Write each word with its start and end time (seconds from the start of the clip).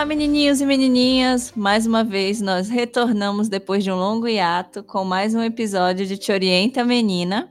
Olá, 0.00 0.06
menininhos 0.06 0.62
e 0.62 0.64
menininhas! 0.64 1.52
Mais 1.54 1.86
uma 1.86 2.02
vez 2.02 2.40
nós 2.40 2.70
retornamos 2.70 3.50
depois 3.50 3.84
de 3.84 3.92
um 3.92 3.96
longo 3.96 4.26
hiato 4.26 4.82
com 4.82 5.04
mais 5.04 5.34
um 5.34 5.42
episódio 5.42 6.06
de 6.06 6.16
Te 6.16 6.32
Orienta 6.32 6.82
Menina. 6.82 7.50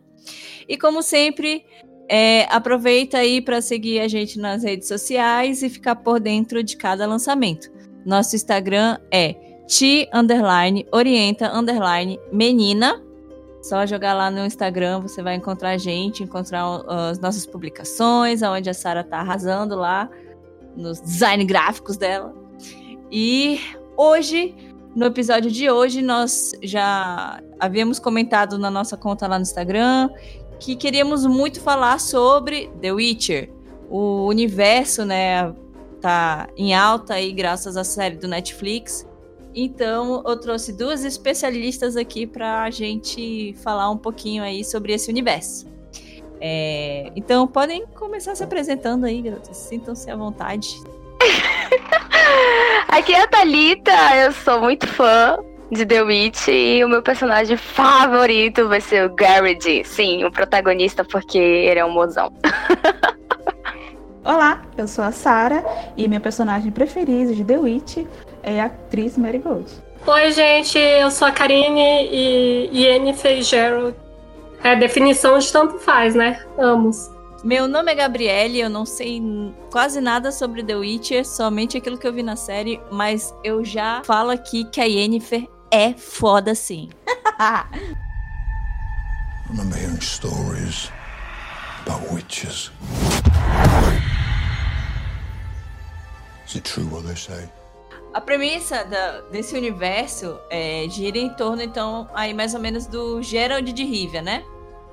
E 0.67 0.75
como 0.75 1.03
sempre, 1.03 1.63
é, 2.09 2.47
aproveita 2.49 3.19
aí 3.19 3.39
para 3.39 3.61
seguir 3.61 3.99
a 3.99 4.07
gente 4.07 4.39
nas 4.39 4.63
redes 4.63 4.87
sociais 4.87 5.61
e 5.61 5.69
ficar 5.69 5.97
por 5.97 6.19
dentro 6.19 6.63
de 6.63 6.75
cada 6.75 7.05
lançamento. 7.05 7.71
Nosso 8.03 8.35
Instagram 8.35 8.97
é 9.11 9.35
underline 10.11 10.87
orienta 10.91 11.51
menina. 12.33 12.99
Só 13.61 13.85
jogar 13.85 14.15
lá 14.15 14.31
no 14.31 14.43
Instagram, 14.43 15.01
você 15.01 15.21
vai 15.21 15.35
encontrar 15.35 15.69
a 15.69 15.77
gente, 15.77 16.23
encontrar 16.23 16.65
as 16.87 17.19
nossas 17.19 17.45
publicações, 17.45 18.41
aonde 18.41 18.71
a 18.71 18.73
Sara 18.73 19.03
tá 19.03 19.19
arrasando 19.19 19.75
lá 19.75 20.09
nos 20.75 20.99
design 20.99 21.43
gráficos 21.45 21.95
dela. 21.95 22.38
E 23.11 23.59
hoje, 23.97 24.55
no 24.95 25.05
episódio 25.05 25.49
de 25.49 25.69
hoje, 25.69 26.01
nós 26.01 26.51
já 26.61 27.41
havíamos 27.59 27.99
comentado 27.99 28.57
na 28.57 28.69
nossa 28.69 28.95
conta 28.95 29.27
lá 29.27 29.37
no 29.37 29.43
Instagram 29.43 30.09
que 30.59 30.75
queríamos 30.75 31.25
muito 31.25 31.61
falar 31.61 31.99
sobre 31.99 32.69
The 32.81 32.91
Witcher. 32.91 33.49
O 33.89 34.27
universo, 34.27 35.05
né, 35.05 35.53
tá 36.01 36.47
em 36.55 36.75
alta 36.75 37.15
aí 37.15 37.31
graças 37.31 37.77
à 37.77 37.83
série 37.83 38.17
do 38.17 38.27
Netflix. 38.27 39.07
Então, 39.55 40.23
eu 40.27 40.39
trouxe 40.39 40.73
duas 40.73 41.03
especialistas 41.03 41.95
aqui 41.97 42.27
para 42.27 42.63
a 42.63 42.69
gente 42.69 43.53
falar 43.63 43.89
um 43.89 43.97
pouquinho 43.97 44.43
aí 44.43 44.63
sobre 44.63 44.93
esse 44.93 45.09
universo. 45.09 45.67
É, 46.39 47.11
então, 47.15 47.47
podem 47.47 47.85
começar 47.87 48.35
se 48.35 48.43
apresentando 48.43 49.05
aí, 49.05 49.21
garotas. 49.21 49.57
Sintam-se 49.57 50.09
à 50.11 50.15
vontade. 50.15 50.79
Aqui 52.87 53.13
é 53.13 53.23
a 53.23 53.27
Thalita, 53.27 53.91
eu 54.23 54.31
sou 54.31 54.61
muito 54.61 54.87
fã 54.87 55.37
de 55.71 55.85
The 55.85 56.01
Witch 56.01 56.47
e 56.47 56.83
o 56.83 56.89
meu 56.89 57.01
personagem 57.01 57.55
favorito 57.57 58.67
vai 58.67 58.81
ser 58.81 59.05
o 59.05 59.13
Garrett. 59.13 59.83
Sim, 59.85 60.25
o 60.25 60.31
protagonista, 60.31 61.03
porque 61.03 61.37
ele 61.37 61.79
é 61.79 61.85
um 61.85 61.91
mozão. 61.91 62.31
Olá, 64.23 64.61
eu 64.77 64.87
sou 64.87 65.03
a 65.03 65.11
Sara 65.11 65.63
e 65.95 66.07
minha 66.07 66.19
personagem 66.19 66.71
preferida 66.71 67.33
de 67.33 67.43
The 67.43 67.57
Witch 67.57 67.97
é 68.43 68.61
a 68.61 68.65
atriz 68.65 69.17
Marigold. 69.17 69.69
Oi, 70.05 70.31
gente, 70.31 70.77
eu 70.77 71.11
sou 71.11 71.27
a 71.27 71.31
Karine 71.31 72.07
e 72.11 72.69
Yennefer 72.73 73.41
Gerald 73.41 73.95
é 74.63 74.75
definição 74.75 75.37
de 75.37 75.51
tanto 75.51 75.77
faz, 75.79 76.15
né? 76.15 76.43
Amos. 76.57 77.09
Meu 77.43 77.69
nome 77.69 77.89
é 77.89 77.95
Gabriele, 77.95 78.59
eu 78.59 78.69
não 78.69 78.85
sei 78.85 79.21
quase 79.71 80.01
nada 80.01 80.29
sobre 80.29 80.61
The 80.61 80.75
Witcher, 80.75 81.25
somente 81.25 81.77
aquilo 81.77 81.97
que 81.97 82.05
eu 82.05 82.11
vi 82.11 82.21
na 82.21 82.35
série, 82.35 82.81
mas 82.91 83.33
eu 83.45 83.63
já 83.63 84.01
falo 84.03 84.29
aqui 84.29 84.65
que 84.65 84.81
a 84.81 84.83
Yennefer 84.83 85.47
é 85.71 85.93
foda 85.93 86.53
sim. 86.53 86.89
Remember 89.49 89.79
hearing 89.79 90.01
stories 90.01 90.91
about 91.87 92.13
witches. 92.13 92.71
Is 96.45 96.55
it 96.55 96.69
true 96.69 96.87
what 96.87 97.05
they 97.05 97.15
say? 97.15 97.47
A 98.13 98.19
premissa 98.19 98.83
da, 98.83 99.21
desse 99.31 99.55
universo 99.55 100.37
é, 100.49 100.85
gira 100.89 101.17
em 101.17 101.29
torno, 101.35 101.61
então, 101.61 102.09
aí 102.13 102.33
mais 102.33 102.53
ou 102.53 102.59
menos 102.59 102.85
do 102.85 103.23
Gerald 103.23 103.71
de 103.71 103.83
Rivia, 103.85 104.21
né? 104.21 104.43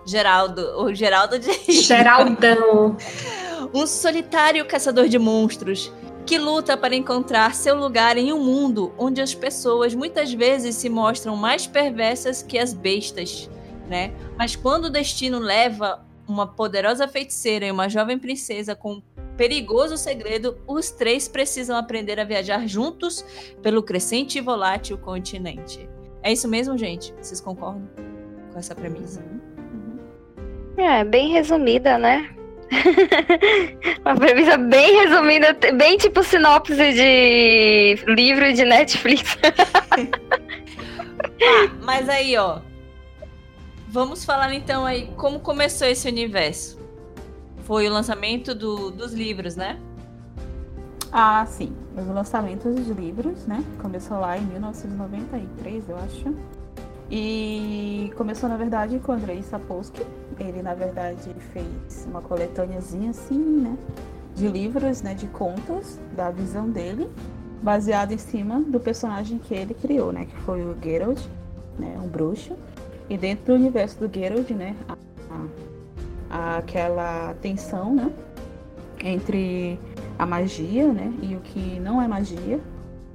Geraldo, 0.06 0.62
o 0.80 0.94
Geraldo 0.94 1.38
de. 1.38 1.72
Geraldão. 1.72 2.96
um 3.74 3.86
solitário 3.86 4.64
caçador 4.64 5.08
de 5.08 5.18
monstros 5.18 5.92
que 6.24 6.38
luta 6.38 6.76
para 6.76 6.94
encontrar 6.94 7.54
seu 7.54 7.76
lugar 7.76 8.16
em 8.16 8.32
um 8.32 8.42
mundo 8.42 8.92
onde 8.98 9.20
as 9.20 9.34
pessoas 9.34 9.94
muitas 9.94 10.32
vezes 10.32 10.74
se 10.74 10.88
mostram 10.88 11.36
mais 11.36 11.66
perversas 11.66 12.42
que 12.42 12.58
as 12.58 12.74
bestas, 12.74 13.48
né? 13.88 14.12
Mas 14.36 14.56
quando 14.56 14.86
o 14.86 14.90
destino 14.90 15.38
leva 15.38 16.04
uma 16.26 16.46
poderosa 16.46 17.06
feiticeira 17.06 17.66
e 17.66 17.70
uma 17.70 17.88
jovem 17.88 18.18
princesa 18.18 18.74
com 18.74 19.00
perigoso 19.36 19.96
segredo, 19.96 20.58
os 20.66 20.90
três 20.90 21.28
precisam 21.28 21.76
aprender 21.76 22.18
a 22.18 22.24
viajar 22.24 22.66
juntos 22.66 23.24
pelo 23.62 23.82
crescente 23.82 24.38
e 24.38 24.40
volátil 24.40 24.98
continente. 24.98 25.88
É 26.22 26.32
isso 26.32 26.48
mesmo, 26.48 26.76
gente? 26.76 27.14
Vocês 27.20 27.40
concordam 27.40 27.88
com 28.52 28.58
essa 28.58 28.74
premissa? 28.74 29.22
É, 30.76 31.04
bem 31.04 31.30
resumida, 31.30 31.98
né? 31.98 32.30
Uma 34.04 34.16
premissa 34.16 34.58
bem 34.58 34.96
resumida, 34.96 35.56
bem 35.74 35.96
tipo 35.96 36.22
sinopse 36.22 36.74
de 36.74 37.94
livro 38.06 38.52
de 38.52 38.64
Netflix. 38.64 39.38
ah, 39.42 39.96
mas 41.82 42.08
aí, 42.08 42.36
ó. 42.36 42.60
Vamos 43.88 44.24
falar 44.24 44.52
então 44.52 44.84
aí 44.84 45.08
como 45.16 45.40
começou 45.40 45.86
esse 45.86 46.08
universo 46.08 46.76
foi 47.66 47.88
o 47.88 47.92
lançamento 47.92 48.54
do, 48.54 48.92
dos 48.92 49.12
livros, 49.12 49.56
né? 49.56 49.80
Ah, 51.10 51.44
sim. 51.46 51.74
Os 51.96 52.06
lançamentos 52.06 52.72
dos 52.72 52.88
livros, 52.88 53.44
né? 53.44 53.64
Começou 53.82 54.20
lá 54.20 54.38
em 54.38 54.46
1993, 54.46 55.88
eu 55.88 55.96
acho. 55.96 56.34
E 57.10 58.12
começou, 58.16 58.48
na 58.48 58.56
verdade, 58.56 58.98
com 58.98 59.12
o 59.12 59.14
Andrei 59.14 59.42
Sapolsky. 59.42 60.04
Ele, 60.40 60.60
na 60.60 60.74
verdade, 60.74 61.30
fez 61.52 62.06
uma 62.08 62.20
coletâneazinha 62.20 63.10
assim, 63.10 63.38
né? 63.38 63.76
De 64.34 64.48
livros, 64.48 65.02
né? 65.02 65.14
De 65.14 65.26
contos, 65.28 66.00
da 66.16 66.30
visão 66.30 66.68
dele, 66.68 67.08
baseado 67.62 68.12
em 68.12 68.18
cima 68.18 68.60
do 68.60 68.80
personagem 68.80 69.38
que 69.38 69.54
ele 69.54 69.72
criou, 69.72 70.12
né? 70.12 70.26
Que 70.26 70.36
foi 70.38 70.62
o 70.62 70.76
Geralt, 70.82 71.20
né? 71.78 71.96
Um 72.02 72.08
bruxo. 72.08 72.56
E 73.08 73.16
dentro 73.16 73.46
do 73.46 73.54
universo 73.54 74.00
do 74.00 74.12
Geralt, 74.12 74.50
né? 74.50 74.74
A, 74.88 74.96
a 76.28 76.56
aquela 76.58 77.34
tensão, 77.34 77.94
né? 77.94 78.10
Entre 79.04 79.78
a 80.18 80.26
magia, 80.26 80.92
né? 80.92 81.12
E 81.22 81.36
o 81.36 81.40
que 81.40 81.78
não 81.78 82.02
é 82.02 82.08
magia. 82.08 82.58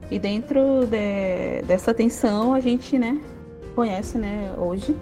E 0.09 0.17
dentro 0.17 0.85
de, 0.87 1.61
dessa 1.67 1.93
tensão 1.93 2.53
a 2.53 2.61
gente, 2.61 2.97
né? 2.97 3.21
Conhece, 3.75 4.17
né? 4.17 4.53
Hoje, 4.57 4.95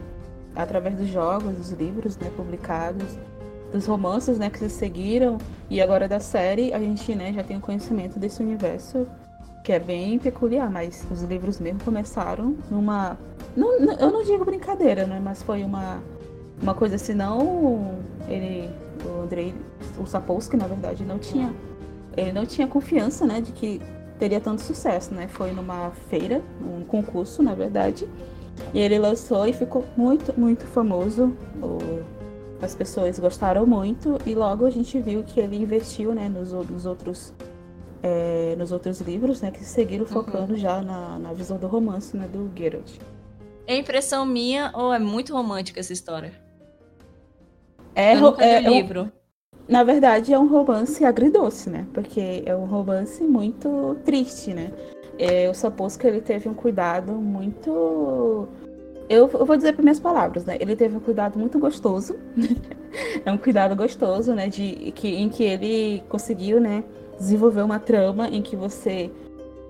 através 0.55 0.95
dos 0.95 1.07
jogos, 1.07 1.55
dos 1.55 1.71
livros, 1.71 2.17
né? 2.17 2.31
Publicados, 2.35 3.17
dos 3.71 3.85
romances, 3.85 4.37
né? 4.37 4.49
Que 4.49 4.59
se 4.59 4.69
seguiram 4.69 5.37
e 5.69 5.81
agora 5.81 6.07
da 6.07 6.19
série, 6.19 6.73
a 6.73 6.79
gente, 6.79 7.13
né? 7.15 7.33
Já 7.33 7.43
tem 7.43 7.57
o 7.57 7.61
conhecimento 7.61 8.19
desse 8.19 8.41
universo 8.41 9.07
que 9.63 9.71
é 9.71 9.79
bem 9.79 10.17
peculiar, 10.17 10.69
mas 10.71 11.05
os 11.11 11.21
livros 11.23 11.59
mesmo 11.59 11.83
começaram 11.83 12.55
numa, 12.71 13.17
não, 13.55 13.73
eu 13.77 14.09
não 14.09 14.23
digo 14.23 14.45
brincadeira, 14.45 15.05
né? 15.05 15.21
Mas 15.23 15.43
foi 15.43 15.63
uma 15.63 16.01
uma 16.61 16.73
coisa 16.73 16.95
assim, 16.95 17.13
não 17.13 17.99
ele, 18.27 18.69
o 19.05 19.23
Andrei, 19.23 19.55
o 19.97 20.05
Sapolsky, 20.05 20.57
na 20.57 20.67
verdade, 20.67 21.03
não 21.03 21.17
tinha, 21.17 21.53
ele 22.15 22.31
não 22.31 22.45
tinha 22.45 22.67
confiança, 22.67 23.25
né, 23.25 23.41
de 23.41 23.51
que 23.51 23.81
teria 24.17 24.41
tanto 24.41 24.61
sucesso, 24.61 25.13
né? 25.13 25.27
Foi 25.29 25.51
numa 25.53 25.91
feira, 26.09 26.41
um 26.61 26.83
concurso, 26.83 27.41
na 27.41 27.55
verdade, 27.55 28.07
e 28.73 28.79
ele 28.79 28.99
lançou 28.99 29.47
e 29.47 29.53
ficou 29.53 29.85
muito, 29.95 30.37
muito 30.39 30.65
famoso. 30.65 31.35
As 32.61 32.75
pessoas 32.75 33.17
gostaram 33.17 33.65
muito 33.65 34.17
e 34.25 34.35
logo 34.35 34.65
a 34.65 34.69
gente 34.69 34.99
viu 34.99 35.23
que 35.23 35.39
ele 35.39 35.55
investiu, 35.55 36.13
né, 36.13 36.27
nos, 36.27 36.51
nos 36.51 36.85
outros 36.85 37.33
é, 38.01 38.55
nos 38.57 38.71
outros 38.71 39.01
livros, 39.01 39.41
né, 39.41 39.51
que 39.51 39.63
seguiram 39.63 40.05
uhum. 40.05 40.11
focando 40.11 40.53
uhum. 40.53 40.59
já 40.59 40.81
na, 40.81 41.19
na 41.19 41.33
visão 41.33 41.57
do 41.57 41.67
romance, 41.67 42.15
né, 42.15 42.27
do 42.27 42.49
Geralt. 42.55 42.97
É 43.67 43.75
impressão 43.75 44.25
minha 44.25 44.71
ou 44.73 44.93
é 44.93 44.99
muito 44.99 45.33
romântica 45.33 45.79
essa 45.79 45.93
história? 45.93 46.31
É, 47.93 48.13
é, 48.13 48.53
é 48.53 48.61
livro. 48.61 49.11
Na 49.67 49.83
verdade, 49.83 50.33
é 50.33 50.39
um 50.39 50.47
romance 50.47 51.05
agridoce, 51.05 51.69
né? 51.69 51.85
Porque 51.93 52.41
é 52.45 52.55
um 52.55 52.65
romance 52.65 53.23
muito 53.23 53.95
triste, 54.03 54.51
né? 54.51 54.71
É, 55.19 55.49
o 55.49 55.53
Sapolsky, 55.53 56.07
ele 56.07 56.21
teve 56.21 56.47
um 56.47 56.53
cuidado 56.53 57.11
muito... 57.11 58.47
Eu, 59.09 59.29
eu 59.33 59.45
vou 59.45 59.57
dizer 59.57 59.73
por 59.75 59.81
minhas 59.81 59.99
palavras, 59.99 60.45
né? 60.45 60.57
Ele 60.61 60.75
teve 60.75 60.95
um 60.95 60.99
cuidado 60.99 61.37
muito 61.37 61.59
gostoso. 61.59 62.15
é 63.25 63.31
um 63.31 63.37
cuidado 63.37 63.75
gostoso, 63.75 64.33
né? 64.33 64.47
De, 64.47 64.93
que, 64.95 65.09
em 65.09 65.27
que 65.27 65.43
ele 65.43 66.01
conseguiu, 66.07 66.61
né? 66.61 66.83
Desenvolver 67.17 67.63
uma 67.63 67.79
trama 67.79 68.29
em 68.29 68.41
que 68.41 68.55
você 68.55 69.11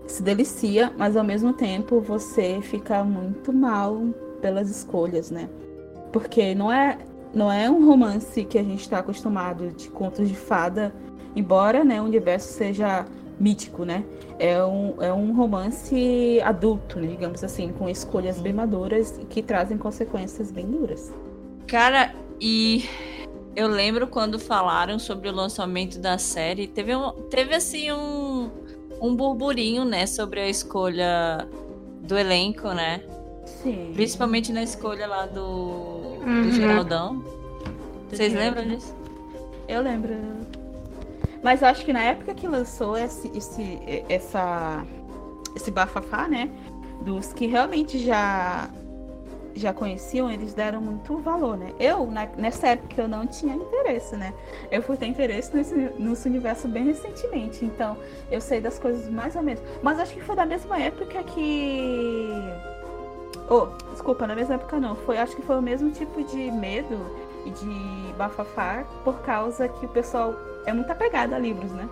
se 0.06 0.22
delicia, 0.22 0.94
mas 0.98 1.18
ao 1.18 1.24
mesmo 1.24 1.54
tempo 1.54 2.00
você 2.00 2.60
fica 2.62 3.04
muito 3.04 3.51
mal 3.51 4.01
pelas 4.42 4.69
escolhas, 4.69 5.31
né? 5.31 5.50
Porque 6.12 6.54
não 6.54 6.72
é 6.72 6.98
não 7.34 7.51
é 7.51 7.69
um 7.69 7.86
romance 7.86 8.44
que 8.44 8.57
a 8.57 8.63
gente 8.63 8.81
está 8.81 9.00
acostumado 9.00 9.69
de 9.69 9.90
contos 9.90 10.28
de 10.28 10.36
fada, 10.36 10.94
embora 11.36 11.84
né, 11.84 12.01
o 12.01 12.06
universo 12.06 12.51
seja 12.54 13.06
mítico, 13.39 13.86
né? 13.86 14.03
É 14.38 14.63
um, 14.63 15.01
é 15.01 15.13
um 15.13 15.33
romance 15.36 16.39
adulto, 16.44 17.00
né, 17.00 17.07
digamos 17.07 17.44
assim, 17.44 17.71
com 17.71 17.89
escolhas 17.89 18.39
bem 18.39 18.53
maduras 18.53 19.19
que 19.30 19.41
trazem 19.41 19.77
consequências 19.77 20.51
bem 20.51 20.65
duras. 20.65 21.13
Cara, 21.68 22.13
e 22.41 22.86
eu 23.56 23.68
lembro 23.68 24.07
quando 24.07 24.38
falaram 24.39 25.00
sobre 25.00 25.30
o 25.30 25.31
lançamento 25.31 26.00
da 26.00 26.18
série, 26.18 26.68
teve, 26.68 26.95
um, 26.95 27.12
teve 27.30 27.56
assim 27.56 27.91
um, 27.91 28.50
um 29.01 29.15
burburinho, 29.15 29.86
né, 29.86 30.06
sobre 30.06 30.39
a 30.41 30.50
escolha 30.50 31.47
do 32.03 32.18
elenco, 32.18 32.69
né? 32.69 33.01
Sim. 33.45 33.91
Principalmente 33.94 34.51
na 34.51 34.63
escolha 34.63 35.07
lá 35.07 35.25
do, 35.25 35.41
Uhum. 36.19 36.41
do 36.44 36.51
Geraldão. 36.51 37.24
Vocês 38.09 38.33
lembram 38.33 38.68
disso? 38.68 38.94
Eu 39.68 39.81
lembro. 39.81 40.15
Mas 41.41 41.63
acho 41.63 41.86
que 41.86 41.94
na 41.94 42.01
época 42.03 42.33
que 42.33 42.47
lançou 42.47 42.97
esse, 42.97 43.31
esse, 43.36 43.80
essa, 44.09 44.83
esse 45.56 45.71
bafafá, 45.71 46.27
né? 46.27 46.50
Dos 47.01 47.31
que 47.33 47.47
realmente 47.47 47.97
já 48.00 48.69
já 49.56 49.74
conheciam, 49.74 50.31
eles 50.31 50.53
deram 50.53 50.80
muito 50.80 51.18
valor, 51.18 51.57
né? 51.57 51.74
Eu, 51.80 52.06
na- 52.06 52.27
nessa 52.38 52.68
época, 52.68 53.01
eu 53.01 53.07
não 53.09 53.25
tinha 53.27 53.56
interesse, 53.56 54.15
né? 54.15 54.33
Eu 54.71 54.81
fui 54.81 54.95
ter 54.95 55.07
interesse 55.07 55.53
nesse, 55.53 55.75
nesse 55.97 56.30
universo 56.30 56.68
bem 56.68 56.86
recentemente, 56.86 57.65
então 57.65 57.97
eu 58.31 58.39
sei 58.39 58.62
das 58.62 58.80
coisas 58.80 59.09
mais 59.09 59.36
ou 59.36 59.41
menos. 59.41 59.62
Mas 59.81 60.00
acho 60.00 60.13
que 60.13 60.21
foi 60.21 60.36
da 60.36 60.45
mesma 60.45 60.80
época 60.80 61.21
que. 61.24 62.30
Oh, 63.50 63.65
desculpa, 63.91 64.27
na 64.27 64.36
mesma 64.36 64.56
época 64.56 64.80
não. 64.80 64.95
Foi, 64.95 65.18
acho 65.18 65.36
que 65.36 65.41
foi 65.41 65.57
o 65.57 65.62
mesmo 65.62 65.89
tipo 65.91 66.24
de 66.24 66.51
medo 66.51 66.97
e 67.45 67.50
de 67.50 68.13
bafafá 68.13 68.86
por 69.03 69.19
causa 69.21 69.68
que 69.68 69.86
o 69.86 69.89
pessoal 69.89 70.33
é 70.65 70.73
muito 70.73 70.91
apegado 70.91 71.33
a 71.33 71.39
livros, 71.39 71.71
né? 71.71 71.88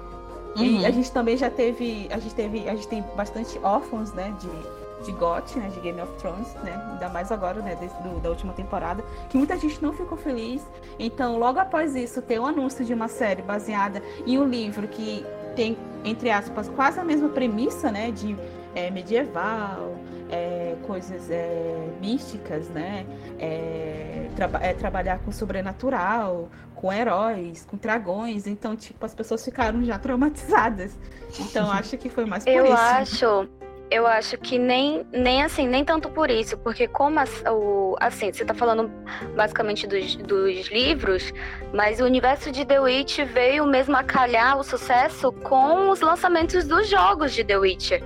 E 0.55 0.69
Uhum. 0.79 0.85
a 0.85 0.91
gente 0.91 1.11
também 1.11 1.37
já 1.37 1.49
teve, 1.49 2.07
a 2.11 2.17
gente 2.17 2.33
teve, 2.33 2.67
a 2.67 2.73
gente 2.75 2.87
tem 2.87 3.03
bastante 3.15 3.59
órfãos, 3.63 4.11
né, 4.13 4.33
de 4.39 4.77
de 5.05 5.11
GOT, 5.11 5.59
né, 5.59 5.69
de 5.71 5.79
Game 5.79 6.01
of 6.01 6.11
Thrones, 6.13 6.51
né, 6.63 6.73
ainda 6.91 7.07
mais 7.09 7.31
agora, 7.31 7.61
né, 7.61 7.75
desse- 7.75 7.95
do- 8.01 8.19
da 8.19 8.29
última 8.29 8.51
temporada, 8.51 9.03
que 9.29 9.37
muita 9.37 9.55
gente 9.55 9.79
não 9.81 9.93
ficou 9.93 10.17
feliz. 10.17 10.65
Então, 10.97 11.37
logo 11.37 11.59
após 11.59 11.95
isso, 11.95 12.19
ter 12.19 12.39
um 12.39 12.47
anúncio 12.47 12.83
de 12.83 12.95
uma 12.95 13.07
série 13.07 13.43
baseada 13.43 14.01
em 14.25 14.39
um 14.39 14.43
livro 14.45 14.87
que 14.87 15.23
tem, 15.55 15.77
entre 16.03 16.31
aspas, 16.31 16.67
quase 16.67 16.99
a 16.99 17.03
mesma 17.03 17.29
premissa, 17.29 17.91
né, 17.91 18.09
de 18.09 18.35
é, 18.73 18.89
medieval, 18.89 19.93
é, 20.31 20.75
coisas 20.87 21.29
é, 21.29 21.89
místicas, 22.01 22.67
né, 22.69 23.05
é, 23.39 24.29
traba- 24.35 24.59
é, 24.63 24.73
trabalhar 24.73 25.19
com 25.19 25.31
sobrenatural, 25.31 26.49
com 26.77 26.93
heróis, 26.93 27.65
com 27.65 27.75
dragões. 27.75 28.45
Então, 28.47 28.75
tipo, 28.75 29.03
as 29.05 29.13
pessoas 29.13 29.43
ficaram 29.43 29.83
já 29.83 29.97
traumatizadas. 29.97 30.97
Então, 31.39 31.69
acho 31.71 31.97
que 31.97 32.07
foi 32.09 32.23
mais 32.25 32.43
por 32.43 32.51
Eu 32.51 32.65
isso. 32.65 32.73
acho, 32.75 33.49
eu 33.89 34.05
acho 34.05 34.37
que 34.37 34.59
nem, 34.59 35.05
nem 35.11 35.43
assim, 35.43 35.67
nem 35.67 35.83
tanto 35.83 36.07
por 36.09 36.29
isso, 36.29 36.57
porque 36.59 36.87
como 36.87 37.19
as- 37.19 37.43
o, 37.49 37.95
assim, 37.99 38.31
você 38.31 38.45
tá 38.45 38.53
falando 38.53 38.91
basicamente 39.35 39.87
dos, 39.87 40.15
dos 40.17 40.67
livros, 40.67 41.33
mas 41.73 41.99
o 41.99 42.05
universo 42.05 42.51
de 42.51 42.63
The 42.63 42.79
Witch 42.79 43.19
veio 43.33 43.65
mesmo 43.65 43.95
a 43.97 44.03
calhar 44.03 44.57
o 44.57 44.63
sucesso 44.63 45.31
com 45.31 45.89
os 45.89 45.99
lançamentos 46.01 46.65
dos 46.67 46.87
jogos 46.87 47.33
de 47.33 47.43
The 47.43 47.57
Witcher. 47.57 48.03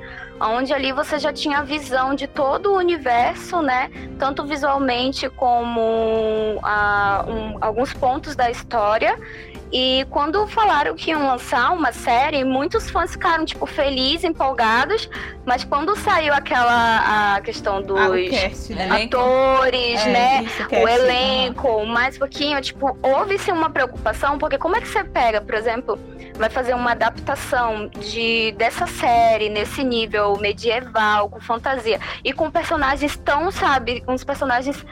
Onde 0.49 0.73
ali 0.73 0.91
você 0.91 1.19
já 1.19 1.31
tinha 1.31 1.59
a 1.59 1.63
visão 1.63 2.15
de 2.15 2.27
todo 2.27 2.71
o 2.73 2.77
universo, 2.77 3.61
né? 3.61 3.89
Tanto 4.17 4.43
visualmente 4.45 5.29
como 5.29 6.59
ah, 6.63 7.25
um- 7.27 7.57
alguns 7.61 7.93
pontos 7.93 8.35
da 8.35 8.49
história. 8.49 9.17
E 9.71 10.05
quando 10.09 10.45
falaram 10.47 10.93
que 10.95 11.11
iam 11.11 11.25
lançar 11.25 11.71
uma 11.71 11.91
série, 11.93 12.43
muitos 12.43 12.89
fãs 12.89 13.11
ficaram, 13.11 13.45
tipo, 13.45 13.65
felizes, 13.65 14.25
empolgados. 14.25 15.09
Mas 15.45 15.63
quando 15.63 15.95
saiu 15.95 16.33
aquela 16.33 17.35
a 17.35 17.41
questão 17.41 17.81
dos 17.81 17.97
Ah, 17.99 18.09
cast, 18.29 18.73
né? 18.73 19.03
Atores, 19.05 20.01
É, 20.01 20.09
né? 20.11 20.43
isso, 20.43 20.63
o 20.63 20.67
cast, 20.67 20.89
elenco, 20.89 21.85
mais 21.85 22.15
um 22.17 22.19
pouquinho, 22.19 22.61
tipo, 22.61 22.97
houve-se 23.01 23.51
uma 23.51 23.69
preocupação, 23.69 24.37
porque 24.37 24.57
como 24.57 24.75
é 24.75 24.81
que 24.81 24.87
você 24.87 25.03
pega, 25.03 25.39
por 25.41 25.55
exemplo, 25.55 25.97
vai 26.35 26.49
fazer 26.49 26.73
uma 26.73 26.91
adaptação 26.91 27.87
de 27.99 28.51
dessa 28.57 28.85
série 28.87 29.49
nesse 29.49 29.83
nível 29.83 30.35
medieval, 30.37 31.29
com 31.29 31.39
fantasia, 31.39 31.99
e 32.23 32.33
com 32.33 32.51
personagens 32.51 33.15
tão, 33.17 33.51
sabe, 33.51 34.03
uns 34.07 34.23
personagens 34.23 34.85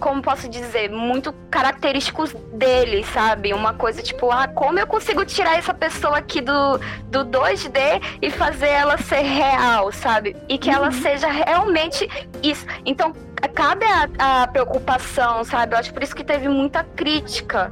como 0.00 0.20
posso 0.22 0.48
dizer, 0.48 0.90
muito 0.90 1.32
característicos 1.50 2.32
dele, 2.54 3.04
sabe? 3.12 3.52
Uma 3.54 3.74
coisa 3.74 4.02
tipo, 4.02 4.30
ah, 4.32 4.48
como 4.48 4.78
eu 4.78 4.86
consigo 4.86 5.24
tirar 5.24 5.58
essa 5.58 5.72
pessoa 5.74 6.16
aqui 6.18 6.40
do, 6.40 6.78
do 7.08 7.24
2D 7.26 8.00
e 8.20 8.30
fazer 8.30 8.68
ela 8.68 8.96
ser 8.98 9.20
real, 9.20 9.92
sabe? 9.92 10.34
E 10.48 10.58
que 10.58 10.70
ela 10.70 10.90
seja 10.90 11.28
realmente 11.28 12.08
isso. 12.42 12.66
Então, 12.84 13.12
cabe 13.54 13.84
a, 14.18 14.42
a 14.42 14.46
preocupação, 14.48 15.44
sabe? 15.44 15.74
Eu 15.74 15.78
acho 15.78 15.92
por 15.92 16.02
isso 16.02 16.16
que 16.16 16.24
teve 16.24 16.48
muita 16.48 16.82
crítica. 16.82 17.70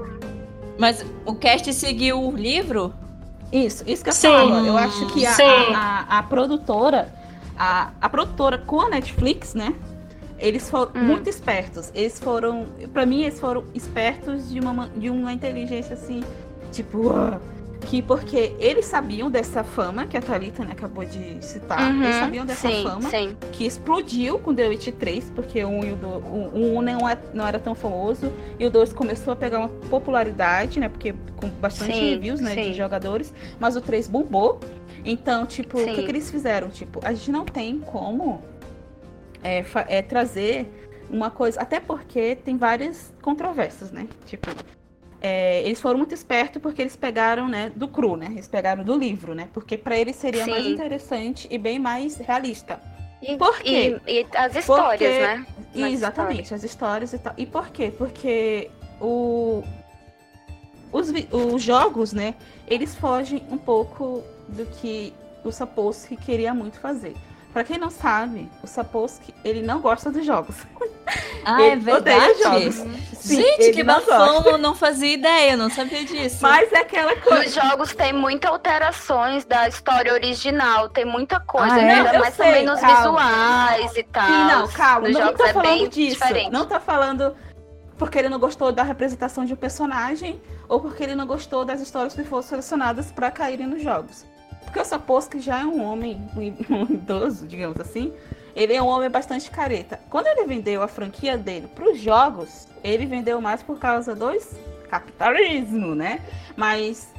Mas 0.78 1.04
o 1.24 1.34
cast 1.34 1.72
seguiu 1.72 2.22
o 2.22 2.36
livro? 2.36 2.94
Isso, 3.50 3.82
isso 3.86 4.04
que 4.04 4.10
eu 4.10 4.14
Sim, 4.14 4.28
falo. 4.30 4.58
Eu 4.66 4.76
acho 4.76 5.06
que 5.06 5.24
a, 5.26 5.34
a, 5.34 5.78
a- 6.16 6.18
a 6.18 6.22
produtora, 6.22 7.08
a, 7.58 7.90
a 8.00 8.08
produtora 8.08 8.58
com 8.58 8.80
a 8.82 8.88
Netflix, 8.90 9.54
né? 9.54 9.74
Eles 10.38 10.68
foram 10.70 10.92
Hum. 10.94 11.04
muito 11.04 11.28
espertos. 11.28 11.90
Eles 11.94 12.18
foram, 12.18 12.66
pra 12.92 13.04
mim, 13.04 13.22
eles 13.22 13.40
foram 13.40 13.64
espertos 13.74 14.48
de 14.50 14.60
uma, 14.60 14.72
ma- 14.72 14.88
de 14.96 15.10
uma 15.10 15.32
inteligência 15.32 15.94
assim, 15.94 16.22
tipo, 16.72 17.08
uau, 17.08 17.40
que 17.82 18.02
porque 18.02 18.54
eles 18.58 18.84
sabiam 18.86 19.30
dessa 19.30 19.62
fama 19.64 20.06
que 20.06 20.16
a 20.16 20.20
Thalita 20.20 20.64
né, 20.64 20.72
acabou 20.72 21.04
de 21.04 21.38
citar. 21.44 21.92
Uhum, 21.92 22.02
Eles 22.02 22.16
sabiam 22.16 22.44
dessa 22.44 22.68
sim, 22.68 22.82
fama 22.82 23.08
sim. 23.08 23.36
que 23.52 23.64
explodiu 23.66 24.38
com 24.38 24.54
The 24.54 24.68
Witch 24.68 24.88
3, 24.98 25.30
porque 25.34 25.64
o 25.64 25.68
1 25.68 25.84
e 25.84 25.92
o 25.92 25.96
2, 25.96 26.24
o 26.24 26.78
1 26.78 26.82
não, 26.82 27.08
é, 27.08 27.16
não 27.32 27.46
era 27.46 27.58
tão 27.58 27.74
famoso, 27.74 28.32
e 28.58 28.66
o 28.66 28.70
2 28.70 28.92
começou 28.92 29.32
a 29.32 29.36
pegar 29.36 29.60
uma 29.60 29.68
popularidade, 29.68 30.78
né? 30.80 30.88
Porque 30.88 31.14
com 31.36 31.48
bastante 31.48 31.94
Sim, 31.94 32.10
reviews, 32.10 32.40
né, 32.40 32.54
de 32.54 32.74
jogadores, 32.74 33.32
mas 33.60 33.76
o 33.76 33.80
3 33.80 34.08
bombou. 34.08 34.58
Então, 35.04 35.46
tipo, 35.46 35.80
o 35.80 35.84
que, 35.84 36.02
que 36.02 36.10
eles 36.10 36.30
fizeram? 36.30 36.68
Tipo, 36.68 37.00
a 37.04 37.12
gente 37.14 37.30
não 37.30 37.44
tem 37.44 37.78
como 37.78 38.42
é, 39.42 39.64
é, 39.88 40.02
trazer 40.02 40.68
uma 41.10 41.30
coisa. 41.30 41.60
Até 41.60 41.80
porque 41.80 42.36
tem 42.36 42.56
várias 42.56 43.12
controvérsias, 43.22 43.90
né? 43.92 44.06
Tipo. 44.26 44.50
é, 45.20 45.62
eles 45.62 45.80
foram 45.80 45.98
muito 45.98 46.14
espertos 46.14 46.60
porque 46.62 46.80
eles 46.82 46.96
pegaram, 46.96 47.48
né, 47.48 47.72
do 47.74 47.88
cru, 47.88 48.16
né? 48.16 48.26
Eles 48.30 48.46
pegaram 48.48 48.84
do 48.84 48.96
livro, 48.96 49.34
né? 49.34 49.48
Porque 49.52 49.76
pra 49.76 49.96
eles 49.98 50.16
seria 50.16 50.46
mais 50.46 50.64
Sim. 50.64 50.72
interessante 50.72 51.48
e 51.50 51.58
bem 51.58 51.78
mais 51.78 52.16
realista. 52.18 52.80
E, 53.20 53.36
Por 53.36 53.58
quê? 53.58 53.98
E, 54.06 54.20
e 54.20 54.26
as 54.36 54.54
histórias, 54.54 54.98
Porque- 55.00 55.26
né? 55.26 55.46
Mais 55.74 55.92
Exatamente, 55.92 56.54
as 56.54 56.62
histórias 56.62 57.12
e 57.12 57.18
tal. 57.18 57.34
E 57.36 57.44
por 57.44 57.68
quê? 57.70 57.92
Porque 57.96 58.70
o, 59.00 59.62
os, 60.92 61.12
os 61.32 61.62
jogos, 61.62 62.12
né, 62.12 62.34
eles 62.66 62.94
fogem 62.94 63.42
um 63.50 63.58
pouco 63.58 64.22
do 64.48 64.64
que 64.66 65.12
o 65.44 65.50
Sapolsky 65.52 66.16
queria 66.16 66.54
muito 66.54 66.78
fazer. 66.80 67.14
Pra 67.58 67.64
quem 67.64 67.76
não 67.76 67.90
sabe, 67.90 68.48
o 68.62 68.68
Sapolsky, 68.68 69.34
ele 69.44 69.62
não 69.62 69.80
gosta 69.80 70.12
dos 70.12 70.24
jogos. 70.24 70.54
Ah, 71.44 71.60
é 71.60 71.72
Ele 71.72 71.90
odeia 71.92 72.20
verdade? 72.20 72.38
jogos. 72.40 72.74
Sim, 73.18 73.42
Gente, 73.42 73.72
que 73.72 73.82
não 73.82 73.94
bafão, 73.96 74.56
não 74.58 74.76
fazia 74.76 75.12
ideia, 75.12 75.56
não 75.56 75.68
sabia 75.68 76.04
disso. 76.04 76.38
Mas 76.40 76.72
é 76.72 76.78
aquela 76.78 77.16
Nos 77.16 77.24
coisa. 77.24 77.60
jogos 77.60 77.92
tem 77.96 78.12
muitas 78.12 78.48
alterações 78.48 79.44
da 79.44 79.66
história 79.66 80.12
original, 80.12 80.88
tem 80.88 81.04
muita 81.04 81.40
coisa, 81.40 81.74
Ah, 81.74 81.80
é? 81.80 81.84
né? 81.84 81.94
Não, 81.96 82.04
ainda 82.04 82.14
eu 82.14 82.20
mais 82.20 82.34
sei, 82.34 82.46
também 82.46 82.64
nos 82.64 82.80
calma. 82.80 82.96
visuais 82.96 83.96
e 83.96 84.02
tal. 84.04 84.26
Sim, 84.26 84.44
não, 84.44 84.68
calma, 84.68 85.08
Nos 85.08 85.12
não 85.18 85.20
jogos 85.26 85.38
tô 85.38 85.44
é 85.46 85.52
falando 85.52 85.68
bem 85.68 85.88
disso. 85.88 86.10
diferente. 86.20 86.52
Não 86.52 86.64
tá 86.64 86.78
falando 86.78 87.34
porque 87.96 88.18
ele 88.20 88.28
não 88.28 88.38
gostou 88.38 88.70
da 88.70 88.84
representação 88.84 89.44
de 89.44 89.52
um 89.52 89.56
personagem 89.56 90.40
ou 90.68 90.78
porque 90.80 91.02
ele 91.02 91.16
não 91.16 91.26
gostou 91.26 91.64
das 91.64 91.80
histórias 91.80 92.14
que 92.14 92.22
foram 92.22 92.42
selecionadas 92.42 93.10
para 93.10 93.32
caírem 93.32 93.66
nos 93.66 93.82
jogos. 93.82 94.24
Porque 94.68 94.80
o 94.80 94.84
Sapolsky 94.84 95.40
já 95.40 95.60
é 95.60 95.64
um 95.64 95.82
homem, 95.82 96.20
um 96.68 96.82
idoso, 96.92 97.46
digamos 97.46 97.80
assim. 97.80 98.12
Ele 98.54 98.74
é 98.74 98.82
um 98.82 98.86
homem 98.86 99.08
bastante 99.08 99.50
careta. 99.50 99.98
Quando 100.10 100.26
ele 100.26 100.44
vendeu 100.44 100.82
a 100.82 100.88
franquia 100.88 101.38
dele 101.38 101.68
para 101.74 101.90
os 101.90 101.98
jogos, 101.98 102.66
ele 102.84 103.06
vendeu 103.06 103.40
mais 103.40 103.62
por 103.62 103.78
causa 103.78 104.14
dos 104.14 104.56
capitalismo, 104.90 105.94
né? 105.94 106.20
Mas 106.56 107.12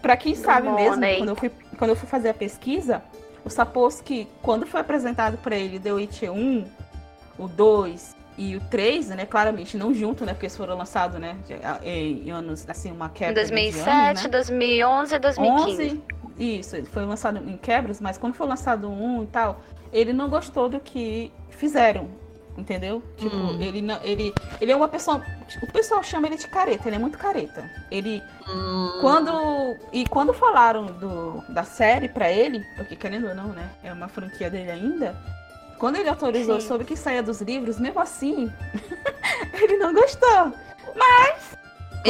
para 0.00 0.16
quem 0.16 0.34
sabe 0.34 0.68
mesmo, 0.68 1.02
quando 1.18 1.28
eu 1.28 1.36
fui 1.36 1.50
quando 1.76 1.90
eu 1.90 1.96
fui 1.96 2.08
fazer 2.08 2.30
a 2.30 2.34
pesquisa, 2.34 3.02
o 3.44 3.50
Sapolsky, 3.50 4.26
quando 4.42 4.66
foi 4.66 4.80
apresentado 4.80 5.36
para 5.38 5.56
ele 5.56 5.78
The 5.78 5.92
Witcher 5.92 6.32
1, 6.32 6.64
o 7.38 7.48
2 7.48 8.16
e 8.38 8.56
o 8.56 8.60
3, 8.60 9.08
né? 9.10 9.26
Claramente 9.26 9.76
não 9.76 9.92
junto, 9.92 10.24
né? 10.24 10.32
Porque 10.32 10.46
eles 10.46 10.56
foram 10.56 10.76
lançados, 10.76 11.18
né? 11.18 11.36
Em 11.82 12.30
anos, 12.30 12.64
assim, 12.68 12.92
uma 12.92 13.06
Em 13.06 13.10
quebra. 13.10 13.34
de 13.44 13.52
2007, 13.52 13.88
anos, 13.88 14.22
né? 14.22 14.28
2011 14.28 15.14
e 15.14 15.18
2015. 15.18 15.82
11, 15.82 16.02
isso, 16.38 16.76
ele 16.76 16.86
foi 16.86 17.04
lançado 17.04 17.38
em 17.38 17.56
quebras, 17.56 18.00
mas 18.00 18.18
quando 18.18 18.34
foi 18.34 18.46
lançado 18.46 18.88
um 18.88 19.22
e 19.22 19.26
tal, 19.26 19.60
ele 19.92 20.12
não 20.12 20.28
gostou 20.28 20.68
do 20.68 20.78
que 20.80 21.32
fizeram, 21.50 22.08
entendeu? 22.56 23.02
Tipo, 23.16 23.36
Hum. 23.36 23.60
ele 23.60 23.80
não, 23.82 23.98
ele, 24.02 24.32
ele 24.60 24.72
é 24.72 24.76
uma 24.76 24.88
pessoa, 24.88 25.22
o 25.62 25.72
pessoal 25.72 26.02
chama 26.02 26.26
ele 26.26 26.36
de 26.36 26.48
careta, 26.48 26.88
ele 26.88 26.96
é 26.96 26.98
muito 26.98 27.16
careta. 27.18 27.70
Ele 27.90 28.22
Hum, 28.48 28.98
quando 29.00 29.76
e 29.92 30.06
quando 30.06 30.32
falaram 30.32 30.86
do, 30.86 31.42
da 31.48 31.64
série 31.64 32.08
pra 32.08 32.30
ele, 32.30 32.64
porque 32.76 32.94
querendo 32.96 33.28
ou 33.28 33.34
não, 33.34 33.48
né, 33.48 33.68
é 33.82 33.92
uma 33.92 34.08
franquia 34.08 34.48
dele 34.50 34.70
ainda. 34.70 35.16
Quando 35.78 35.96
ele 35.96 36.08
autorizou 36.08 36.58
Sim. 36.60 36.68
sobre 36.68 36.86
que 36.86 36.96
saia 36.96 37.22
dos 37.22 37.40
livros, 37.42 37.78
mesmo 37.78 38.00
assim, 38.00 38.50
ele 39.52 39.76
não 39.76 39.92
gostou. 39.92 40.52
Mas 40.94 41.56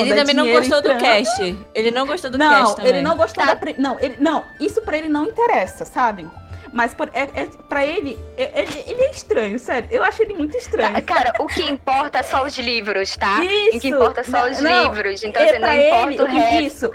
Ele 0.00 0.12
é 0.12 0.16
também 0.16 0.34
não 0.34 0.50
gostou 0.50 0.82
do 0.82 0.90
entrando- 0.92 1.00
cast. 1.00 1.56
Ele 1.74 1.90
não 1.90 2.06
gostou 2.06 2.30
do 2.30 2.38
Não, 2.38 2.48
cast 2.50 2.76
também. 2.76 2.92
ele 2.92 3.02
não 3.02 3.16
gostou 3.16 3.44
Tá. 3.44 3.50
da. 3.54 3.56
pri- 3.56 3.74
Não, 3.78 3.98
ele, 4.00 4.16
não, 4.18 4.44
isso 4.60 4.80
pra 4.82 4.96
ele 4.98 5.08
não 5.08 5.24
interessa, 5.26 5.84
sabe? 5.84 6.28
Mas 6.72 6.92
por, 6.92 7.08
é, 7.14 7.22
é, 7.34 7.46
pra 7.68 7.86
ele, 7.86 8.18
é- 8.36 8.62
ele, 8.62 8.84
ele 8.86 9.02
é 9.02 9.10
estranho, 9.10 9.58
sério. 9.58 9.88
Eu 9.90 10.02
acho 10.02 10.22
ele 10.22 10.34
muito 10.34 10.56
estranho. 10.58 11.00
Cara, 11.04 11.32
o 11.38 11.46
que 11.46 11.62
importa 11.62 12.18
é 12.18 12.22
só 12.22 12.44
os 12.44 12.58
livros, 12.58 13.16
tá? 13.16 13.42
Isso, 13.42 13.78
o 13.78 13.80
que 13.80 13.88
importa 13.88 14.20
é 14.20 14.24
só 14.24 14.30
não, 14.42 14.50
os 14.50 14.60
não, 14.60 14.82
livros. 14.92 15.22
Então, 15.24 15.40
É, 15.42 15.50
assim, 15.50 15.58
não 15.58 15.72
importa 15.72 16.12
ele, 16.12 16.22
o 16.22 16.26
resto. 16.26 16.62
Isso, 16.86 16.92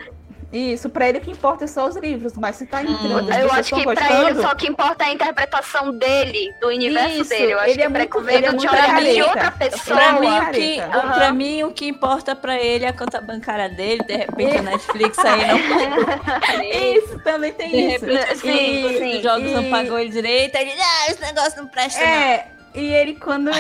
isso, 0.52 0.90
pra 0.90 1.08
ele 1.08 1.20
o 1.20 1.22
que 1.22 1.32
importa 1.32 1.64
é 1.64 1.68
só 1.68 1.88
os 1.88 1.96
livros, 1.96 2.34
mas 2.36 2.58
se 2.58 2.66
tá 2.66 2.82
entrando, 2.84 3.30
as 3.32 3.38
Hum, 3.38 3.40
Eu 3.40 3.52
acho 3.54 3.74
que 3.76 3.84
tão 3.84 3.94
pra 3.96 4.06
ele 4.12 4.18
gostando, 4.24 4.42
só 4.42 4.52
o 4.52 4.56
que 4.58 4.68
importa 4.68 5.04
é 5.06 5.08
a 5.08 5.14
interpretação 5.14 5.98
dele, 5.98 6.54
do 6.60 6.68
universo 6.68 7.22
Isso, 7.22 7.30
dele. 7.30 7.54
Eu 7.54 7.60
acho 7.60 7.70
ele 7.70 7.78
que 7.78 7.84
é 7.84 7.90
pra 7.90 8.00
muito- 8.00 8.30
ele 8.30 8.46
é 8.46 8.52
de 8.54 8.68
olhar 8.68 9.02
de 9.04 9.22
outra 9.24 9.52
pessoa. 9.52 9.98
Pra 9.98 10.12
mim, 10.20 10.28
o 10.40 10.52
que, 10.52 10.80
Aham. 10.82 11.14
pra 11.14 11.32
mim, 11.32 11.64
o 11.64 11.72
que 11.72 11.88
importa 11.88 12.36
pra 12.36 12.60
ele 12.60 12.84
é 12.86 12.90
a 12.90 12.94
conta 12.94 13.22
bancária 13.22 13.70
dele. 13.70 14.04
De 14.04 14.16
repente, 14.18 14.58
a 14.58 14.62
Netflix 14.64 15.18
aí 15.20 15.48
não 15.48 15.58
Isso, 16.98 17.20
também 17.20 17.54
tem 17.54 17.72
De 17.72 17.96
isso. 17.96 18.06
repente, 18.06 18.38
Sim, 18.40 18.86
os 18.86 18.98
sim. 18.98 19.22
jogos 19.22 19.52
não 19.52 19.64
E- 19.64 19.70
pagou 19.70 19.98
ele 20.00 20.10
direito. 20.10 20.56
Aí 20.58 20.70
ele, 20.70 20.82
ah, 20.82 21.12
esse 21.12 21.22
negócio 21.22 21.62
não 21.62 21.68
presta, 21.70 22.00
não. 22.00 22.08
É, 22.08 22.48
e 22.76 22.94
ele 22.94 23.16
quando, 23.16 23.52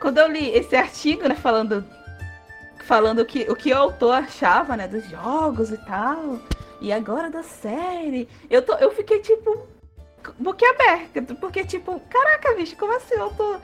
quando 0.00 0.18
eu 0.18 0.28
li 0.28 0.50
esse 0.56 0.74
artigo, 0.76 1.28
né, 1.28 1.34
falando 1.34 1.84
falando 2.90 3.20
o 3.20 3.24
que, 3.24 3.46
o 3.48 3.54
que 3.54 3.72
o 3.72 3.76
autor 3.78 4.14
achava, 4.16 4.76
né, 4.76 4.88
dos 4.88 5.08
jogos 5.08 5.70
e 5.70 5.76
tal, 5.78 6.40
e 6.80 6.92
agora 6.92 7.30
da 7.30 7.40
série, 7.44 8.28
eu, 8.50 8.62
tô, 8.62 8.74
eu 8.78 8.90
fiquei, 8.90 9.20
tipo, 9.20 9.64
boquiaberta, 10.36 11.22
porque, 11.40 11.62
tipo, 11.64 12.00
caraca, 12.10 12.52
bicho, 12.56 12.74
como 12.76 12.92
assim 12.96 13.14
o 13.14 13.22
autor, 13.22 13.60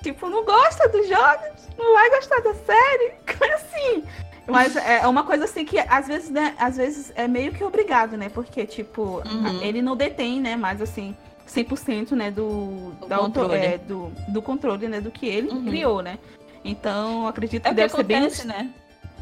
tipo, 0.00 0.28
não 0.28 0.44
gosta 0.44 0.88
dos 0.90 1.08
jogos, 1.08 1.68
não 1.76 1.92
vai 1.92 2.08
gostar 2.10 2.40
da 2.40 2.54
série, 2.54 3.14
como 3.36 3.52
assim? 3.54 4.04
Mas 4.46 4.76
é 4.76 5.04
uma 5.08 5.24
coisa 5.24 5.44
assim 5.44 5.64
que, 5.64 5.76
às 5.80 6.06
vezes, 6.06 6.30
né, 6.30 6.54
às 6.56 6.76
vezes 6.76 7.12
é 7.16 7.26
meio 7.26 7.50
que 7.52 7.64
obrigado, 7.64 8.16
né, 8.16 8.28
porque, 8.28 8.64
tipo, 8.64 9.22
Uhum. 9.26 9.60
ele 9.60 9.82
não 9.82 9.96
detém, 9.96 10.40
né, 10.40 10.54
mais 10.54 10.80
assim, 10.80 11.16
100% 11.48 12.12
né, 12.12 12.30
do, 12.30 12.92
Do 13.00 13.08
da 13.08 13.16
auto- 13.16 13.40
controle. 13.40 13.56
é, 13.58 13.76
do, 13.76 14.12
do 14.28 14.40
controle, 14.40 14.86
né, 14.86 15.00
do 15.00 15.10
que 15.10 15.26
ele 15.26 15.48
Uhum. 15.50 15.64
criou, 15.64 16.00
né. 16.00 16.16
Então, 16.64 17.26
acredito 17.26 17.66
É 17.66 17.68
que 17.68 17.68
o 17.68 17.74
que 17.74 17.76
deve 17.76 17.94
ser 17.94 18.02
bem... 18.02 18.16
acontece, 18.18 18.46
né? 18.46 18.70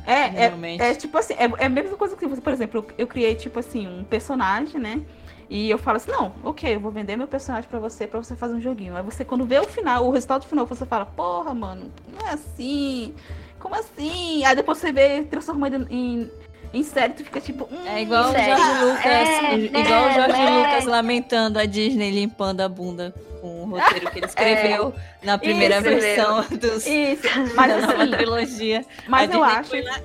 É, 0.07 0.47
é, 0.47 0.91
é 0.91 0.95
tipo 0.95 1.19
assim, 1.19 1.35
é, 1.35 1.51
é 1.59 1.67
a 1.67 1.69
mesma 1.69 1.97
coisa 1.97 2.17
que 2.17 2.27
você, 2.27 2.41
por 2.41 2.53
exemplo, 2.53 2.79
eu, 2.79 2.95
eu 2.99 3.07
criei, 3.09 3.35
tipo 3.35 3.59
assim, 3.59 3.89
um 3.89 4.05
personagem, 4.05 4.81
né? 4.81 5.03
E 5.49 5.71
eu 5.71 5.79
falo 5.79 5.97
assim, 5.97 6.11
não, 6.11 6.33
ok, 6.43 6.75
eu 6.75 6.81
vou 6.81 6.91
vender 6.91 7.17
meu 7.17 7.27
personagem 7.27 7.69
pra 7.69 7.79
você, 7.79 8.07
pra 8.07 8.21
você 8.21 8.35
fazer 8.35 8.55
um 8.55 8.61
joguinho. 8.61 8.97
Aí 8.97 9.03
você, 9.03 9.25
quando 9.25 9.45
vê 9.45 9.59
o 9.59 9.65
final, 9.65 10.07
o 10.07 10.11
resultado 10.11 10.45
final, 10.45 10.67
você 10.67 10.85
fala, 10.87 11.07
porra, 11.07 11.55
mano, 11.55 11.91
não 12.09 12.29
é 12.29 12.33
assim. 12.33 13.15
Como 13.59 13.75
assim? 13.75 14.45
Aí 14.45 14.55
depois 14.55 14.79
você 14.79 14.93
vê 14.93 15.23
transformando 15.23 15.87
em, 15.91 16.31
tu 17.15 17.25
fica 17.25 17.41
tipo. 17.41 17.69
Hum, 17.71 17.87
É 17.87 18.03
igual 18.03 18.29
o 18.29 18.33
Sério? 18.33 18.57
Jorge 18.57 18.85
Lucas, 18.85 19.05
É, 19.05 19.55
igual 19.55 20.09
o 20.09 20.13
Jorge 20.13 20.41
é, 20.43 20.51
Lucas 20.51 20.85
lamentando 20.85 21.59
a 21.59 21.65
Disney 21.67 22.11
limpando 22.11 22.61
a 22.61 22.69
bunda 22.69 23.15
com 23.41 23.63
o 23.65 23.67
roteiro 23.71 24.11
que 24.11 24.19
ele 24.19 24.27
escreveu 24.27 24.95
na 25.23 25.39
primeira 25.39 25.77
Isso 25.77 25.85
versão 25.85 26.45
dos, 26.59 26.87
Isso, 26.87 27.29
mas 27.55 27.69
da 27.71 27.81
nova 27.87 28.03
assim, 28.03 28.11
trilogia. 28.13 28.85
mas 29.09 29.31
a 29.31 29.35
eu 29.35 29.41
Disney 29.41 29.59
acho. 29.61 29.71
foi 29.71 29.83
lá, 29.83 30.01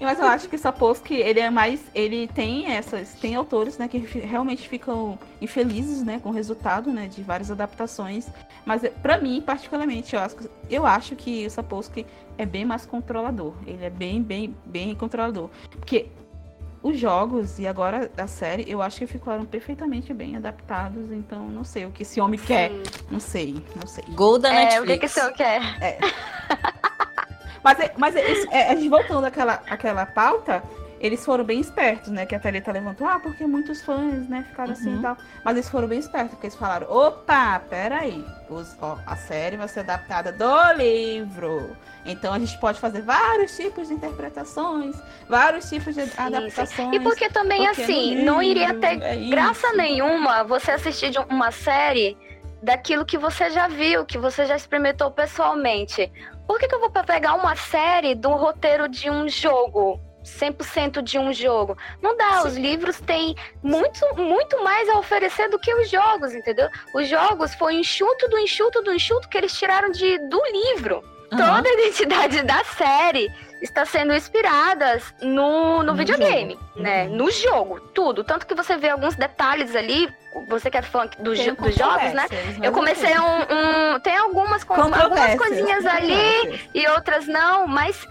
Mas 0.00 0.18
eu 0.18 0.26
acho 0.26 0.48
que 0.48 0.58
Sapolsky, 0.58 1.14
ele 1.14 1.40
é 1.40 1.50
mais. 1.50 1.80
Ele 1.94 2.26
tem 2.28 2.66
essas. 2.72 3.14
Tem 3.14 3.34
autores, 3.34 3.78
né, 3.78 3.88
que 3.88 3.98
realmente 3.98 4.68
ficam 4.68 5.18
infelizes, 5.40 6.02
né, 6.02 6.20
com 6.22 6.28
o 6.30 6.32
resultado, 6.32 6.90
né, 6.92 7.06
de 7.06 7.22
várias 7.22 7.50
adaptações. 7.50 8.26
Mas 8.66 8.82
eh, 8.84 8.90
pra 9.02 9.18
mim, 9.18 9.40
particularmente, 9.44 10.14
eu 10.14 10.20
acho, 10.20 10.36
que- 10.36 10.50
eu 10.70 10.86
acho 10.86 11.16
que 11.16 11.46
o 11.46 11.50
Sapolsky 11.50 12.06
é 12.38 12.44
bem 12.46 12.64
mais 12.64 12.84
controlador. 12.86 13.54
Ele 13.66 13.84
é 13.84 13.90
bem, 13.90 14.22
bem, 14.22 14.56
bem 14.64 14.94
controlador. 14.94 15.48
Porque 15.70 16.06
os 16.82 16.98
jogos 16.98 17.58
e 17.58 17.66
agora 17.66 18.10
a 18.18 18.26
série, 18.26 18.70
eu 18.70 18.82
acho 18.82 18.98
que 18.98 19.06
ficaram 19.06 19.44
perfeitamente 19.46 20.12
bem 20.12 20.36
adaptados. 20.36 21.10
Então, 21.12 21.48
não 21.48 21.64
sei 21.64 21.86
o 21.86 21.90
que 21.90 22.02
esse 22.02 22.20
homem 22.20 22.38
quer. 22.38 22.70
Não 23.10 23.20
sei, 23.20 23.54
não 23.76 23.86
sei. 23.86 24.04
Gol 24.10 24.38
da 24.38 24.50
É, 24.52 24.64
Netflix. 24.64 24.82
o 24.82 24.86
que, 24.86 24.98
que 24.98 25.06
o 25.06 25.08
senhor 25.08 25.32
quer? 25.32 25.62
É- 25.82 25.98
mas 27.96 28.14
é 28.14 28.30
isso, 28.30 28.46
é, 28.50 28.70
a 28.70 28.74
gente 28.74 28.88
voltando 28.88 29.24
àquela, 29.24 29.54
àquela 29.68 30.04
pauta, 30.04 30.62
eles 31.00 31.24
foram 31.24 31.44
bem 31.44 31.60
espertos, 31.60 32.10
né? 32.10 32.24
Que 32.24 32.34
a 32.34 32.40
Thalita 32.40 32.72
levantou, 32.72 33.06
ah, 33.06 33.18
porque 33.18 33.46
muitos 33.46 33.82
fãs, 33.82 34.26
né, 34.28 34.44
ficaram 34.48 34.72
assim 34.72 34.90
Uhum. 34.90 34.98
e 34.98 35.02
tal. 35.02 35.16
Mas 35.44 35.56
eles 35.56 35.68
foram 35.68 35.86
bem 35.88 35.98
espertos, 35.98 36.30
porque 36.30 36.46
eles 36.46 36.56
falaram, 36.56 36.90
opa, 36.90 37.60
peraí, 37.68 38.24
os, 38.48 38.74
ó, 38.80 38.98
a 39.06 39.14
série 39.16 39.56
vai 39.56 39.68
ser 39.68 39.80
adaptada 39.80 40.32
do 40.32 40.72
livro. 40.78 41.76
Então 42.06 42.32
a 42.32 42.38
gente 42.38 42.58
pode 42.58 42.78
fazer 42.80 43.02
vários 43.02 43.56
tipos 43.56 43.88
de 43.88 43.94
interpretações, 43.94 44.96
vários 45.28 45.68
tipos 45.68 45.94
de 45.94 46.02
adaptações. 46.16 46.94
E 46.94 47.00
porque 47.00 47.28
também, 47.28 47.66
porque 47.66 47.82
assim, 47.82 48.22
não 48.24 48.42
iria 48.42 48.68
livro 48.68 48.80
ter 48.80 49.02
é 49.02 49.16
graça 49.28 49.72
nenhuma 49.72 50.44
você 50.44 50.70
assistir 50.70 51.10
de 51.10 51.18
uma 51.18 51.50
série 51.50 52.16
daquilo 52.62 53.04
que 53.04 53.18
você 53.18 53.50
já 53.50 53.68
viu, 53.68 54.06
que 54.06 54.16
você 54.16 54.46
já 54.46 54.56
experimentou 54.56 55.10
pessoalmente. 55.10 56.10
Por 56.46 56.58
que, 56.58 56.68
que 56.68 56.74
eu 56.74 56.80
vou 56.80 56.90
pegar 56.90 57.34
uma 57.34 57.56
série 57.56 58.14
do 58.14 58.30
roteiro 58.30 58.88
de 58.88 59.10
um 59.10 59.28
jogo? 59.28 60.00
100% 60.24 61.02
de 61.02 61.18
um 61.18 61.32
jogo. 61.32 61.76
Não 62.00 62.16
dá, 62.16 62.44
os 62.44 62.56
livros 62.56 62.98
têm 63.00 63.36
muito, 63.62 64.00
muito 64.16 64.62
mais 64.64 64.88
a 64.88 64.98
oferecer 64.98 65.48
do 65.50 65.58
que 65.58 65.72
os 65.74 65.90
jogos, 65.90 66.34
entendeu? 66.34 66.68
Os 66.94 67.08
jogos 67.08 67.54
foi 67.54 67.74
enxuto 67.74 68.28
do 68.28 68.38
enxuto 68.38 68.82
do 68.82 68.92
enxuto 68.92 69.28
que 69.28 69.36
eles 69.36 69.52
tiraram 69.52 69.90
de, 69.90 70.18
do 70.28 70.42
livro. 70.50 71.04
Aham. 71.30 71.56
Toda 71.56 71.68
a 71.68 71.72
identidade 71.72 72.42
da 72.42 72.64
série 72.64 73.30
está 73.64 73.84
sendo 73.84 74.14
inspirada 74.14 75.00
no, 75.22 75.78
no, 75.78 75.82
No 75.84 75.94
videogame, 75.94 76.52
jogo. 76.54 76.64
né? 76.82 77.04
Uhum. 77.04 77.16
No 77.16 77.30
jogo, 77.30 77.80
tudo. 77.80 78.22
Tanto 78.22 78.46
que 78.46 78.54
você 78.54 78.76
vê 78.76 78.90
alguns 78.90 79.14
detalhes 79.16 79.74
ali, 79.74 80.08
você 80.48 80.70
que 80.70 80.76
é 80.78 80.82
fã 80.82 81.06
do 81.18 81.34
jo- 81.34 81.54
dos 81.56 81.74
jogos, 81.74 82.12
né? 82.12 82.26
Eu 82.62 82.72
comecei 82.72 83.16
ok. 83.16 83.20
um, 83.20 83.94
um- 83.94 84.00
Tem 84.00 84.16
algumas, 84.16 84.64
algumas 84.68 85.34
coisinhas 85.36 85.86
ali 85.86 86.60
e 86.74 86.86
outras 86.88 87.26
não, 87.26 87.66
mas 87.66 88.06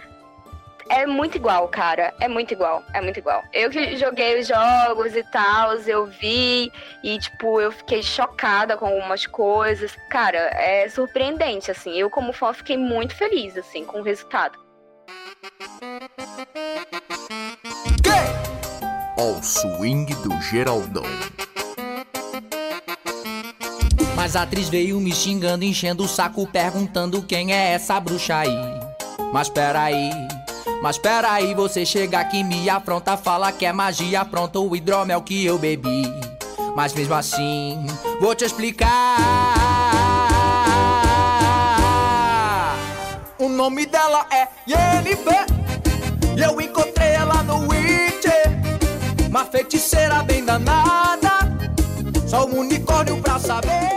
é 0.89 1.05
muito 1.05 1.35
igual, 1.37 1.67
cara. 1.67 2.13
É 2.19 2.27
muito 2.27 2.51
igual, 2.53 2.83
é 2.93 2.99
muito 2.99 3.17
igual. 3.17 3.43
Eu 3.53 3.69
que 3.69 3.95
joguei 3.95 4.39
os 4.39 4.47
jogos 4.47 5.15
e 5.15 5.23
tal, 5.23 5.73
eu 5.75 6.05
vi 6.07 6.71
e, 7.03 7.17
tipo, 7.19 7.61
eu 7.61 7.71
fiquei 7.71 8.01
chocada 8.03 8.75
com 8.75 8.87
algumas 8.87 9.25
coisas. 9.25 9.95
Cara, 10.09 10.37
é 10.37 10.89
surpreendente, 10.89 11.69
assim. 11.71 11.93
Eu, 11.97 12.09
como 12.09 12.33
fã, 12.33 12.51
fiquei 12.53 12.75
muito 12.77 13.15
feliz, 13.15 13.57
assim, 13.57 13.85
com 13.85 13.99
o 13.99 14.03
resultado. 14.03 14.57
Ao 19.17 19.41
swing 19.43 20.13
do 20.15 20.41
Geraldão. 20.41 21.03
Mas 24.15 24.35
a 24.35 24.43
atriz 24.43 24.69
veio 24.69 24.99
me 24.99 25.13
xingando, 25.13 25.65
enchendo 25.65 26.03
o 26.03 26.07
saco, 26.07 26.47
perguntando 26.47 27.21
quem 27.23 27.53
é 27.53 27.73
essa 27.73 27.99
bruxa 27.99 28.37
aí. 28.37 28.57
Mas 29.33 29.49
peraí, 29.49 30.11
mas 30.81 30.97
peraí, 30.97 31.53
você 31.53 31.85
chega 31.85 32.19
aqui 32.19 32.43
me 32.43 32.69
afronta, 32.69 33.15
fala 33.15 33.51
que 33.51 33.65
é 33.65 33.71
magia, 33.71 34.25
pronto, 34.25 34.69
o 34.69 34.75
hidromel 34.75 35.21
que 35.21 35.45
eu 35.45 35.57
bebi. 35.57 36.03
Mas 36.75 36.93
mesmo 36.93 37.13
assim, 37.13 37.85
vou 38.19 38.35
te 38.35 38.45
explicar. 38.45 39.62
O 43.43 43.49
nome 43.49 43.85
dela 43.85 44.25
é 44.31 44.47
Yennefer, 44.65 45.45
e 46.37 46.41
eu 46.41 46.61
encontrei 46.61 47.09
ela 47.09 47.43
no 47.43 47.67
Witcher. 47.67 48.47
Uma 49.27 49.43
feiticeira 49.43 50.23
bem 50.23 50.45
danada, 50.45 51.29
só 52.25 52.45
um 52.45 52.59
unicórnio 52.59 53.21
pra 53.21 53.37
saber. 53.39 53.89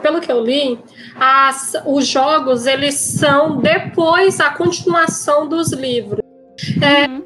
Pelo 0.00 0.22
que 0.22 0.32
eu 0.32 0.42
li, 0.42 0.78
as- 1.20 1.74
os 1.84 2.06
jogos 2.06 2.64
eles 2.66 2.94
são 2.94 3.58
depois 3.58 4.40
a 4.40 4.48
continuação 4.50 5.46
dos 5.46 5.70
livros. 5.74 6.20
Uhum. 6.76 7.24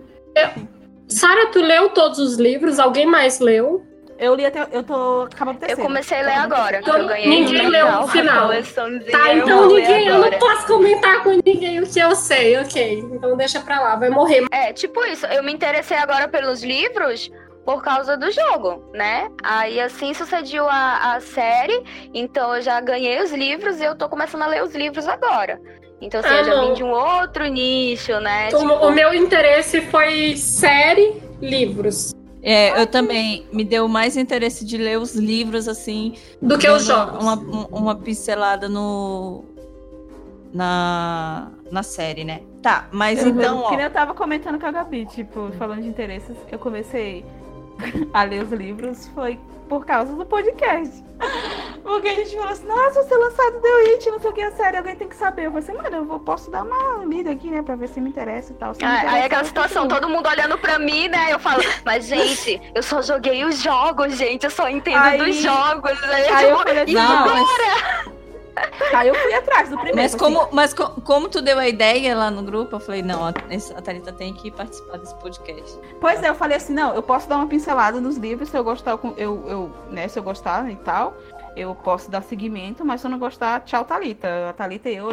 Sara, 1.07 1.53
tu 1.53 1.61
leu 1.61 1.91
todos 1.91 2.19
os 2.19 2.37
livros? 2.37 2.81
Alguém 2.81 3.07
mais 3.07 3.39
leu? 3.39 3.87
Eu 4.23 4.35
li 4.37 4.47
até. 4.47 4.67
Eu 4.71 4.85
tô 4.85 5.23
acabando 5.33 5.57
o 5.57 5.59
Eu 5.59 5.61
terceiro. 5.67 5.83
comecei 5.83 6.19
a 6.21 6.23
ler 6.23 6.33
agora, 6.35 6.79
que 6.79 6.85
terceiro. 6.85 6.99
eu 7.03 7.09
ganhei 7.09 7.29
Ninguém 7.29 7.69
leu 7.69 7.87
o 7.89 8.07
final. 8.07 8.49
Tá, 9.11 9.35
eu 9.35 9.43
então 9.43 9.67
ler 9.67 9.81
ninguém, 9.83 10.07
eu 10.07 10.19
não 10.19 10.31
posso 10.39 10.67
comentar 10.69 11.23
com 11.25 11.31
ninguém 11.45 11.81
o 11.81 11.87
que 11.87 11.99
eu 11.99 12.15
sei, 12.15 12.57
ok. 12.59 12.99
Então 13.13 13.37
deixa 13.37 13.61
pra 13.61 13.81
lá, 13.81 13.97
vai 13.97 14.11
morrer. 14.11 14.45
É, 14.53 14.73
tipo 14.73 15.05
isso. 15.07 15.27
Eu 15.27 15.43
me 15.43 15.53
interessei 15.53 15.97
agora 15.97 16.29
pelos 16.29 16.63
livros 16.63 17.29
por 17.65 17.83
causa 17.83 18.17
do 18.17 18.31
jogo, 18.31 18.85
né? 18.95 19.29
Aí 19.43 19.81
assim 19.81 20.15
sucediu 20.15 20.69
a, 20.69 21.15
a 21.15 21.21
série, 21.21 21.83
então 22.15 22.55
eu 22.55 22.63
já 22.63 22.81
ganhei 22.81 23.21
os 23.23 23.33
livros 23.33 23.81
e 23.81 23.85
eu 23.85 23.97
tô 23.97 24.09
começando 24.09 24.43
a 24.43 24.47
ler 24.47 24.63
os 24.63 24.75
livros 24.75 25.09
agora. 25.09 25.61
Então, 26.01 26.19
assim, 26.21 26.31
Ah, 26.31 26.39
eu 26.39 26.45
já 26.45 26.55
não. 26.57 26.69
vim 26.69 26.75
de 26.75 26.83
um 26.85 26.91
outro 26.91 27.47
nicho, 27.47 28.19
né? 28.21 28.49
O- 28.53 28.59
Tipo, 28.59 28.73
O 28.87 28.91
meu 28.91 29.15
interesse 29.15 29.81
foi 29.83 30.37
série, 30.37 31.23
livros, 31.41 32.13
É, 32.43 32.81
eu 32.81 32.87
também 32.89 33.47
me 33.53 33.63
deu 33.65 33.87
mais 33.87 34.17
interesse 34.17 34.65
de 34.65 34.77
ler 34.77 34.99
os 34.99 35.15
livros, 35.15 35.69
assim, 35.69 36.15
do 36.41 36.59
que 36.59 36.69
os 36.69 36.85
jogos. 36.85 37.23
Uma, 37.23 37.35
um- 37.37 37.67
uma 37.71 37.95
pincelada 37.95 38.69
no. 38.69 39.45
Na, 40.53 41.51
na 41.71 41.83
série, 41.83 42.25
né? 42.25 42.43
Tá, 42.61 42.87
mas 42.93 43.23
Eu- 43.23 43.29
então, 43.29 43.59
Que 43.61 43.65
ó. 43.67 43.71
nem 43.77 43.85
eu 43.87 43.91
tava 43.91 44.13
comentando 44.13 44.61
com 44.61 44.67
a 44.67 44.71
Gabi, 44.71 45.07
tipo, 45.07 45.51
falando 45.59 45.81
de 45.83 45.89
interesses, 45.89 46.37
eu 46.51 46.59
comecei 46.59 47.25
a 48.13 48.23
ler 48.25 48.43
os 48.45 48.53
livros 48.53 49.09
foi 49.15 49.39
por 49.69 49.87
causa 49.87 50.13
do 50.15 50.27
podcast. 50.27 51.03
Porque 51.83 52.09
a 52.09 52.15
gente 52.15 52.35
falou 52.37 52.51
assim, 52.53 52.67
nossa, 52.67 52.95
vai 53.01 53.05
ser 53.05 53.17
lançado 53.17 53.61
The 53.61 53.69
Witch, 53.75 54.07
não 54.07 54.21
sei 54.21 54.31
o 54.31 54.33
que, 54.33 54.43
a 54.43 54.51
série, 54.53 54.77
alguém 54.77 54.95
tem 54.97 55.09
que 55.09 55.17
saber. 55.17 55.47
Eu 55.47 55.53
falei 55.53 55.69
assim, 55.69 55.77
mano, 55.83 55.97
eu 55.97 56.05
vou, 56.05 56.21
posso 56.21 56.51
dar 56.51 56.63
uma 56.63 57.05
lida 57.05 57.31
aqui, 57.31 57.51
né, 57.51 57.61
pra 57.63 57.75
ver 57.77 57.89
se 57.89 58.01
me 58.01 58.09
interessa 58.11 58.53
e 58.53 58.55
tal. 58.57 58.73
Se 58.75 58.81
me 58.81 58.87
Ah, 58.87 58.95
interessa, 58.99 59.17
aí 59.17 59.23
aquela 59.25 59.43
eu 59.43 59.47
situação, 59.47 59.89
todo 59.89 60.09
mundo 60.09 60.29
olhando 60.29 60.57
pra 60.59 60.79
mim, 60.79 61.09
né? 61.09 61.33
Eu 61.33 61.39
falo, 61.41 61.63
mas 61.85 62.05
gente, 62.07 62.61
eu 62.75 62.83
só 62.83 63.03
joguei 63.03 63.45
os 63.45 63.61
jogos, 63.61 64.15
gente, 64.17 64.45
eu 64.45 64.51
só 64.51 64.69
entendo 64.69 64.97
Aí- 65.03 65.19
dos 65.19 65.37
jogos. 65.37 65.91
Aí, 66.05 66.29
Aí 66.29 66.51
eu 66.51 66.59
falei 66.59 66.79
assim, 66.83 66.93
Não, 66.95 67.27
não, 67.27 67.35
mas, 67.35 68.13
Aí 68.95 69.09
eu 69.09 69.15
fui 69.15 69.33
atrás 69.33 69.71
do 69.71 69.77
primeiro. 69.77 69.97
mas, 69.97 70.15
assim, 70.15 70.19
como, 70.23 70.47
mas 70.53 70.75
co- 70.75 71.01
como 71.07 71.27
tu 71.27 71.41
deu 71.41 71.59
a 71.59 71.67
ideia 71.67 72.15
lá 72.15 72.31
no 72.31 72.43
grupo, 72.43 72.77
eu 72.77 72.81
falei, 72.81 73.01
não, 73.03 73.25
a, 73.25 73.31
a 73.31 73.83
Thalita 73.83 74.13
tem 74.13 74.35
que 74.35 74.51
participar 74.51 74.99
desse 74.99 75.15
podcast. 75.15 75.79
Pois 75.99 76.23
é, 76.23 76.29
eu 76.29 76.35
falei 76.35 76.59
assim, 76.59 76.75
não, 76.75 76.95
eu 76.95 77.03
posso 77.03 77.27
dar 77.27 77.37
uma 77.39 77.47
pincelada 77.47 77.99
nos 77.99 78.19
livros 78.19 78.51
se 78.51 78.57
eu 78.57 78.63
gostar, 78.63 78.91
eu, 78.91 79.15
eu, 79.17 79.45
eu, 79.49 79.73
né, 79.91 80.07
se 80.07 80.19
eu 80.19 80.23
gostar 80.23 80.71
e 80.71 80.77
tal, 80.77 81.17
eu 81.57 81.75
posso 81.75 82.11
dar 82.11 82.23
seguimento, 82.23 82.85
mas 82.85 83.01
se 83.01 83.07
eu 83.07 83.11
não 83.11 83.19
gostar, 83.19 83.61
tchau, 83.61 83.85
Thalita. 83.85 84.51
A 84.51 84.53
Thalita 84.53 84.91
e 84.91 84.97
eu, 84.97 85.09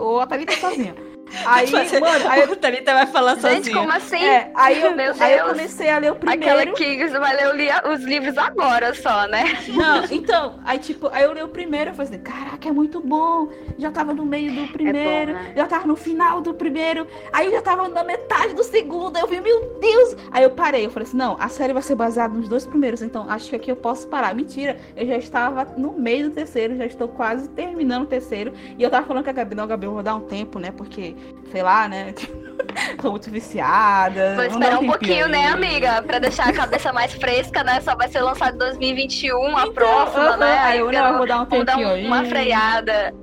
ou 0.00 0.20
a 0.20 0.26
Thalita 0.26 0.52
sozinha. 0.56 0.94
Aí, 1.44 1.66
Você- 1.66 2.00
mano, 2.00 2.28
aí, 2.30 2.40
eu- 2.42 2.52
a 2.52 2.56
Thalita 2.56 2.94
vai 2.94 3.06
falar 3.06 3.34
Gente, 3.34 3.56
sozinha. 3.66 3.76
como 3.76 3.92
assim? 3.92 4.22
é, 4.24 4.50
aí, 4.54 4.80
eu, 4.82 4.94
Meu 4.96 5.12
aí 5.18 5.32
eu 5.32 5.38
Deus. 5.38 5.50
comecei 5.50 5.90
a 5.90 5.98
ler 5.98 6.12
o 6.12 6.14
Aquela 6.14 6.62
primeiro. 6.62 6.74
que 6.74 7.06
vai 7.18 7.36
ler 7.36 7.48
o 7.48 7.52
li- 7.56 7.94
os 7.94 8.02
livros 8.04 8.38
agora 8.38 8.94
só, 8.94 9.26
né? 9.28 9.44
Não, 9.68 10.04
então, 10.10 10.60
aí 10.64 10.78
tipo, 10.78 11.08
aí 11.12 11.24
eu 11.24 11.32
li 11.32 11.42
o 11.42 11.48
primeiro, 11.48 11.90
eu 11.90 11.94
falei 11.94 12.12
assim, 12.14 12.22
caraca, 12.22 12.68
é 12.68 12.72
muito 12.72 13.00
bom. 13.00 13.48
Já 13.78 13.90
tava 13.90 14.14
no 14.14 14.24
meio 14.24 14.52
do 14.54 14.72
primeiro, 14.72 15.32
né? 15.34 15.52
já 15.54 15.66
tava 15.66 15.86
no 15.86 15.96
final 15.96 16.40
do 16.40 16.54
primeiro, 16.54 17.06
aí 17.32 17.46
eu 17.46 17.52
já 17.52 17.60
tava 17.62 17.88
na 17.88 18.02
metade 18.04 18.54
do 18.54 18.62
segundo, 18.64 19.18
eu 19.18 19.26
vi, 19.26 19.40
meu 19.40 19.78
Deus! 19.80 20.16
Aí 20.30 20.42
eu 20.44 20.50
parei, 20.50 20.86
eu 20.86 20.90
falei 20.90 21.06
assim, 21.08 21.16
não, 21.16 21.36
a 21.38 21.48
série 21.48 21.72
vai 21.72 21.82
ser 21.82 21.94
baseada 21.94 22.32
nos 22.34 22.48
dois 22.48 22.64
primeiros, 22.64 23.02
então 23.02 23.28
acho 23.28 23.50
que 23.50 23.56
aqui 23.56 23.70
eu 23.70 23.76
posso 23.76 24.06
parar. 24.08 24.34
Mentira, 24.34 24.78
eu 24.96 25.06
já 25.06 25.16
estava 25.16 25.64
no 25.76 25.92
meio 25.92 26.28
do 26.30 26.34
terceiro, 26.34 26.76
já 26.76 26.86
estou 26.86 27.08
quase 27.08 27.48
terminando 27.50 28.04
o 28.04 28.06
terceiro, 28.06 28.52
e 28.78 28.82
eu 28.82 28.88
tava 28.90 29.06
falando 29.06 29.24
com 29.24 29.30
a 29.30 29.32
Gabi, 29.32 29.54
não, 29.54 29.66
Gabi, 29.66 29.86
eu 29.86 29.92
vou 29.92 30.02
dar 30.02 30.14
um 30.14 30.20
tempo, 30.20 30.58
né, 30.58 30.70
porque, 30.70 31.15
sei 31.52 31.62
lá, 31.62 31.88
né, 31.88 32.12
tô 33.00 33.10
muito 33.10 33.30
viciada. 33.30 34.34
Vou 34.36 34.44
esperar 34.44 34.78
um 34.80 34.86
pouquinho, 34.86 35.28
né, 35.28 35.46
aí. 35.46 35.52
amiga? 35.52 36.02
Pra 36.02 36.18
deixar 36.18 36.48
a 36.48 36.52
cabeça 36.52 36.92
mais 36.92 37.12
fresca, 37.12 37.62
né? 37.64 37.80
Só 37.80 37.94
vai 37.96 38.08
ser 38.08 38.20
lançado 38.20 38.54
em 38.54 38.58
2021, 38.58 39.56
a 39.56 39.62
Então, 39.62 39.72
próxima, 39.72 40.22
aham, 40.30 40.36
né? 40.38 40.58
Aí 40.58 40.78
eu, 40.78 40.86
eu 40.86 40.92
não, 40.92 41.08
eu 41.12 41.16
vou 41.18 41.26
dar 41.26 41.40
um 41.42 41.46
vou 41.46 41.64
dar 41.64 41.72
tempinho 41.72 41.88
um- 41.88 41.92
aí. 41.92 42.06
uma 42.06 42.24
freada. 42.24 43.14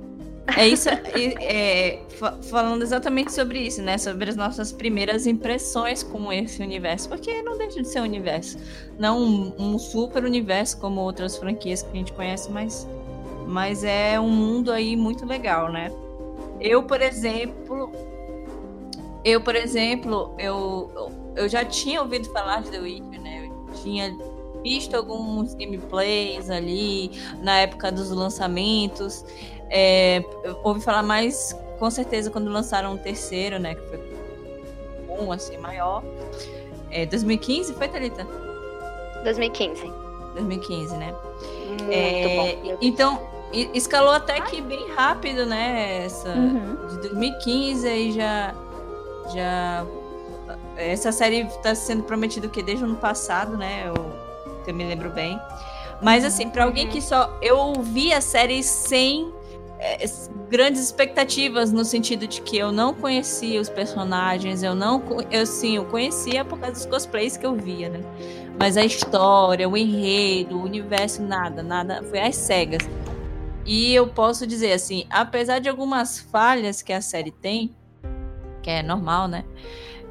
É 0.58 0.68
isso, 0.68 0.90
é, 0.90 1.00
é, 1.40 2.02
fa- 2.18 2.36
falando 2.50 2.82
exatamente 2.82 3.32
sobre 3.32 3.60
isso, 3.60 3.80
né? 3.80 3.96
Sobre 3.96 4.28
as 4.28 4.36
nossas 4.36 4.70
primeiras 4.72 5.26
impressões 5.26 6.02
com 6.02 6.30
esse 6.30 6.62
universo, 6.62 7.08
porque 7.08 7.42
não 7.42 7.56
deixa 7.56 7.80
de 7.80 7.88
ser 7.88 8.00
um 8.00 8.04
universo, 8.04 8.58
não 8.98 9.18
um, 9.22 9.54
um 9.58 9.78
super 9.78 10.22
universo 10.22 10.78
como 10.78 11.00
outras 11.00 11.38
franquias 11.38 11.80
que 11.82 11.88
a 11.90 11.94
gente 11.94 12.12
conhece, 12.12 12.50
mas, 12.50 12.86
mas 13.46 13.84
é 13.84 14.20
um 14.20 14.28
mundo 14.28 14.70
aí 14.70 14.96
muito 14.96 15.24
legal, 15.24 15.72
né? 15.72 15.90
Eu, 16.60 16.82
por 16.82 17.02
exemplo, 17.02 17.90
eu, 19.24 19.40
por 19.40 19.56
exemplo, 19.56 20.34
eu, 20.38 20.90
eu 21.36 21.48
já 21.48 21.64
tinha 21.64 22.00
ouvido 22.00 22.28
falar 22.30 22.62
de 22.62 22.70
The 22.70 22.78
Witcher, 22.78 23.20
né? 23.20 23.48
Eu 23.48 23.74
tinha 23.74 24.16
visto 24.62 24.94
alguns 24.94 25.54
gameplays 25.54 26.48
ali 26.50 27.10
na 27.42 27.58
época 27.60 27.90
dos 27.92 28.10
lançamentos. 28.10 29.24
É, 29.70 30.22
eu 30.42 30.58
ouvi 30.62 30.80
falar 30.80 31.02
mais, 31.02 31.58
com 31.78 31.90
certeza, 31.90 32.30
quando 32.30 32.50
lançaram 32.50 32.94
o 32.94 32.98
terceiro, 32.98 33.58
né? 33.58 33.74
Que 33.74 33.82
foi 33.88 34.14
um, 35.20 35.32
assim, 35.32 35.56
maior. 35.58 36.02
É, 36.90 37.04
2015 37.06 37.74
foi, 37.74 37.88
Thalita? 37.88 38.26
2015. 39.24 39.82
2015, 40.34 40.96
né? 40.96 41.14
Muito 41.68 41.84
É, 41.90 42.36
bom. 42.36 42.78
Então, 42.80 43.20
escalou 43.74 44.12
até 44.12 44.40
que 44.40 44.60
bem 44.60 44.90
rápido, 44.94 45.46
né? 45.46 46.04
Essa, 46.04 46.28
Uhum. 46.30 46.76
de 46.88 47.08
2015 47.08 47.86
aí 47.88 48.12
já. 48.12 48.54
já 49.34 49.86
essa 50.76 51.12
série 51.12 51.40
está 51.42 51.74
sendo 51.74 52.02
prometida 52.02 52.46
o 52.46 52.50
quê? 52.50 52.62
Desde 52.62 52.84
o 52.84 52.86
ano 52.88 52.96
passado, 52.96 53.56
né? 53.56 53.84
Eu, 53.86 53.94
que 54.64 54.70
eu 54.70 54.74
me 54.74 54.84
lembro 54.84 55.10
bem. 55.10 55.38
Mas 56.02 56.24
assim, 56.24 56.48
para 56.50 56.64
alguém 56.64 56.88
que 56.88 57.00
só. 57.00 57.36
Eu 57.40 57.72
vi 57.80 58.12
a 58.12 58.20
série 58.20 58.62
sem 58.62 59.32
é, 59.78 60.04
grandes 60.50 60.82
expectativas, 60.82 61.72
no 61.72 61.84
sentido 61.84 62.26
de 62.26 62.40
que 62.42 62.58
eu 62.58 62.72
não 62.72 62.92
conhecia 62.92 63.60
os 63.60 63.68
personagens, 63.68 64.62
eu 64.62 64.74
não. 64.74 65.02
Eu 65.30 65.46
sim, 65.46 65.76
eu 65.76 65.84
conhecia 65.84 66.44
por 66.44 66.58
causa 66.58 66.74
dos 66.74 66.86
cosplays 66.86 67.36
que 67.36 67.46
eu 67.46 67.54
via, 67.54 67.88
né? 67.88 68.00
Mas 68.58 68.76
a 68.76 68.84
história, 68.84 69.68
o 69.68 69.76
enredo, 69.76 70.56
o 70.58 70.62
universo, 70.62 71.22
nada, 71.22 71.62
nada. 71.62 72.02
Foi 72.10 72.20
às 72.20 72.36
cegas. 72.36 72.82
E 73.66 73.94
eu 73.94 74.06
posso 74.06 74.46
dizer 74.46 74.72
assim, 74.72 75.06
apesar 75.10 75.58
de 75.58 75.68
algumas 75.68 76.18
falhas 76.18 76.82
que 76.82 76.92
a 76.92 77.00
série 77.00 77.30
tem, 77.30 77.74
que 78.62 78.70
é 78.70 78.82
normal, 78.82 79.26
né? 79.28 79.44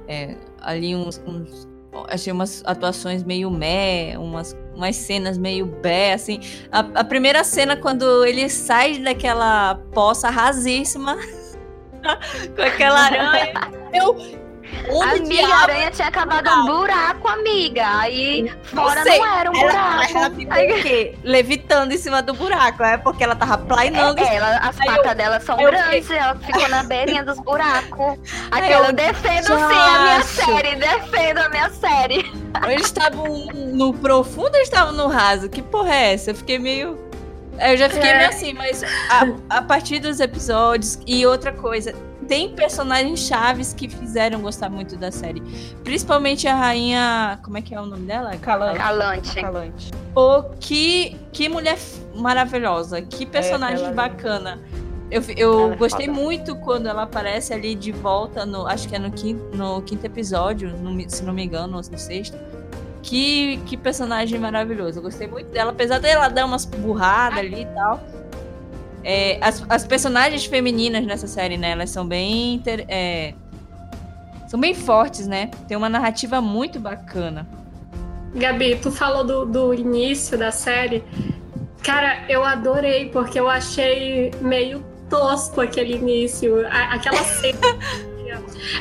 É, 0.07 0.35
ali 0.61 0.95
uns, 0.95 1.21
uns- 1.25 1.67
achei 2.09 2.33
umas 2.33 2.63
atuações 2.65 3.23
meio 3.23 3.49
meh, 3.51 4.17
umas, 4.17 4.55
umas 4.75 4.95
cenas 4.95 5.37
meio 5.37 5.65
bé, 5.65 6.13
assim. 6.13 6.39
A, 6.71 6.79
a 7.01 7.03
primeira 7.03 7.43
cena, 7.43 7.77
quando 7.77 8.25
ele 8.25 8.49
sai 8.49 8.97
daquela 8.99 9.75
poça 9.93 10.29
rasíssima, 10.29 11.15
com 12.55 12.61
aquela 12.61 12.99
aranha, 13.01 13.53
eu... 13.93 14.42
Onde 14.89 15.15
Amiga, 15.17 15.35
diabo 15.35 15.53
a 15.53 15.57
aranha 15.63 15.91
tinha 15.91 16.07
acabado 16.07 16.49
um 16.49 16.65
buraco, 16.65 17.27
amiga. 17.27 17.99
Aí 17.99 18.51
fora 18.63 19.03
sei. 19.03 19.19
não 19.19 19.37
era 19.37 19.51
um 19.51 19.55
ela, 19.55 19.71
buraco. 19.71 20.17
ela 20.17 20.29
ficou 20.31 20.57
o 20.79 20.81
quê? 20.81 21.15
Levitando 21.23 21.91
em 21.91 21.97
cima 21.97 22.21
do 22.21 22.33
buraco, 22.33 22.83
é 22.83 22.97
porque 22.97 23.23
ela 23.23 23.35
tava 23.35 23.57
plainando. 23.57 24.19
É, 24.21 24.35
ela, 24.35 24.57
as 24.57 24.79
Aí 24.79 24.87
patas 24.87 25.05
eu- 25.11 25.15
dela 25.15 25.39
são 25.39 25.57
aí 25.57 25.63
eu 25.65 25.71
grandes, 25.71 26.09
ela 26.11 26.35
ficou 26.35 26.69
na 26.69 26.83
beirinha 26.83 27.23
dos 27.23 27.39
buracos. 27.39 28.17
Aí 28.51 28.63
Aquela, 28.63 28.85
eu, 28.85 28.89
eu 28.89 28.93
defendo 28.93 29.45
sim 29.45 29.53
a 29.53 29.99
minha 30.03 30.21
série, 30.23 30.75
defendo 30.75 31.37
a 31.39 31.49
minha 31.49 31.69
série. 31.69 32.31
Eles 32.67 32.85
estavam 32.85 33.25
no 33.53 33.93
profundo 33.93 34.55
ou 34.55 34.61
estavam 34.61 34.93
no 34.93 35.07
raso? 35.07 35.49
Que 35.49 35.61
porra 35.61 35.93
é 35.93 36.13
essa? 36.13 36.31
Eu 36.31 36.35
fiquei 36.35 36.57
meio. 36.59 36.97
Eu 37.59 37.77
já 37.77 37.87
fiquei 37.89 38.09
É. 38.09 38.17
meio 38.17 38.29
assim, 38.29 38.53
mas 38.53 38.83
a, 39.09 39.57
a 39.57 39.61
partir 39.61 39.99
dos 39.99 40.19
episódios. 40.19 40.97
E 41.05 41.25
outra 41.25 41.51
coisa, 41.51 41.93
tem 42.23 42.53
personagens 42.55 43.19
chaves 43.19 43.73
que 43.73 43.87
fizeram 43.87 44.41
gostar 44.41 44.69
muito 44.69 44.95
da 44.97 45.11
série. 45.11 45.41
Principalmente 45.83 46.47
a 46.47 46.55
rainha. 46.55 47.39
Como 47.43 47.57
é 47.57 47.61
que 47.61 47.73
é 47.75 47.79
o 47.81 47.85
nome 47.85 48.05
dela? 48.05 48.35
Calante. 48.37 48.77
Calante. 48.77 49.41
Calante. 49.41 49.91
Pô, 50.13 50.43
que, 50.59 51.15
que 51.31 51.49
mulher 51.49 51.77
maravilhosa. 52.15 53.01
Que 53.01 53.25
personagem 53.25 53.85
ela- 53.85 53.93
bacana. 53.93 54.59
Eu, 55.11 55.21
eu 55.37 55.73
é 55.73 55.75
gostei 55.75 56.07
foda. 56.07 56.19
muito 56.19 56.55
quando 56.55 56.87
ela 56.87 57.03
aparece 57.03 57.53
ali 57.53 57.75
de 57.75 57.91
volta 57.91 58.45
no. 58.45 58.65
Acho 58.65 58.87
que 58.89 58.95
é 58.95 58.99
no 58.99 59.11
quinto, 59.11 59.55
no 59.55 59.81
quinto 59.83 60.05
episódio, 60.05 60.69
no 60.75 61.09
se 61.09 61.23
não 61.23 61.33
me 61.33 61.43
engano, 61.43 61.77
ou 61.77 61.83
no 61.91 61.97
sexto. 61.99 62.35
Que, 63.03 63.57
que 63.65 63.75
personagem 63.77 64.39
maravilhoso. 64.39 64.99
Eu 64.99 65.03
gostei 65.03 65.27
muito 65.27 65.47
dela, 65.51 65.71
apesar 65.71 65.99
dela 65.99 66.29
dar 66.29 66.45
umas 66.45 66.65
burradas 66.65 67.39
ali 67.39 67.61
e 67.63 67.65
tal. 67.65 68.01
É, 69.03 69.37
as, 69.41 69.63
as 69.69 69.85
personagens 69.85 70.45
femininas 70.45 71.05
nessa 71.05 71.27
série, 71.27 71.57
né? 71.57 71.71
Elas 71.71 71.89
são 71.89 72.05
bem. 72.07 72.55
inter- 72.55 72.85
é, 72.87 73.33
são 74.47 74.59
bem 74.59 74.73
fortes, 74.73 75.27
né? 75.27 75.49
Tem 75.67 75.75
uma 75.75 75.89
narrativa 75.89 76.39
muito 76.39 76.79
bacana. 76.79 77.47
Gabi, 78.35 78.77
tu 78.81 78.91
falou 78.91 79.23
do, 79.23 79.45
do 79.45 79.73
início 79.73 80.37
da 80.37 80.51
série. 80.51 81.03
Cara, 81.83 82.23
eu 82.29 82.43
adorei, 82.43 83.09
porque 83.09 83.39
eu 83.39 83.49
achei 83.49 84.31
meio 84.41 84.83
tosco 85.09 85.59
aquele 85.61 85.95
início. 85.95 86.65
a- 86.67 86.93
aquela 86.93 87.21
cena. 87.25 87.57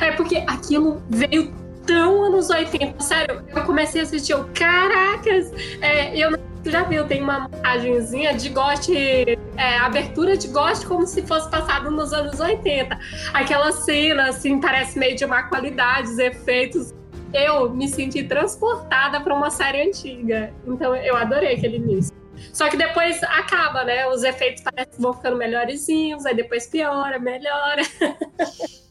é 0.01 0.11
porque 0.11 0.37
aquilo 0.47 1.01
veio 1.09 1.53
tão 1.85 2.23
anos 2.23 2.49
80. 2.49 3.03
Sério, 3.03 3.43
eu 3.53 3.63
comecei 3.63 3.99
a 4.01 4.03
assistir, 4.05 4.31
eu, 4.31 4.45
caracas! 4.53 5.51
É, 5.81 6.17
eu 6.17 6.31
não- 6.31 6.52
tu 6.63 6.71
já 6.71 6.83
viu, 6.83 7.05
tem 7.05 7.21
uma 7.21 7.41
montagenzinha 7.41 8.33
de 8.33 8.49
Ghost, 8.49 8.91
é, 8.95 9.77
abertura 9.79 10.37
de 10.37 10.47
Ghost 10.47 10.85
como 10.85 11.05
se 11.05 11.21
fosse 11.23 11.49
passado 11.49 11.91
nos 11.91 12.13
anos 12.13 12.39
80. 12.39 12.97
Aquela 13.33 13.71
cena, 13.71 14.29
assim, 14.29 14.59
parece 14.59 14.97
meio 14.97 15.15
de 15.15 15.25
má 15.25 15.43
qualidade, 15.43 16.09
os 16.09 16.19
efeitos 16.19 16.93
eu 17.33 17.69
me 17.73 17.87
senti 17.87 18.23
transportada 18.23 19.19
para 19.19 19.33
uma 19.33 19.49
série 19.49 19.81
antiga. 19.81 20.53
Então 20.65 20.95
eu 20.95 21.15
adorei 21.15 21.55
aquele 21.55 21.77
início. 21.77 22.15
Só 22.51 22.69
que 22.69 22.77
depois 22.77 23.21
acaba, 23.23 23.83
né? 23.83 24.07
Os 24.07 24.23
efeitos 24.23 24.63
parecem 24.63 24.93
que 24.93 25.01
vão 25.01 25.13
ficando 25.13 25.37
melhorzinhos, 25.37 26.25
aí 26.25 26.35
depois 26.35 26.67
piora, 26.67 27.19
melhora. 27.19 27.81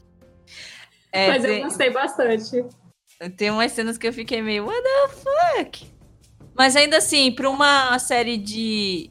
É, 1.14 1.28
Mas 1.28 1.42
tem- 1.42 1.58
eu 1.58 1.64
gostei 1.64 1.90
bastante. 1.90 2.64
Tem 3.37 3.50
umas 3.50 3.70
cenas 3.72 3.98
que 3.98 4.08
eu 4.08 4.14
fiquei 4.14 4.40
meio, 4.40 4.64
what 4.64 4.82
the 4.82 5.08
fuck? 5.08 5.92
Mas 6.54 6.76
ainda 6.76 6.98
assim, 6.98 7.32
pra 7.32 7.48
uma 7.48 7.98
série 7.98 8.36
de 8.36 9.10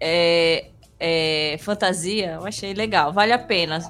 é, 0.00 0.66
é, 0.98 1.56
fantasia, 1.60 2.32
eu 2.40 2.46
achei 2.46 2.74
legal, 2.74 3.12
vale 3.12 3.32
a 3.32 3.38
pena. 3.38 3.80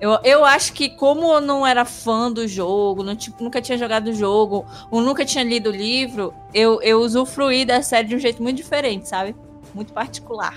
Eu, 0.00 0.18
eu 0.24 0.44
acho 0.46 0.72
que, 0.72 0.88
como 0.88 1.30
eu 1.30 1.40
não 1.42 1.66
era 1.66 1.84
fã 1.84 2.32
do 2.32 2.48
jogo, 2.48 3.02
não, 3.02 3.14
tipo, 3.14 3.42
nunca 3.44 3.60
tinha 3.60 3.76
jogado 3.76 4.08
o 4.08 4.14
jogo, 4.14 4.64
ou 4.90 5.02
nunca 5.02 5.26
tinha 5.26 5.44
lido 5.44 5.68
o 5.68 5.72
livro, 5.72 6.32
eu, 6.54 6.80
eu 6.80 7.00
usufruí 7.00 7.66
da 7.66 7.82
série 7.82 8.08
de 8.08 8.16
um 8.16 8.18
jeito 8.18 8.42
muito 8.42 8.56
diferente, 8.56 9.06
sabe? 9.08 9.36
Muito 9.74 9.92
particular. 9.92 10.56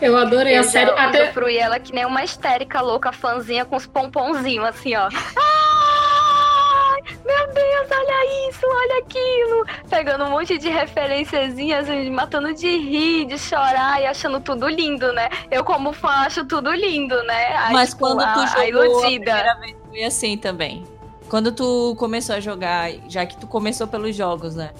Eu 0.00 0.16
adorei 0.16 0.56
Eu 0.56 0.60
a 0.60 0.62
série. 0.62 0.86
já 0.90 1.08
Até, 1.08 1.24
usufruí 1.24 1.56
ela 1.56 1.80
que 1.80 1.92
nem 1.92 2.04
uma 2.06 2.22
histérica 2.22 2.80
louca, 2.80 3.10
fãzinha 3.12 3.64
com 3.64 3.74
os 3.74 3.86
pomponzinhos, 3.86 4.66
assim, 4.66 4.94
ó. 4.94 5.08
Meu 7.26 7.46
Deus, 7.52 7.88
olha 7.90 8.48
isso, 8.48 8.60
olha 8.64 8.98
aquilo. 9.00 9.66
Pegando 9.90 10.24
um 10.24 10.30
monte 10.30 10.56
de 10.58 10.68
referenciazinhas, 10.68 11.88
matando 12.08 12.54
de 12.54 12.68
rir, 12.68 13.26
de 13.26 13.36
chorar 13.38 14.00
e 14.00 14.06
achando 14.06 14.40
tudo 14.40 14.68
lindo, 14.68 15.12
né? 15.12 15.28
Eu, 15.50 15.64
como 15.64 15.92
fã, 15.92 16.08
acho 16.08 16.44
tudo 16.44 16.70
lindo, 16.72 17.20
né? 17.24 17.56
A, 17.56 17.72
Mas 17.72 17.90
tipo, 17.90 18.02
quando 18.02 18.20
tu 18.20 18.38
a, 18.38 18.42
a 18.42 18.46
jogou 18.46 18.62
a 18.82 18.86
iludida. 18.86 19.24
primeira 19.24 19.54
vez, 19.60 19.76
foi 19.88 20.04
assim 20.04 20.36
também. 20.36 20.84
Quando 21.28 21.50
tu 21.50 21.96
começou 21.98 22.36
a 22.36 22.40
jogar, 22.40 22.90
já 23.08 23.26
que 23.26 23.36
tu 23.36 23.48
começou 23.48 23.88
pelos 23.88 24.14
jogos, 24.14 24.54
né? 24.54 24.70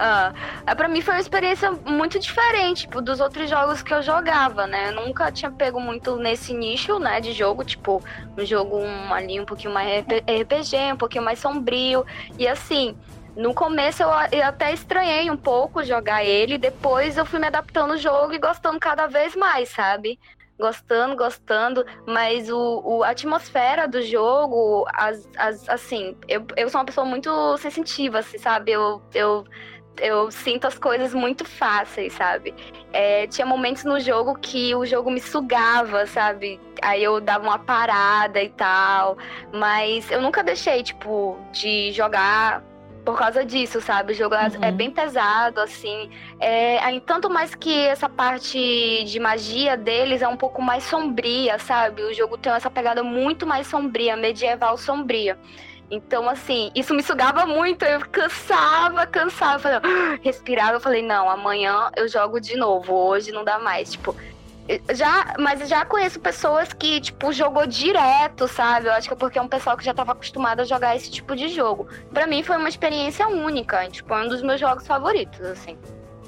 Ah, 0.00 0.32
é, 0.66 0.74
pra 0.76 0.86
mim 0.88 1.00
foi 1.00 1.14
uma 1.14 1.20
experiência 1.20 1.72
muito 1.84 2.18
diferente 2.20 2.82
tipo, 2.82 3.02
dos 3.02 3.18
outros 3.20 3.50
jogos 3.50 3.82
que 3.82 3.92
eu 3.92 4.00
jogava, 4.02 4.66
né? 4.66 4.90
Eu 4.90 4.92
nunca 4.94 5.32
tinha 5.32 5.50
pego 5.50 5.80
muito 5.80 6.16
nesse 6.16 6.54
nicho, 6.54 6.98
né, 7.00 7.20
de 7.20 7.32
jogo, 7.32 7.64
tipo, 7.64 8.00
um 8.36 8.44
jogo 8.46 8.78
um, 8.78 9.12
ali 9.12 9.40
um 9.40 9.44
pouquinho 9.44 9.74
mais 9.74 9.88
RP- 9.88 10.22
RPG, 10.28 10.92
um 10.92 10.96
pouquinho 10.96 11.24
mais 11.24 11.40
sombrio. 11.40 12.04
E 12.38 12.46
assim, 12.46 12.96
no 13.36 13.52
começo 13.52 14.02
eu, 14.02 14.08
eu 14.32 14.44
até 14.46 14.72
estranhei 14.72 15.30
um 15.30 15.36
pouco 15.36 15.82
jogar 15.82 16.24
ele, 16.24 16.58
depois 16.58 17.16
eu 17.18 17.26
fui 17.26 17.40
me 17.40 17.46
adaptando 17.48 17.92
ao 17.92 17.98
jogo 17.98 18.32
e 18.34 18.38
gostando 18.38 18.78
cada 18.78 19.06
vez 19.08 19.34
mais, 19.34 19.68
sabe? 19.70 20.18
Gostando, 20.60 21.14
gostando, 21.16 21.84
mas 22.06 22.50
o, 22.50 22.82
o- 22.84 23.04
a 23.04 23.10
atmosfera 23.10 23.86
do 23.86 24.02
jogo, 24.02 24.84
as, 24.92 25.28
as, 25.36 25.68
assim, 25.68 26.16
eu, 26.28 26.44
eu 26.56 26.68
sou 26.68 26.80
uma 26.80 26.84
pessoa 26.84 27.06
muito 27.06 27.56
sensitiva, 27.58 28.18
assim, 28.18 28.38
sabe? 28.38 28.72
Eu, 28.72 29.00
eu 29.14 29.44
eu 30.00 30.30
sinto 30.30 30.66
as 30.66 30.78
coisas 30.78 31.12
muito 31.14 31.44
fáceis, 31.44 32.12
sabe? 32.12 32.54
É, 32.92 33.26
tinha 33.26 33.46
momentos 33.46 33.84
no 33.84 33.98
jogo 34.00 34.36
que 34.38 34.74
o 34.74 34.84
jogo 34.86 35.10
me 35.10 35.20
sugava, 35.20 36.06
sabe? 36.06 36.60
Aí 36.82 37.02
eu 37.02 37.20
dava 37.20 37.44
uma 37.44 37.58
parada 37.58 38.42
e 38.42 38.48
tal. 38.50 39.16
Mas 39.52 40.10
eu 40.10 40.20
nunca 40.20 40.42
deixei, 40.42 40.82
tipo, 40.82 41.38
de 41.52 41.92
jogar 41.92 42.62
por 43.04 43.16
causa 43.16 43.42
disso, 43.42 43.80
sabe? 43.80 44.12
O 44.12 44.14
jogo 44.16 44.34
é- 44.34 44.48
Uhum. 44.48 44.58
é 44.62 44.70
bem 44.70 44.90
pesado, 44.90 45.60
assim. 45.60 46.10
É, 46.38 46.78
tanto 47.00 47.30
mais 47.30 47.54
que 47.54 47.86
essa 47.86 48.06
parte 48.08 49.04
de 49.04 49.18
magia 49.18 49.76
deles 49.78 50.20
é 50.20 50.28
um 50.28 50.36
pouco 50.36 50.60
mais 50.60 50.84
sombria, 50.84 51.58
sabe? 51.58 52.02
O 52.02 52.12
jogo 52.12 52.36
tem 52.36 52.52
essa 52.52 52.68
pegada 52.70 53.02
muito 53.02 53.46
mais 53.46 53.66
sombria, 53.66 54.14
medieval 54.14 54.76
sombria. 54.76 55.38
Então, 55.90 56.28
assim, 56.28 56.70
isso 56.74 56.94
me 56.94 57.02
sugava 57.02 57.46
muito. 57.46 57.84
Eu 57.84 58.00
cansava, 58.00 59.06
cansava. 59.06 59.80
"Ah", 59.82 60.18
respirava. 60.22 60.74
Eu 60.74 60.80
falei, 60.80 61.02
não, 61.02 61.30
amanhã 61.30 61.90
eu 61.96 62.06
jogo 62.08 62.40
de 62.40 62.56
novo. 62.56 62.92
Hoje 62.94 63.32
não 63.32 63.42
dá 63.42 63.58
mais. 63.58 63.92
Tipo, 63.92 64.14
já, 64.92 65.34
mas 65.38 65.66
já 65.66 65.86
conheço 65.86 66.20
pessoas 66.20 66.72
que, 66.74 67.00
tipo, 67.00 67.32
jogou 67.32 67.66
direto, 67.66 68.46
sabe? 68.46 68.86
Eu 68.86 68.92
acho 68.92 69.08
que 69.08 69.14
é 69.14 69.16
porque 69.16 69.38
é 69.38 69.42
um 69.42 69.48
pessoal 69.48 69.76
que 69.78 69.84
já 69.84 69.94
tava 69.94 70.12
acostumado 70.12 70.60
a 70.60 70.64
jogar 70.64 70.94
esse 70.94 71.10
tipo 71.10 71.34
de 71.34 71.48
jogo. 71.48 71.88
Pra 72.12 72.26
mim 72.26 72.42
foi 72.42 72.58
uma 72.58 72.68
experiência 72.68 73.26
única. 73.28 73.88
Tipo, 73.88 74.12
é 74.14 74.24
um 74.24 74.28
dos 74.28 74.42
meus 74.42 74.60
jogos 74.60 74.86
favoritos, 74.86 75.40
assim. 75.40 75.78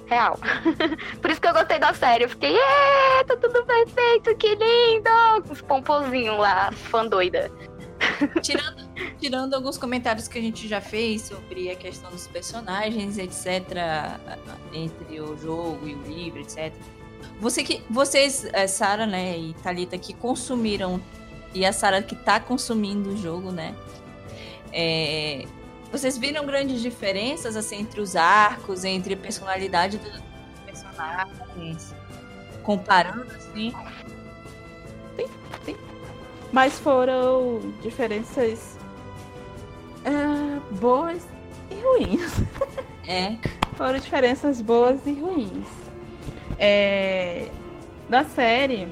Real. 0.07 0.39
Por 1.21 1.31
isso 1.31 1.41
que 1.41 1.47
eu 1.49 1.53
gostei 1.53 1.79
da 1.79 1.93
série. 1.93 2.25
Eu 2.25 2.31
fiquei, 2.31 2.57
é, 2.57 3.25
tá 3.25 3.37
tudo 3.37 3.63
perfeito, 3.65 4.35
que 4.37 4.55
lindo! 4.55 5.43
Com 5.47 5.53
os 5.53 5.61
pompozinhos 5.61 6.39
lá, 6.39 6.73
fã 6.73 7.07
doida. 7.07 7.51
Tirando, 8.43 8.89
tirando 9.19 9.55
alguns 9.55 9.79
comentários 9.79 10.29
que 10.29 10.39
a 10.39 10.43
gente 10.43 10.67
já 10.67 10.81
fez 10.81 11.23
sobre 11.23 11.71
a 11.71 11.77
questão 11.77 12.11
dos 12.11 12.27
personagens, 12.27 13.19
etc., 13.19 13.63
entre 14.73 15.21
o 15.21 15.37
jogo 15.39 15.87
e 15.87 15.95
o 15.95 16.03
livro, 16.03 16.41
etc. 16.41 16.73
Você 17.41 17.63
que, 17.63 17.83
vocês, 17.89 18.45
eh, 18.53 18.67
Sara, 18.67 19.07
né, 19.07 19.39
e 19.39 19.55
Thalita, 19.63 19.97
que 19.99 20.13
consumiram, 20.13 21.01
e 21.55 21.65
a 21.65 21.73
Sara 21.73 22.03
que 22.03 22.15
tá 22.15 22.41
consumindo 22.41 23.11
o 23.11 23.17
jogo, 23.17 23.51
né? 23.51 23.75
é, 24.73 25.47
vocês 25.91 26.17
viram 26.17 26.47
grandes 26.47 26.81
diferenças 26.81 27.57
assim, 27.57 27.81
entre 27.81 28.01
os 28.01 28.17
arcos, 28.17 28.85
entre 28.85 29.15
a 29.15 29.17
personalidade 29.17 29.99
dos 29.99 30.21
personagens, 30.65 31.95
comparando 32.63 33.27
assim? 33.33 33.73
Mas 36.53 36.79
foram 36.79 37.61
diferenças 37.81 38.77
ah, 40.05 40.61
boas 40.73 41.27
e 41.71 41.75
ruins. 41.75 42.33
É. 43.07 43.37
Foram 43.77 43.99
diferenças 43.99 44.61
boas 44.61 45.05
e 45.07 45.13
ruins. 45.13 45.67
É, 46.59 47.49
na 48.09 48.25
série, 48.25 48.87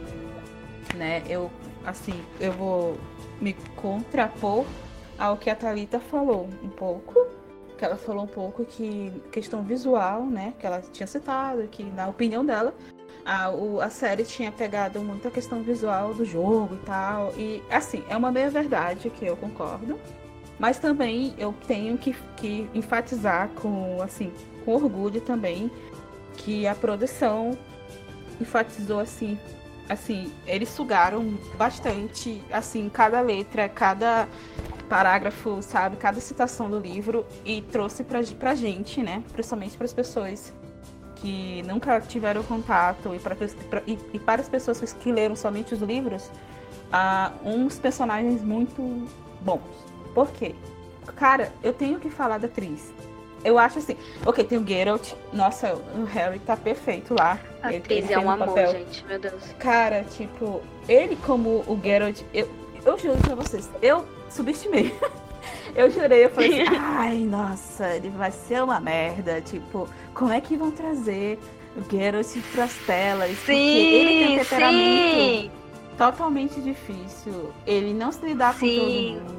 né, 0.95 1.23
eu 1.29 1.51
assim, 1.85 2.21
eu 2.41 2.53
vou 2.53 2.99
me 3.41 3.55
contrapor 3.77 4.65
ao 5.19 5.37
que 5.37 5.51
a 5.51 5.57
Thalita 5.57 5.99
falou 5.99 6.49
um 6.63 6.69
pouco. 6.69 7.27
Que 7.77 7.85
ela 7.85 7.97
falou 7.97 8.25
um 8.25 8.29
pouco 8.29 8.65
que 8.65 9.13
questão 9.31 9.63
visual, 9.63 10.27
né? 10.27 10.53
Que 10.59 10.67
ela 10.67 10.83
tinha 10.93 11.07
citado, 11.07 11.69
que 11.69 11.85
na 11.85 12.09
opinião 12.09 12.45
dela, 12.45 12.75
a, 13.29 13.51
o- 13.51 13.79
a 13.81 13.91
série 13.91 14.25
tinha 14.25 14.51
pegado 14.51 15.01
muito 15.01 15.29
a 15.29 15.31
questão 15.31 15.63
visual 15.63 16.15
do 16.15 16.25
jogo 16.25 16.75
e 16.77 16.79
tal. 16.87 17.35
E 17.37 17.63
assim, 17.71 18.03
é 18.09 18.17
uma 18.17 18.33
meia 18.33 18.49
verdade 18.49 19.11
que 19.11 19.27
eu 19.27 19.37
concordo. 19.37 19.99
Mas 20.59 20.79
também 20.79 21.35
eu 21.39 21.55
tenho 21.67 21.99
que, 21.99 22.17
que 22.37 22.69
enfatizar 22.75 23.49
com, 23.61 24.01
assim, 24.03 24.33
com 24.65 24.75
orgulho 24.75 25.21
também 25.21 25.71
que 26.39 26.67
a 26.67 26.75
produção 26.75 27.57
enfatizou 28.41 28.99
assim, 29.01 29.39
assim, 29.89 30.33
eles 30.47 30.69
sugaram 30.71 31.39
bastante, 31.57 32.43
assim, 32.51 32.89
cada 32.89 33.21
letra, 33.21 33.69
cada 33.69 34.27
parágrafo, 34.89 35.61
sabe, 35.63 35.97
cada 35.97 36.21
citação 36.21 36.71
do 36.71 36.79
livro 36.79 37.27
e 37.45 37.61
trouxe 37.63 38.03
pra, 38.03 38.21
pra 38.39 38.55
gente, 38.55 39.03
né, 39.03 39.23
principalmente 39.33 39.77
para 39.77 39.85
as 39.85 39.93
pessoas 39.93 40.53
que 41.21 41.63
nunca 41.67 42.01
tiveram 42.01 42.43
contato 42.43 43.15
e, 43.15 43.19
pra- 43.19 43.83
e, 43.87 43.99
e 44.13 44.19
para 44.19 44.41
as 44.41 44.49
pessoas 44.49 44.93
que 44.93 45.11
leram 45.13 45.35
somente 45.37 45.75
os 45.75 45.81
livros, 45.81 46.31
ah, 46.93 47.33
uns 47.45 47.79
personagens 47.79 48.43
muito 48.43 49.07
bons. 49.41 49.61
Por 50.15 50.31
quê? 50.33 50.55
Cara, 51.17 51.53
eu 51.63 51.73
tenho 51.73 51.99
que 51.99 52.11
falar 52.11 52.39
da 52.39 52.47
atriz. 52.47 52.93
Eu 53.45 53.57
acho 53.59 53.79
assim, 53.79 53.97
ok, 54.27 54.43
tem 54.45 54.59
o 54.59 54.67
Geralt, 54.67 55.13
nossa, 55.33 55.75
o 55.97 56.05
Harry 56.05 56.39
tá 56.41 56.57
perfeito 56.57 57.15
lá. 57.17 57.39
A 57.63 57.69
Ele- 57.69 57.79
atriz 57.79 57.99
ele 57.99 58.07
é 58.13 58.17
fez 58.17 58.27
um 58.27 58.31
amor, 58.31 58.49
papel. 58.49 58.73
gente. 58.73 59.05
Meu 59.07 59.19
Deus. 59.19 59.43
Cara, 59.59 60.05
tipo, 60.05 60.61
ele 60.89 61.17
como 61.25 61.61
o 61.67 61.79
Geralt, 61.83 62.21
eu, 62.35 62.49
eu 62.85 62.99
juro 62.99 63.19
pra 63.19 63.35
vocês, 63.37 63.71
eu 63.81 64.05
subestimei. 64.29 64.93
Eu 65.79 65.89
jurei, 65.93 66.25
eu 66.25 66.31
falei 66.31 66.63
assim, 66.63 66.75
ai, 66.77 67.19
nossa, 67.19 67.95
ele 67.95 68.11
vai 68.11 68.33
ser 68.33 68.65
uma 68.65 68.81
merda. 68.81 69.41
Tipo, 69.41 69.89
como 70.13 70.33
é 70.33 70.41
que 70.41 70.57
vão 70.57 70.73
trazer 70.73 71.39
o 71.77 71.89
Geralt 71.89 72.27
pras 72.53 72.75
telas? 72.85 73.31
Porque 73.39 73.53
ele 73.53 74.09
tem 74.09 74.27
um 74.27 74.31
Sim, 74.31 74.39
temperamento 74.45 75.43
sim. 75.45 75.51
totalmente 75.97 76.61
difícil. 76.61 77.53
Ele 77.65 77.95
não 77.95 78.11
se 78.11 78.27
lidar 78.27 78.55
com 78.55 78.67
Sim. 78.67 78.77
todo 78.77 78.91
mundo. 78.91 79.38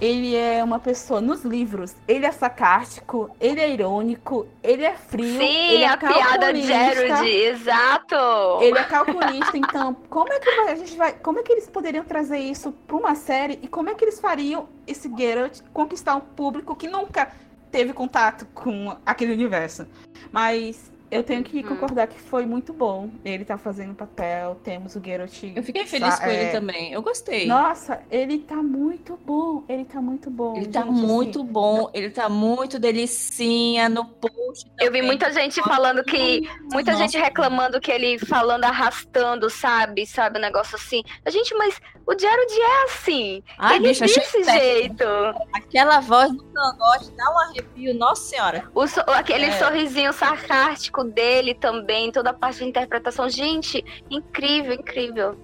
Ele 0.00 0.34
é 0.34 0.64
uma 0.64 0.78
pessoa, 0.78 1.20
nos 1.20 1.44
livros, 1.44 1.94
ele 2.08 2.24
é 2.24 2.32
sarcástico, 2.32 3.30
ele 3.38 3.60
é 3.60 3.70
irônico, 3.70 4.46
ele 4.62 4.82
é 4.82 4.94
frio, 4.94 5.38
Sim, 5.38 5.72
ele 5.72 5.84
é 5.84 5.88
a 5.88 5.96
piada 5.98 6.52
de. 6.52 6.62
Gerard, 6.62 7.28
exato. 7.28 8.16
Ele 8.62 8.78
é 8.78 8.84
calculista, 8.84 9.58
então 9.58 9.94
como 10.08 10.32
é 10.32 10.40
que 10.40 10.48
a 10.48 10.74
gente 10.74 10.96
vai, 10.96 11.12
como 11.12 11.38
é 11.38 11.42
que 11.42 11.52
eles 11.52 11.68
poderiam 11.68 12.04
trazer 12.04 12.38
isso 12.38 12.72
para 12.86 12.96
uma 12.96 13.14
série 13.14 13.58
e 13.62 13.68
como 13.68 13.90
é 13.90 13.94
que 13.94 14.02
eles 14.02 14.18
fariam 14.18 14.68
esse 14.86 15.10
Geralt 15.14 15.60
conquistar 15.72 16.16
um 16.16 16.20
público 16.20 16.74
que 16.74 16.88
nunca 16.88 17.30
teve 17.70 17.92
contato 17.92 18.46
com 18.54 18.96
aquele 19.04 19.34
universo? 19.34 19.86
Mas 20.32 20.90
eu 21.10 21.22
tenho 21.22 21.42
que 21.42 21.58
Uhum. 21.58 21.68
concordar 21.68 22.06
que 22.06 22.18
foi 22.20 22.46
muito 22.46 22.72
bom. 22.72 23.10
Ele 23.24 23.44
tá 23.44 23.58
fazendo 23.58 23.92
o 23.92 23.94
papel, 23.94 24.56
temos 24.62 24.94
o 24.96 25.02
Geralt. 25.04 25.42
Eu 25.54 25.62
fiquei 25.62 25.86
feliz 25.86 26.18
com 26.18 26.26
ele 26.26 26.44
é, 26.44 26.50
também. 26.52 26.92
Eu 26.92 27.02
gostei. 27.02 27.46
Nossa, 27.46 28.00
ele 28.10 28.38
tá 28.38 28.56
muito 28.56 29.18
bom. 29.24 29.64
Ele 29.68 29.84
tá 29.84 30.00
muito 30.00 30.30
bom. 30.30 30.56
Ele 30.56 30.66
tá 30.68 30.82
gente, 30.82 30.92
assim. 30.94 31.06
muito 31.06 31.42
bom, 31.44 31.90
ele 31.92 32.10
tá 32.10 32.28
muito 32.28 32.78
delicinha 32.78 33.88
no 33.88 34.04
post. 34.04 34.66
Eu 34.78 34.86
vi 34.90 34.98
também. 34.98 35.02
muita 35.02 35.32
gente 35.32 35.60
falando 35.62 36.02
que. 36.04 36.48
Muita 36.72 36.92
Nossa. 36.92 37.04
gente 37.04 37.18
reclamando 37.18 37.80
que 37.80 37.90
ele 37.90 38.18
falando 38.18 38.64
arrastando, 38.64 39.48
sabe? 39.50 40.06
Sabe, 40.06 40.38
um 40.38 40.42
negócio 40.42 40.76
assim. 40.76 41.02
A 41.24 41.30
gente, 41.30 41.54
mas 41.54 41.80
o 42.06 42.18
Gerard 42.18 42.52
é 42.52 42.84
assim. 42.84 43.42
Ai, 43.58 43.76
ele 43.76 43.88
bicho, 43.88 44.00
desse 44.04 44.42
jeito. 44.44 45.04
Aquela 45.52 46.00
voz 46.00 46.30
do 46.32 46.44
cangote 46.44 47.10
dá 47.16 47.24
um 47.32 47.38
arrepio, 47.40 47.94
nossa 47.94 48.22
senhora. 48.22 48.64
O 48.74 48.86
so- 48.86 49.00
aquele 49.08 49.46
É. 49.46 49.58
sorrisinho 49.58 50.12
sarcástico 50.12 50.99
dele 51.04 51.54
também, 51.54 52.10
toda 52.12 52.30
a 52.30 52.34
parte 52.34 52.58
de 52.58 52.64
interpretação. 52.64 53.28
Gente, 53.28 53.84
incrível, 54.10 54.72
incrível. 54.74 55.36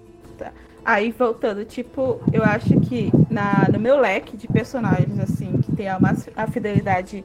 Aí 0.85 1.11
voltando, 1.11 1.65
tipo, 1.65 2.21
eu 2.33 2.45
acho 2.45 2.77
que 2.77 3.13
na, 3.29 3.69
no 3.69 3.77
meu 3.81 3.99
leque 3.99 4.37
de 4.37 4.47
personagens, 4.47 5.19
assim, 5.19 5.59
que 5.61 5.73
tem 5.73 5.89
a, 5.89 5.99
mais, 5.99 6.29
a 6.37 6.47
fidelidade 6.47 7.25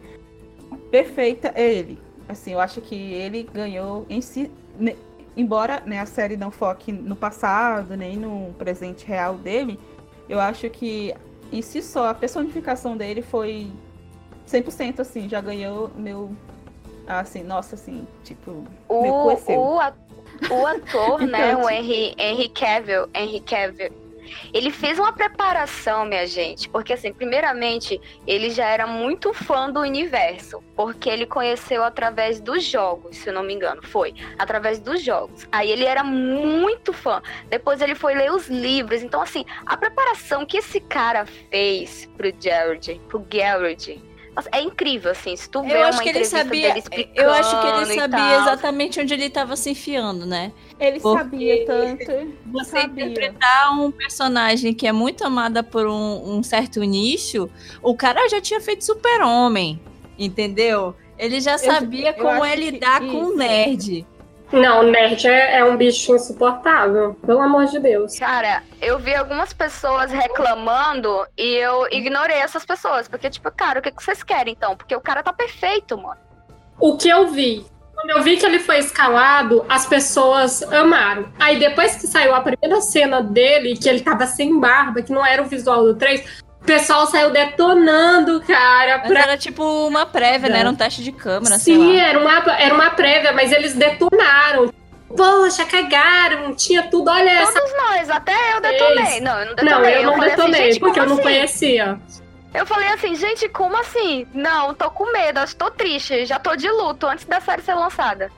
perfeita 0.89 1.51
é 1.53 1.71
ele. 1.71 1.99
Assim, 2.27 2.53
eu 2.53 2.59
acho 2.59 2.81
que 2.81 2.95
ele 2.95 3.43
ganhou 3.43 4.03
em 4.09 4.19
si. 4.19 4.49
ne- 4.79 4.97
embora 5.37 5.81
né, 5.85 5.99
a 5.99 6.07
série 6.07 6.35
não 6.35 6.49
foque 6.49 6.91
no 6.91 7.15
passado, 7.15 7.95
nem 7.95 8.17
no 8.17 8.51
presente 8.57 9.05
real 9.05 9.35
dele, 9.35 9.79
eu 10.27 10.39
acho 10.39 10.67
que 10.69 11.13
em 11.51 11.61
si 11.61 11.81
só 11.83 12.07
a 12.09 12.13
personificação 12.15 12.97
dele 12.97 13.21
foi 13.21 13.71
100% 14.45 15.01
assim, 15.01 15.29
já 15.29 15.39
ganhou 15.39 15.91
meu. 15.95 16.31
Assim, 17.19 17.43
nossa, 17.43 17.75
assim, 17.75 18.07
tipo. 18.23 18.65
O, 18.87 18.95
o, 18.95 19.27
o 19.27 19.79
ator, 20.67 21.21
né, 21.27 21.51
Então, 21.51 21.65
o 21.65 21.69
Henry, 21.69 22.15
Henry 22.17 22.49
Cavill, 22.49 23.09
Henry 23.13 23.41
Cavill, 23.41 23.91
ele 24.53 24.71
fez 24.71 24.99
uma 24.99 25.11
preparação, 25.11 26.05
minha 26.05 26.25
gente, 26.25 26.69
porque 26.69 26.93
assim, 26.93 27.13
primeiramente, 27.13 27.99
ele 28.25 28.49
já 28.49 28.67
era 28.67 28.87
muito 28.87 29.33
fã 29.33 29.69
do 29.69 29.79
universo, 29.79 30.63
porque 30.75 31.09
ele 31.09 31.25
conheceu 31.25 31.83
através 31.83 32.39
dos 32.39 32.63
jogos, 32.63 33.17
se 33.17 33.29
eu 33.29 33.33
não 33.33 33.43
me 33.43 33.53
engano, 33.53 33.81
foi, 33.83 34.13
através 34.37 34.79
dos 34.79 35.01
jogos. 35.01 35.47
Aí 35.51 35.69
ele 35.71 35.85
era 35.85 36.03
muito 36.03 36.93
fã. 36.93 37.21
Depois 37.49 37.81
ele 37.81 37.95
foi 37.95 38.15
ler 38.15 38.31
os 38.31 38.47
livros. 38.47 39.03
Então 39.03 39.21
assim, 39.21 39.45
a 39.65 39.77
preparação 39.77 40.45
que 40.45 40.57
esse 40.57 40.79
cara 40.79 41.25
fez 41.25 42.09
pro 42.17 42.31
Jared, 42.39 43.01
pro 43.07 43.19
Garrett, 43.19 44.01
nossa, 44.35 44.49
é 44.51 44.61
incrível 44.61 45.11
assim, 45.11 45.35
se 45.35 45.49
tu 45.49 45.61
vê 45.61 45.73
Eu 45.73 45.83
acho 45.83 46.01
que 46.01 46.09
ele 46.09 46.23
sabia. 46.25 46.67
dele 46.67 46.79
explicando 46.79 47.19
Eu 47.19 47.31
acho 47.33 47.61
que 47.61 47.67
ele 47.67 47.99
sabia 47.99 48.37
exatamente 48.39 48.99
onde 48.99 49.13
ele 49.13 49.25
estava 49.25 49.55
se 49.55 49.71
enfiando, 49.71 50.25
né? 50.25 50.51
Ele 50.79 50.99
Porque 50.99 51.17
sabia 51.17 51.65
tanto. 51.65 52.33
Você 52.51 52.71
sabia. 52.71 53.05
interpretar 53.05 53.77
um 53.77 53.91
personagem 53.91 54.73
que 54.73 54.87
é 54.87 54.91
muito 54.91 55.25
amada 55.25 55.61
por 55.61 55.85
um, 55.85 56.37
um 56.37 56.43
certo 56.43 56.79
nicho, 56.81 57.49
o 57.81 57.95
cara 57.95 58.27
já 58.29 58.39
tinha 58.39 58.61
feito 58.61 58.85
super-homem, 58.85 59.79
entendeu? 60.17 60.95
Ele 61.17 61.39
já 61.39 61.57
sabia 61.57 62.09
eu 62.09 62.13
como 62.15 62.29
acho 62.29 62.45
é 62.45 62.55
que 62.55 62.71
lidar 62.71 62.99
com 63.01 63.17
um 63.17 63.35
nerd. 63.35 64.07
Não, 64.51 64.83
nerd 64.83 65.27
é, 65.27 65.59
é 65.59 65.65
um 65.65 65.77
bicho 65.77 66.15
insuportável. 66.15 67.13
Pelo 67.25 67.39
amor 67.39 67.65
de 67.65 67.79
Deus. 67.79 68.19
Cara, 68.19 68.63
eu 68.81 68.99
vi 68.99 69.15
algumas 69.15 69.53
pessoas 69.53 70.11
reclamando 70.11 71.25
e 71.37 71.55
eu 71.55 71.87
ignorei 71.91 72.37
essas 72.37 72.65
pessoas. 72.65 73.07
Porque, 73.07 73.29
tipo, 73.29 73.49
cara, 73.51 73.79
o 73.79 73.81
que 73.81 73.91
que 73.91 74.03
vocês 74.03 74.23
querem 74.23 74.53
então? 74.53 74.75
Porque 74.75 74.95
o 74.95 75.01
cara 75.01 75.23
tá 75.23 75.31
perfeito, 75.31 75.97
mano. 75.97 76.19
O 76.79 76.97
que 76.97 77.07
eu 77.07 77.27
vi? 77.27 77.65
Quando 77.93 78.09
eu 78.17 78.23
vi 78.23 78.35
que 78.35 78.45
ele 78.45 78.59
foi 78.59 78.79
escalado, 78.79 79.63
as 79.69 79.85
pessoas 79.85 80.63
amaram. 80.63 81.31
Aí 81.39 81.59
depois 81.59 81.95
que 81.95 82.07
saiu 82.07 82.33
a 82.33 82.41
primeira 82.41 82.81
cena 82.81 83.21
dele, 83.21 83.77
que 83.77 83.87
ele 83.87 84.01
tava 84.01 84.25
sem 84.25 84.59
barba, 84.59 85.03
que 85.03 85.11
não 85.11 85.23
era 85.23 85.41
o 85.41 85.45
visual 85.45 85.83
do 85.83 85.95
3, 85.95 86.41
o 86.61 86.65
pessoal 86.65 87.07
saiu 87.07 87.31
detonando, 87.31 88.39
cara, 88.41 88.99
Mas 88.99 89.07
pra 89.07 89.21
era 89.21 89.37
tipo 89.37 89.63
uma 89.87 90.05
prévia, 90.05 90.49
né? 90.49 90.59
Era 90.59 90.69
um 90.69 90.75
teste 90.75 91.03
de 91.03 91.11
câmera, 91.11 91.57
sei 91.57 91.75
Sim, 91.75 91.97
lá. 91.97 92.03
era 92.03 92.19
uma, 92.19 92.53
era 92.55 92.73
uma 92.73 92.89
prévia, 92.91 93.33
mas 93.33 93.51
eles 93.51 93.73
detonaram. 93.73 94.71
Poxa, 95.15 95.65
cagaram, 95.65 96.55
tinha 96.55 96.83
tudo, 96.83 97.09
olha 97.09 97.29
essa. 97.29 97.51
Todos 97.51 97.73
nós, 97.75 98.09
até 98.09 98.55
eu 98.55 98.61
detonei. 98.61 99.19
Não, 99.19 99.39
eu 99.39 99.45
não 99.47 99.55
detonei. 99.55 99.73
Não, 99.73 99.85
eu 99.85 100.03
não 100.03 100.13
falei 100.13 100.33
assim, 100.33 100.37
detonei, 100.37 100.71
gente, 100.71 100.79
porque 100.79 100.99
eu 100.99 101.05
não 101.05 101.13
assim? 101.13 101.23
conhecia. 101.23 101.99
Eu 102.53 102.65
falei 102.65 102.87
assim, 102.89 103.15
gente, 103.15 103.49
como 103.49 103.77
assim? 103.77 104.27
Não, 104.33 104.73
tô 104.73 104.89
com 104.91 105.11
medo, 105.11 105.39
acho 105.39 105.53
que 105.53 105.59
tô 105.59 105.71
triste, 105.71 106.25
já 106.25 106.37
tô 106.37 106.55
de 106.55 106.69
luto 106.69 107.07
antes 107.07 107.25
da 107.25 107.41
série 107.41 107.61
ser 107.61 107.73
lançada. 107.73 108.31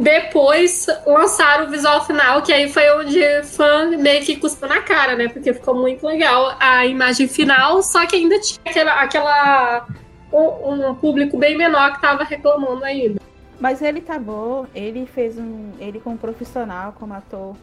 Depois 0.00 0.86
lançaram 1.04 1.66
o 1.66 1.70
visual 1.70 2.04
final, 2.06 2.40
que 2.40 2.52
aí 2.52 2.72
foi 2.72 2.88
onde 2.94 3.20
fã 3.42 3.90
meio 3.98 4.24
que 4.24 4.36
cuspiu 4.36 4.68
na 4.68 4.80
cara, 4.80 5.16
né? 5.16 5.26
Porque 5.28 5.52
ficou 5.52 5.74
muito 5.74 6.06
legal 6.06 6.54
a 6.60 6.86
imagem 6.86 7.26
final, 7.26 7.82
só 7.82 8.06
que 8.06 8.14
ainda 8.14 8.38
tinha 8.40 8.60
aquela. 8.64 8.92
aquela 8.92 9.86
um, 10.32 10.88
um 10.90 10.94
público 10.94 11.36
bem 11.36 11.56
menor 11.58 11.94
que 11.94 12.00
tava 12.00 12.22
reclamando 12.22 12.84
ainda. 12.84 13.20
Mas 13.58 13.82
ele 13.82 14.00
tá 14.00 14.20
bom, 14.20 14.66
ele 14.72 15.04
fez 15.04 15.36
um. 15.36 15.72
Ele 15.80 15.98
como 15.98 16.16
profissional, 16.16 16.94
como 16.96 17.12
ator, 17.14 17.56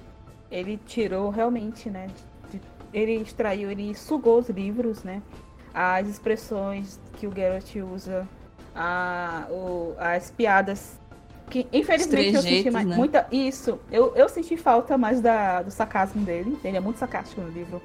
ele 0.52 0.78
tirou 0.86 1.30
realmente, 1.30 1.90
né? 1.90 2.08
ele 2.94 3.16
extraiu, 3.16 3.70
ele 3.72 3.96
sugou 3.96 4.40
os 4.40 4.50
livros, 4.50 5.04
né? 5.04 5.22
As 5.74 6.08
expressões 6.08 7.00
que 7.18 7.28
o 7.28 7.34
Geralt 7.34 7.76
usa, 7.94 8.28
a, 8.76 9.46
o- 9.50 9.96
as 9.98 10.32
piadas. 10.32 11.00
Que 11.50 11.68
infelizmente 11.72 12.36
eu 12.36 12.42
senti 12.42 12.72
mais, 12.72 12.86
né? 12.88 12.96
muita. 12.96 13.28
Isso. 13.32 13.80
Eu, 13.92 14.14
eu 14.16 14.28
senti 14.28 14.58
falta 14.58 14.98
mais 14.98 15.22
da, 15.22 15.62
do 15.62 15.72
sarcasmo 15.72 16.24
dele. 16.24 16.58
Ele 16.64 16.78
é 16.78 16.80
muito 16.80 16.98
sarcástico 16.98 17.42
no 17.42 17.50
livro. 17.50 17.82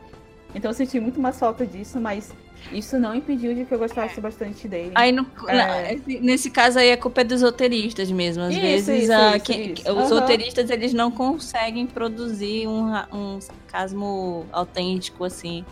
Então 0.55 0.71
eu 0.71 0.75
senti 0.75 0.99
muito 0.99 1.21
mais 1.21 1.39
falta 1.39 1.65
disso, 1.65 2.01
mas 2.01 2.33
isso 2.73 2.99
não 2.99 3.15
impediu 3.15 3.55
de 3.55 3.65
que 3.65 3.73
eu 3.73 3.79
gostasse 3.79 4.21
bastante 4.21 4.67
dele. 4.67 4.91
Aí, 4.97 5.13
no- 5.13 5.25
É. 5.49 5.55
na- 5.95 6.21
nesse 6.21 6.51
caso 6.51 6.79
aí, 6.79 6.91
a 6.91 6.97
culpa 6.97 7.21
é 7.21 7.25
dos 7.25 7.41
roteiristas 7.43 8.11
mesmo. 8.11 8.43
Às 8.43 8.53
Isso, 8.55 8.61
vezes, 8.61 9.03
isso, 9.05 9.13
a- 9.13 9.37
isso, 9.37 9.45
quem- 9.47 9.73
os 9.73 9.87
Aham. 9.87 10.21
roteiristas, 10.21 10.69
eles 10.71 10.93
não 10.93 11.11
conseguem 11.11 11.87
produzir 11.87 12.67
um, 12.67 12.91
um 13.13 13.41
sarcasmo 13.41 14.45
autêntico, 14.53 15.23
assim. 15.25 15.65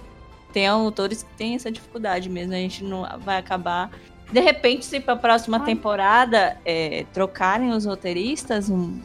Tem 0.53 0.67
autores 0.69 1.23
que 1.25 1.35
têm 1.37 1.57
essa 1.57 1.71
dificuldade 1.73 2.29
mesmo. 2.31 2.53
A 2.53 2.57
gente 2.57 2.85
não 2.85 3.05
vai 3.19 3.39
acabar... 3.39 3.91
De 4.31 4.41
repente, 4.41 4.85
se 4.85 5.01
para 5.01 5.15
a 5.15 5.17
próxima 5.17 5.59
Ai. 5.59 5.65
temporada 5.65 6.57
é, 6.65 7.07
trocarem 7.13 7.71
os 7.71 7.87
roteiristas, 7.87 8.69
um- 8.69 9.01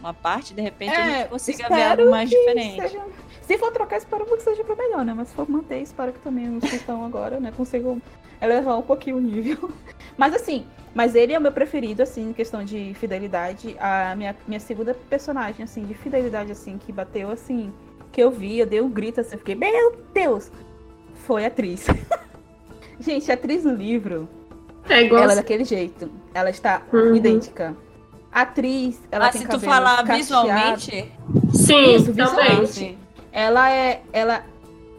uma 0.00 0.12
parte, 0.14 0.52
de 0.54 0.60
repente 0.62 0.90
a 0.92 1.00
É, 1.00 1.18
gente 1.20 1.28
consiga 1.28 1.68
ver 1.68 1.82
algo 1.82 2.10
mais 2.10 2.28
diferente. 2.30 2.80
seja- 2.82 3.04
Se 3.42 3.58
for 3.58 3.70
trocar, 3.72 3.96
espero 3.98 4.24
que 4.26 4.40
seja 4.42 4.62
pra 4.64 4.76
melhor, 4.76 5.04
né? 5.04 5.12
Mas 5.14 5.28
se 5.28 5.34
for 5.34 5.48
manter, 5.48 5.80
espero 5.80 6.12
que 6.12 6.20
também 6.20 6.56
os 6.56 6.64
que 6.68 6.76
estão 6.76 7.04
agora, 7.04 7.38
né, 7.40 7.52
consigam 7.56 8.00
elevar 8.40 8.78
um 8.78 8.82
pouquinho 8.82 9.16
o 9.16 9.20
nível. 9.20 9.70
Mas 10.16 10.34
assim, 10.34 10.66
mas 10.94 11.14
ele 11.14 11.32
é 11.32 11.38
o 11.38 11.40
meu 11.40 11.50
preferido, 11.52 12.02
assim, 12.02 12.30
em 12.30 12.32
questão 12.32 12.64
de 12.64 12.92
fidelidade. 12.94 13.76
A 13.78 14.14
minha, 14.16 14.36
minha 14.46 14.60
segunda 14.60 14.92
personagem, 15.08 15.62
assim, 15.64 15.84
de 15.84 15.94
fidelidade, 15.94 16.50
assim, 16.52 16.76
que 16.78 16.92
bateu, 16.92 17.30
assim, 17.30 17.72
que 18.12 18.20
eu 18.22 18.30
vi, 18.30 18.58
eu 18.58 18.66
dei 18.66 18.80
um 18.80 18.88
grito, 18.90 19.20
assim, 19.20 19.32
eu 19.34 19.38
fiquei, 19.38 19.54
meu 19.54 19.96
Deus! 20.12 20.50
Foi 21.26 21.44
a 21.44 21.48
atriz. 21.48 21.86
Gente, 23.00 23.30
a 23.30 23.34
atriz 23.34 23.64
no 23.64 23.74
livro, 23.74 24.28
É 24.88 25.02
igual. 25.02 25.22
ela 25.22 25.32
é 25.32 25.36
daquele 25.36 25.64
jeito. 25.64 26.10
Ela 26.34 26.50
está 26.50 26.82
Uhum. 26.92 27.14
idêntica. 27.14 27.76
A 28.32 28.42
atriz, 28.42 29.00
ela 29.10 29.26
Ah, 29.26 29.30
tem 29.32 29.40
se 29.42 29.46
tu 29.48 29.52
cabelo 29.52 29.72
falar 29.72 29.96
cacheado. 29.98 30.18
visualmente, 30.18 31.12
Sim, 31.52 31.94
Isso, 31.96 32.14
também. 32.14 32.26
visualmente. 32.26 32.98
Ela 33.32 33.70
é, 33.70 34.02
ela, 34.12 34.44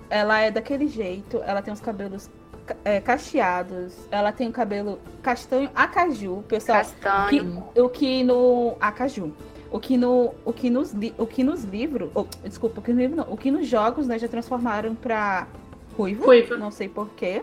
ela 0.09 0.39
é 0.41 0.51
daquele 0.51 0.87
jeito. 0.87 1.41
Ela 1.45 1.61
tem 1.61 1.73
os 1.73 1.79
cabelos 1.79 2.29
ca- 2.65 2.75
é, 2.83 2.99
cacheados. 2.99 3.93
Ela 4.11 4.31
tem 4.31 4.47
o 4.49 4.51
cabelo 4.51 4.99
castanho 5.21 5.69
acaju, 5.75 6.43
pessoal. 6.47 6.79
Castanho. 6.79 7.63
Que, 7.73 7.81
o 7.81 7.89
que 7.89 8.23
no 8.23 8.75
acaju. 8.81 9.33
O 9.71 9.79
que 9.79 9.95
no, 9.95 10.33
o 10.43 10.51
que 10.51 10.69
nos, 10.69 10.91
li- 10.91 11.13
o 11.17 11.25
que 11.25 11.43
nos 11.45 11.63
livros, 11.63 12.09
oh, 12.13 12.25
desculpa, 12.43 12.81
o 12.81 12.83
que 12.83 12.91
no 12.91 12.99
livro 12.99 13.15
não, 13.15 13.25
o 13.29 13.37
que 13.37 13.49
nos 13.49 13.65
jogos, 13.65 14.05
né, 14.05 14.19
já 14.19 14.27
transformaram 14.27 14.93
pra 14.93 15.47
ruivo. 15.97 16.25
Ruiva. 16.25 16.57
Não 16.57 16.69
sei 16.71 16.89
porquê. 16.89 17.41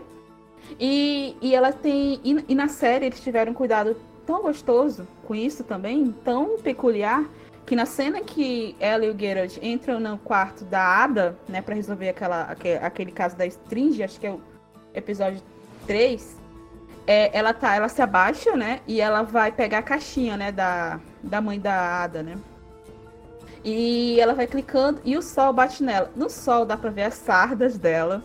E, 0.79 1.35
e 1.41 1.55
ela 1.55 1.71
tem. 1.71 2.19
E, 2.23 2.45
e 2.49 2.55
na 2.55 2.67
série 2.67 3.05
eles 3.05 3.19
tiveram 3.21 3.51
um 3.51 3.55
cuidado 3.55 3.95
tão 4.25 4.41
gostoso 4.41 5.07
com 5.27 5.33
isso 5.33 5.63
também, 5.63 6.11
tão 6.23 6.57
peculiar, 6.59 7.25
que 7.65 7.75
na 7.75 7.85
cena 7.85 8.21
que 8.21 8.75
ela 8.79 9.05
e 9.05 9.09
o 9.09 9.17
Geralt 9.17 9.57
entram 9.61 9.99
no 9.99 10.17
quarto 10.19 10.63
da 10.65 10.81
Ada, 11.03 11.37
né, 11.47 11.61
pra 11.61 11.73
resolver 11.75 12.09
aquela, 12.09 12.43
aque- 12.43 12.79
aquele 12.81 13.11
caso 13.11 13.35
da 13.35 13.45
Stringe, 13.45 14.03
acho 14.03 14.19
que 14.19 14.27
é 14.27 14.31
o 14.31 14.41
episódio 14.93 15.41
3, 15.87 16.37
é, 17.07 17.35
ela 17.35 17.53
tá, 17.53 17.75
ela 17.75 17.89
se 17.89 18.01
abaixa, 18.01 18.55
né, 18.55 18.81
e 18.87 19.01
ela 19.01 19.23
vai 19.23 19.51
pegar 19.51 19.79
a 19.79 19.83
caixinha, 19.83 20.37
né, 20.37 20.51
da, 20.51 20.99
da 21.23 21.41
mãe 21.41 21.59
da 21.59 22.03
Ada, 22.03 22.21
né. 22.21 22.37
E 23.63 24.19
ela 24.19 24.33
vai 24.33 24.47
clicando 24.47 25.01
e 25.03 25.17
o 25.17 25.21
sol 25.21 25.51
bate 25.51 25.83
nela. 25.83 26.11
No 26.15 26.29
sol 26.29 26.65
dá 26.65 26.77
pra 26.77 26.89
ver 26.89 27.03
as 27.03 27.15
sardas 27.15 27.77
dela, 27.77 28.23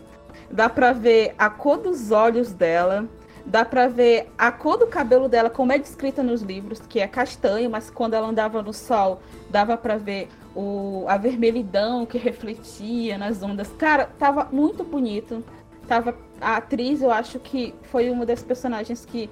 dá 0.51 0.69
pra 0.69 0.93
ver 0.93 1.35
a 1.39 1.49
cor 1.51 1.79
dos 1.79 2.11
olhos 2.11 2.53
dela, 2.53 3.07
dá 3.47 3.65
pra 3.65 3.89
ver 3.89 4.31
a 4.39 4.51
cor 4.51 4.77
do 4.79 4.87
cabelo 4.87 5.29
dela, 5.29 5.51
como 5.51 5.73
é 5.73 5.79
descrita 5.79 6.23
nos 6.23 6.43
livros, 6.43 6.81
que 6.81 7.01
é 7.01 7.07
castanho, 7.07 7.69
mas 7.71 7.91
quando 7.91 8.15
ela 8.15 8.27
andava 8.29 8.63
no 8.63 8.73
sol, 8.73 9.21
dava 9.51 9.77
pra 9.77 9.97
ver 9.97 10.29
o, 10.55 11.05
a 11.09 11.17
vermelhidão 11.17 12.07
que 12.07 12.17
refletia 12.19 13.19
nas 13.19 13.43
ondas. 13.43 13.69
Cara, 13.79 14.09
tava 14.19 14.49
muito 14.53 14.85
bonito. 14.85 15.43
Tava 15.87 16.17
a 16.41 16.57
atriz, 16.57 17.03
eu 17.03 17.11
acho 17.11 17.39
que 17.39 17.75
foi 17.83 18.09
uma 18.09 18.25
das 18.25 18.43
personagens 18.43 19.05
que 19.05 19.29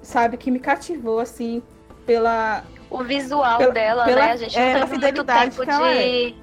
sabe 0.00 0.36
que 0.38 0.50
me 0.50 0.58
cativou 0.58 1.18
assim 1.18 1.62
pela 2.06 2.64
O 2.88 3.02
visual 3.02 3.58
Pela- 3.58 3.72
dela, 3.72 4.04
pela- 4.04 4.26
né? 4.26 4.32
A 4.32 4.36
gente 4.36 4.56
é, 4.58 4.72
não 4.74 4.82
a 4.84 4.86
teve 4.86 5.02
muito 5.02 5.24
tempo 5.24 5.62
ela 5.70 5.92
de. 5.92 6.34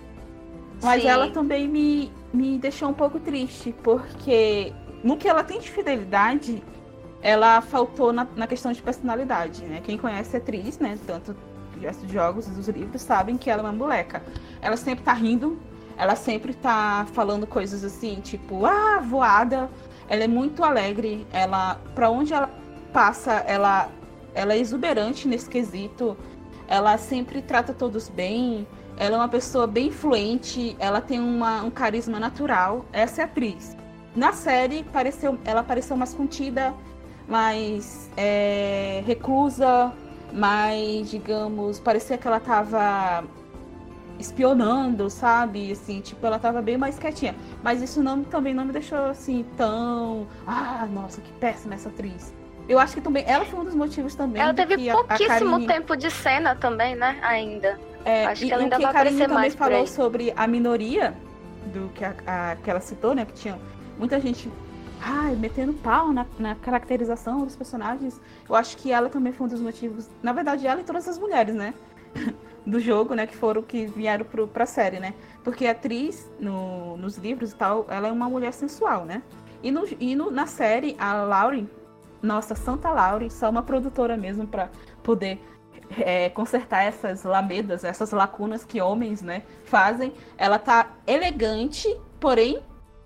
Mas 0.84 1.02
Sim. 1.02 1.08
ela 1.08 1.30
também 1.32 1.68
me, 1.68 2.12
me 2.34 2.58
deixou 2.58 2.90
um 2.90 2.94
pouco 2.94 3.20
triste, 3.20 3.74
porque 3.84 4.74
no 5.04 5.18
que 5.18 5.28
ela 5.28 5.44
tem 5.44 5.60
de 5.60 5.70
fidelidade, 5.70 6.64
ela 7.22 7.62
faltou 7.62 8.12
na, 8.12 8.28
na 8.36 8.48
questão 8.48 8.72
de 8.72 8.82
personalidade, 8.82 9.64
né? 9.64 9.82
Quem 9.84 9.98
conhece 9.98 10.36
a 10.36 10.40
atriz, 10.40 10.80
né? 10.80 10.98
Tanto 11.06 11.36
dos 12.02 12.12
jogos 12.12 12.48
e 12.48 12.52
dos 12.52 12.68
livros, 12.70 13.02
sabem 13.02 13.38
que 13.38 13.50
ela 13.50 13.62
é 13.62 13.66
uma 13.66 13.74
moleca. 13.74 14.24
Ela 14.62 14.78
sempre 14.78 15.04
tá 15.04 15.14
rindo, 15.14 15.60
Ela 15.98 16.16
sempre 16.16 16.54
tá 16.54 17.06
falando 17.14 17.46
coisas 17.46 17.84
assim, 17.84 18.20
tipo, 18.22 18.66
ah, 18.66 19.00
voada. 19.00 19.70
Ela 20.10 20.24
é 20.24 20.28
muito 20.28 20.64
alegre. 20.64 21.28
Ela, 21.32 21.76
para 21.94 22.10
onde 22.10 22.34
ela 22.34 22.50
passa, 22.92 23.34
ela, 23.48 23.90
ela 24.34 24.54
é 24.54 24.58
exuberante 24.58 25.28
nesse 25.28 25.50
quesito. 25.50 26.18
Ela 26.68 26.98
sempre 26.98 27.42
trata 27.42 27.74
todos 27.74 28.10
bem. 28.10 28.66
Ela 28.98 29.16
é 29.16 29.20
uma 29.20 29.30
pessoa 29.30 29.68
bem 29.68 29.88
influente. 29.88 30.76
Ela 30.80 31.02
tem 31.02 31.20
uma, 31.20 31.64
um 31.64 31.70
carisma 31.72 32.20
natural. 32.20 32.86
Essa 32.92 33.22
é 33.22 33.24
a 33.24 33.28
atriz. 33.28 33.76
Na 34.16 34.32
série, 34.32 34.84
pareceu, 34.84 35.40
ela 35.44 35.64
pareceu 35.64 35.98
mais 35.98 36.14
contida, 36.14 36.74
mais 37.28 38.12
é, 38.16 39.02
reclusa, 39.08 39.92
mais, 40.32 41.10
digamos, 41.10 41.80
parecia 41.80 42.18
que 42.18 42.28
ela 42.28 42.40
tava 42.40 43.24
espionando, 44.20 45.10
sabe? 45.10 45.72
Assim, 45.72 46.00
tipo, 46.00 46.26
ela 46.26 46.40
tava 46.40 46.62
bem 46.62 46.78
mais 46.78 46.98
quietinha. 47.00 47.36
Mas 47.64 47.82
isso 47.82 48.02
não, 48.02 48.24
também 48.24 48.54
não 48.54 48.66
me 48.66 48.72
deixou 48.72 48.98
assim 49.06 49.46
tão. 49.58 50.28
Ah, 50.46 50.88
nossa, 50.92 51.22
que 51.22 51.32
péssima 51.34 51.76
essa 51.76 51.90
atriz. 51.90 52.34
Eu 52.68 52.80
acho 52.80 52.94
que 52.94 53.02
também. 53.02 53.24
Ela 53.28 53.46
foi 53.46 53.60
um 53.60 53.66
dos 53.66 53.76
motivos 53.76 54.16
também. 54.16 54.42
Ela 54.42 54.54
teve 54.54 54.92
pouquíssimo 54.92 55.52
Karine, 55.52 55.68
tempo 55.68 55.96
de 55.96 56.10
cena 56.10 56.56
também, 56.56 56.96
né? 56.96 57.20
Ainda. 57.22 57.80
É, 58.06 58.26
acho 58.26 58.44
e, 58.44 58.48
que 58.48 58.54
ela 58.54 58.64
ainda 58.64 58.76
o 58.76 58.80
que 58.80 58.84
vai 58.86 58.92
a 58.92 58.94
Karine 58.94 59.18
também 59.22 59.36
mais 59.36 59.56
falou 59.56 59.88
sobre 59.88 60.34
a 60.36 60.48
minoria 60.48 61.14
do 61.74 61.90
que, 61.90 62.04
a, 62.04 62.14
a- 62.28 62.56
que 62.58 62.70
ela 62.70 62.80
citou, 62.80 63.14
né? 63.16 63.26
Que 63.26 63.34
tinha 63.34 63.58
muita 63.98 64.20
gente. 64.20 64.50
Ai, 65.02 65.36
metendo 65.36 65.74
pau 65.74 66.12
na, 66.14 66.26
na 66.40 66.56
caracterização 66.56 67.44
dos 67.46 67.56
personagens. 67.56 68.20
Eu 68.48 68.56
acho 68.56 68.78
que 68.78 68.92
ela 68.92 69.10
também 69.10 69.34
foi 69.34 69.48
um 69.48 69.50
dos 69.50 69.62
motivos. 69.62 70.10
Na 70.22 70.32
verdade, 70.34 70.66
ela 70.66 70.82
e 70.82 70.84
todas 70.84 71.08
as 71.08 71.18
mulheres, 71.20 71.56
né? 71.56 71.74
Do 72.66 72.80
jogo, 72.80 73.14
né? 73.14 73.28
Que 73.28 73.36
foram 73.36 73.62
que 73.62 73.86
vieram 73.88 74.24
pro, 74.26 74.48
pra 74.48 74.66
série, 74.66 75.00
né? 75.00 75.14
Porque 75.44 75.66
a 75.68 75.72
atriz, 75.72 76.32
no, 76.40 76.96
nos 76.98 77.18
livros 77.18 77.52
e 77.52 77.56
tal, 77.56 77.86
ela 77.90 78.08
é 78.08 78.12
uma 78.12 78.30
mulher 78.30 78.54
sensual, 78.54 79.04
né? 79.04 79.22
E, 79.62 79.70
no, 79.72 79.84
e 80.00 80.16
no- 80.16 80.32
na 80.32 80.46
série, 80.46 80.96
a 80.98 81.14
Lauren, 81.24 81.68
nossa, 82.22 82.56
Santa 82.56 82.90
Lauren, 82.90 83.30
só 83.30 83.50
uma 83.50 83.64
produtora 83.64 84.16
mesmo 84.16 84.48
pra 84.48 84.70
poder 85.04 85.42
é, 86.00 86.30
consertar 86.30 86.84
essas 86.84 87.24
lamedas, 87.24 87.84
essas 87.84 88.12
lacunas 88.12 88.64
que 88.64 88.82
homens, 88.82 89.22
né, 89.22 89.44
fazem. 89.66 90.14
Ela 90.38 90.60
tá 90.60 90.92
elegante, 91.06 91.88
porém 92.20 92.62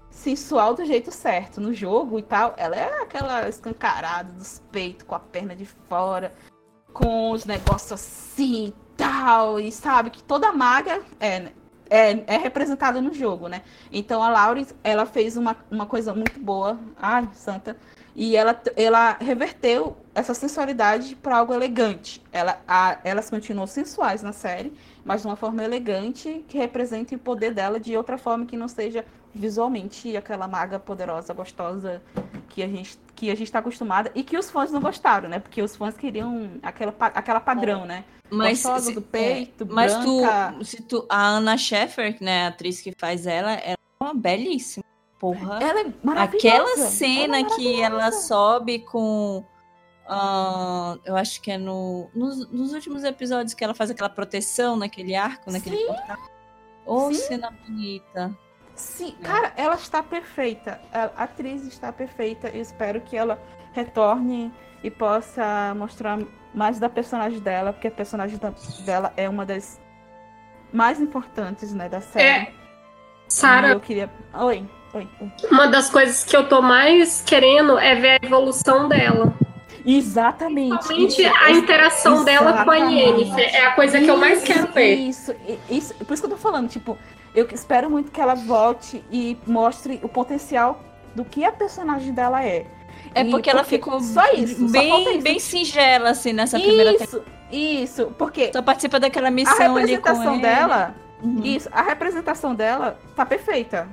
sensual 0.09 0.73
do 0.73 0.83
jeito 0.85 1.11
certo. 1.11 1.61
No 1.61 1.73
jogo 1.73 2.17
e 2.19 2.23
tal, 2.23 2.53
ela 2.57 2.75
é 2.75 3.01
aquela 3.01 3.47
escancarada 3.47 4.31
dos 4.33 4.61
peitos, 4.71 5.05
com 5.05 5.15
a 5.15 5.19
perna 5.19 5.55
de 5.55 5.65
fora, 5.65 6.33
com 6.91 7.31
os 7.31 7.45
negócios 7.45 7.91
assim 7.91 8.67
e 8.67 8.75
tal, 8.95 9.59
e 9.59 9.71
sabe 9.71 10.09
que 10.09 10.23
toda 10.23 10.51
maga 10.51 11.01
é, 11.19 11.39
né, 11.39 11.51
é, 11.89 12.23
é 12.27 12.37
representada 12.37 13.01
no 13.01 13.13
jogo, 13.13 13.47
né? 13.47 13.61
Então 13.91 14.21
a 14.23 14.29
Lauren, 14.29 14.65
ela 14.83 15.05
fez 15.05 15.37
uma, 15.37 15.55
uma 15.71 15.85
coisa 15.85 16.13
muito 16.13 16.39
boa, 16.39 16.77
ai, 17.01 17.27
santa, 17.33 17.77
e 18.15 18.35
ela, 18.35 18.59
ela 18.75 19.17
reverteu 19.19 19.95
essa 20.15 20.33
sensualidade 20.33 21.15
para 21.15 21.37
algo 21.37 21.53
elegante. 21.53 22.21
Ela, 22.31 22.59
a- 22.67 22.97
elas 23.03 23.29
continuam 23.29 23.67
sensuais 23.67 24.23
na 24.23 24.31
série, 24.33 24.73
mas 25.05 25.21
de 25.21 25.27
uma 25.27 25.35
forma 25.35 25.63
elegante 25.63 26.43
que 26.47 26.57
represente 26.57 27.13
o 27.15 27.19
poder 27.19 27.53
dela 27.53 27.79
de 27.79 27.95
outra 27.95 28.17
forma 28.17 28.45
que 28.45 28.57
não 28.57 28.67
seja 28.67 29.05
visualmente 29.37 30.15
aquela 30.17 30.47
maga 30.47 30.79
poderosa, 30.79 31.33
gostosa 31.33 32.01
que 32.49 32.61
a 32.63 32.67
gente 32.67 32.97
que 33.15 33.31
a 33.31 33.35
gente 33.35 33.45
está 33.47 33.57
acostumada 33.59 34.11
e 34.13 34.21
que 34.23 34.37
os 34.37 34.51
fãs 34.51 34.71
não 34.71 34.79
gostaram, 34.79 35.27
né? 35.27 35.39
Porque 35.39 35.59
os 35.59 35.75
fãs 35.75 35.97
queriam 35.97 36.51
aquela, 36.61 36.93
aquela 36.99 37.39
padrão, 37.39 37.83
né? 37.83 38.03
Mas, 38.29 38.61
Gostosa 38.61 38.85
se- 38.89 38.93
do 38.93 39.01
peito, 39.01 39.63
é, 39.63 39.67
mas 39.67 39.95
branca. 39.95 40.53
tu, 40.59 40.65
se 40.65 40.81
tu, 40.83 41.05
a 41.09 41.29
Anna 41.29 41.57
Sheffer, 41.57 42.15
né, 42.21 42.45
a 42.45 42.47
atriz 42.49 42.79
que 42.79 42.93
faz 42.95 43.25
ela, 43.25 43.53
ela 43.53 43.77
é 43.99 44.03
uma 44.03 44.13
belíssima. 44.13 44.83
Porra. 45.19 45.57
Ela 45.63 45.79
é 45.81 45.93
maravilhosa. 46.03 46.47
Aquela 46.47 46.71
ela 46.73 46.85
é 46.85 46.89
cena 46.89 47.43
que 47.55 47.81
ela 47.81 48.11
sobe 48.11 48.79
com. 48.79 49.43
ah, 50.07 50.97
eu 51.03 51.15
acho 51.15 51.41
que 51.41 51.49
é 51.51 51.57
no, 51.57 52.09
nos, 52.13 52.47
nos 52.51 52.73
últimos 52.73 53.03
episódios 53.03 53.53
que 53.55 53.63
ela 53.63 53.73
faz 53.73 53.89
aquela 53.89 54.09
proteção 54.09 54.75
naquele 54.75 55.15
arco, 55.15 55.51
naquele 55.51 55.77
Sim. 55.77 55.87
portal. 55.87 56.17
Ô, 56.85 57.07
Sim. 57.07 57.13
cena 57.15 57.49
bonita. 57.65 58.37
Sim, 58.77 59.15
É. 59.21 59.25
cara, 59.27 59.51
ela 59.57 59.75
está 59.75 60.01
perfeita. 60.01 60.79
A 60.93 61.23
atriz 61.23 61.63
está 61.67 61.91
perfeita. 61.91 62.47
Eu 62.53 62.61
espero 62.61 63.01
que 63.01 63.17
ela 63.17 63.41
retorne 63.73 64.53
e 64.83 64.89
possa 64.89 65.73
mostrar 65.75 66.19
mais 66.53 66.79
da 66.79 66.87
personagem 66.87 67.39
dela, 67.39 67.73
porque 67.73 67.87
a 67.87 67.91
personagem 67.91 68.39
dela 68.85 69.11
é 69.17 69.27
uma 69.27 69.45
das 69.45 69.79
mais 70.71 70.99
importantes, 71.01 71.73
né, 71.73 71.89
da 71.89 72.01
série. 72.01 72.25
É, 72.47 72.51
Sara, 73.27 73.69
eu 73.69 73.79
queria. 73.79 74.09
Oi, 74.33 74.65
oi, 74.93 75.07
oi. 75.21 75.31
uma 75.51 75.67
das 75.67 75.89
coisas 75.89 76.23
que 76.23 76.35
eu 76.35 76.47
tô 76.47 76.61
mais 76.61 77.21
querendo 77.21 77.77
é 77.77 77.95
ver 77.95 78.09
a 78.21 78.25
evolução 78.25 78.87
dela. 78.87 79.33
Exatamente. 79.85 80.69
Principalmente 80.87 81.21
isso, 81.21 81.35
a 81.35 81.49
isso- 81.51 81.59
interação 81.61 82.23
dela 82.25 82.63
com 82.63 82.71
a 82.71 82.77
exatamente. 82.77 83.21
Yennefer. 83.21 83.55
É 83.55 83.65
a 83.65 83.71
coisa 83.71 83.99
que 83.99 84.07
eu 84.09 84.17
mais 84.17 84.43
quero 84.43 84.67
ver. 84.73 84.95
Isso, 84.95 85.33
isso, 85.69 85.93
por 85.95 86.13
isso 86.13 86.21
que 86.21 86.25
eu 86.25 86.31
tô 86.31 86.37
falando, 86.37 86.67
tipo, 86.69 86.97
eu 87.35 87.47
espero 87.51 87.89
muito 87.89 88.11
que 88.11 88.19
ela 88.21 88.35
volte 88.35 89.03
e 89.11 89.37
mostre 89.45 89.99
o 90.03 90.09
potencial 90.09 90.81
do 91.15 91.23
que 91.25 91.43
a 91.43 91.51
personagem 91.51 92.13
dela 92.13 92.43
é. 92.43 92.65
É 93.13 93.21
E 93.21 93.31
porque 93.31 93.49
ela 93.49 93.63
ficou 93.63 93.99
só 94.01 94.31
isso, 94.33 94.67
só 94.67 94.71
bem, 94.71 95.13
isso. 95.13 95.21
bem 95.21 95.39
singela, 95.39 96.09
assim, 96.11 96.33
nessa 96.33 96.59
primeira 96.59 96.91
temporada. 96.97 97.25
Isso, 97.49 97.83
isso, 98.03 98.05
porque 98.17 98.51
Só 98.51 98.61
participa 98.61 98.99
daquela 98.99 99.27
a 99.29 99.31
missão 99.31 99.75
ali 99.77 99.97
com 99.97 100.09
representação 100.09 100.39
dela, 100.39 100.95
Uhum. 101.21 101.41
isso, 101.43 101.67
a 101.71 101.81
representação 101.81 102.53
dela 102.53 102.99
tá 103.15 103.25
perfeita, 103.25 103.87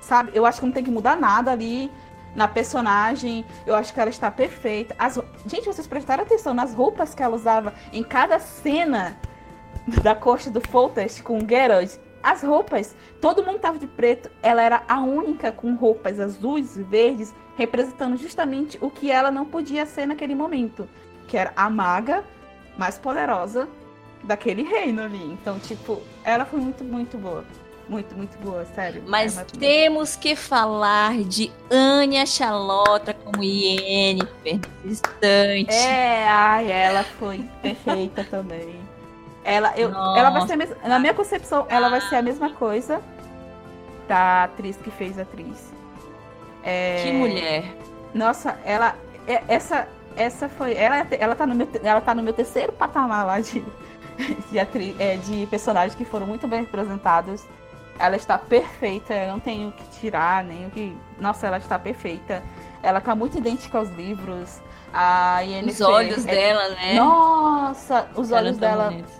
sabe? 0.00 0.30
Eu 0.34 0.46
acho 0.46 0.60
que 0.60 0.66
não 0.66 0.72
tem 0.72 0.84
que 0.84 0.90
mudar 0.90 1.16
nada 1.16 1.50
ali 1.50 1.90
na 2.36 2.46
personagem, 2.46 3.44
eu 3.66 3.74
acho 3.74 3.92
que 3.92 3.98
ela 3.98 4.10
está 4.10 4.30
perfeita. 4.30 4.94
As, 4.98 5.18
gente, 5.46 5.64
vocês 5.66 5.86
prestaram 5.88 6.22
atenção 6.22 6.54
nas 6.54 6.72
roupas 6.72 7.14
que 7.14 7.22
ela 7.22 7.34
usava 7.34 7.74
em 7.92 8.02
cada 8.04 8.38
cena 8.38 9.16
da 10.02 10.14
corte 10.14 10.50
do 10.50 10.60
Foltest 10.60 11.22
com 11.22 11.38
o 11.38 11.48
Geralt? 11.48 11.96
As 12.28 12.42
roupas, 12.42 12.94
todo 13.22 13.42
mundo 13.42 13.58
tava 13.58 13.78
de 13.78 13.86
preto, 13.86 14.30
ela 14.42 14.60
era 14.60 14.82
a 14.86 15.00
única 15.00 15.50
com 15.50 15.74
roupas 15.74 16.20
azuis 16.20 16.76
e 16.76 16.82
verdes, 16.82 17.34
representando 17.56 18.18
justamente 18.18 18.76
o 18.82 18.90
que 18.90 19.10
ela 19.10 19.30
não 19.30 19.46
podia 19.46 19.86
ser 19.86 20.04
naquele 20.04 20.34
momento, 20.34 20.86
que 21.26 21.38
era 21.38 21.54
a 21.56 21.70
maga 21.70 22.22
mais 22.76 22.98
poderosa 22.98 23.66
daquele 24.22 24.62
reino 24.62 25.04
ali. 25.04 25.24
Então, 25.24 25.58
tipo, 25.58 26.02
ela 26.22 26.44
foi 26.44 26.60
muito, 26.60 26.84
muito 26.84 27.16
boa. 27.16 27.46
Muito, 27.88 28.14
muito 28.14 28.36
boa, 28.40 28.66
sério. 28.74 29.02
Mas 29.06 29.38
É 29.38 29.44
temos 29.44 30.14
que 30.14 30.36
falar 30.36 31.16
de 31.24 31.50
Anya 31.70 32.26
Charlotta 32.26 33.14
como 33.14 33.42
Yennefer, 33.42 34.60
distante. 34.84 35.72
É, 35.72 36.28
ai, 36.28 36.70
ela 36.70 37.02
foi 37.04 37.42
perfeita 37.62 38.22
também. 38.24 38.86
Ela, 39.48 39.72
eu, 39.76 39.88
Nossa. 39.90 40.18
ela 40.20 40.30
vai 40.30 40.46
ser 40.46 40.56
mes- 40.56 40.76
na 40.84 40.98
minha 40.98 41.14
concepção, 41.14 41.66
ela 41.68 41.88
vai 41.88 42.00
ser 42.02 42.16
a 42.16 42.22
mesma 42.22 42.50
coisa 42.50 43.00
da 44.06 44.44
atriz 44.44 44.76
que 44.76 44.90
fez 44.90 45.18
a 45.18 45.22
atriz. 45.22 45.72
É, 46.62 47.02
Que 47.02 47.12
mulher. 47.12 47.64
Nossa, 48.14 48.58
ela, 48.64 48.94
é- 49.26 49.42
essa, 49.48 49.88
essa 50.16 50.48
foi, 50.48 50.74
ela, 50.74 51.06
ela 51.10 51.34
tá 51.34 51.46
no 51.46 51.54
meu, 51.54 51.68
ela 51.82 52.00
tá 52.00 52.14
no 52.14 52.22
meu 52.22 52.32
terceiro 52.32 52.72
patamar 52.72 53.24
lá 53.26 53.40
de, 53.40 53.64
de, 54.50 54.58
atri, 54.58 54.94
é, 54.98 55.16
de 55.16 55.46
personagens 55.46 55.94
que 55.94 56.04
foram 56.04 56.26
muito 56.26 56.46
bem 56.46 56.60
representados. 56.60 57.44
Ela 57.98 58.16
está 58.16 58.38
perfeita, 58.38 59.12
eu 59.12 59.32
não 59.32 59.40
tenho 59.40 59.70
o 59.70 59.72
que 59.72 59.84
tirar, 59.98 60.44
nem 60.44 60.66
o 60.66 60.70
que. 60.70 60.96
Nossa, 61.18 61.46
ela 61.48 61.58
está 61.58 61.78
perfeita. 61.78 62.42
Ela 62.82 63.00
tá 63.00 63.14
muito 63.14 63.38
idêntica 63.38 63.76
aos 63.78 63.88
livros. 63.90 64.60
A 64.94 65.40
Os 65.66 65.80
olhos 65.80 66.26
é- 66.26 66.30
dela, 66.30 66.68
né? 66.70 66.94
Nossa, 66.94 68.08
os 68.14 68.30
olhos 68.32 68.56
tá 68.56 68.68
dela. 68.68 68.84
bonita. 68.90 69.17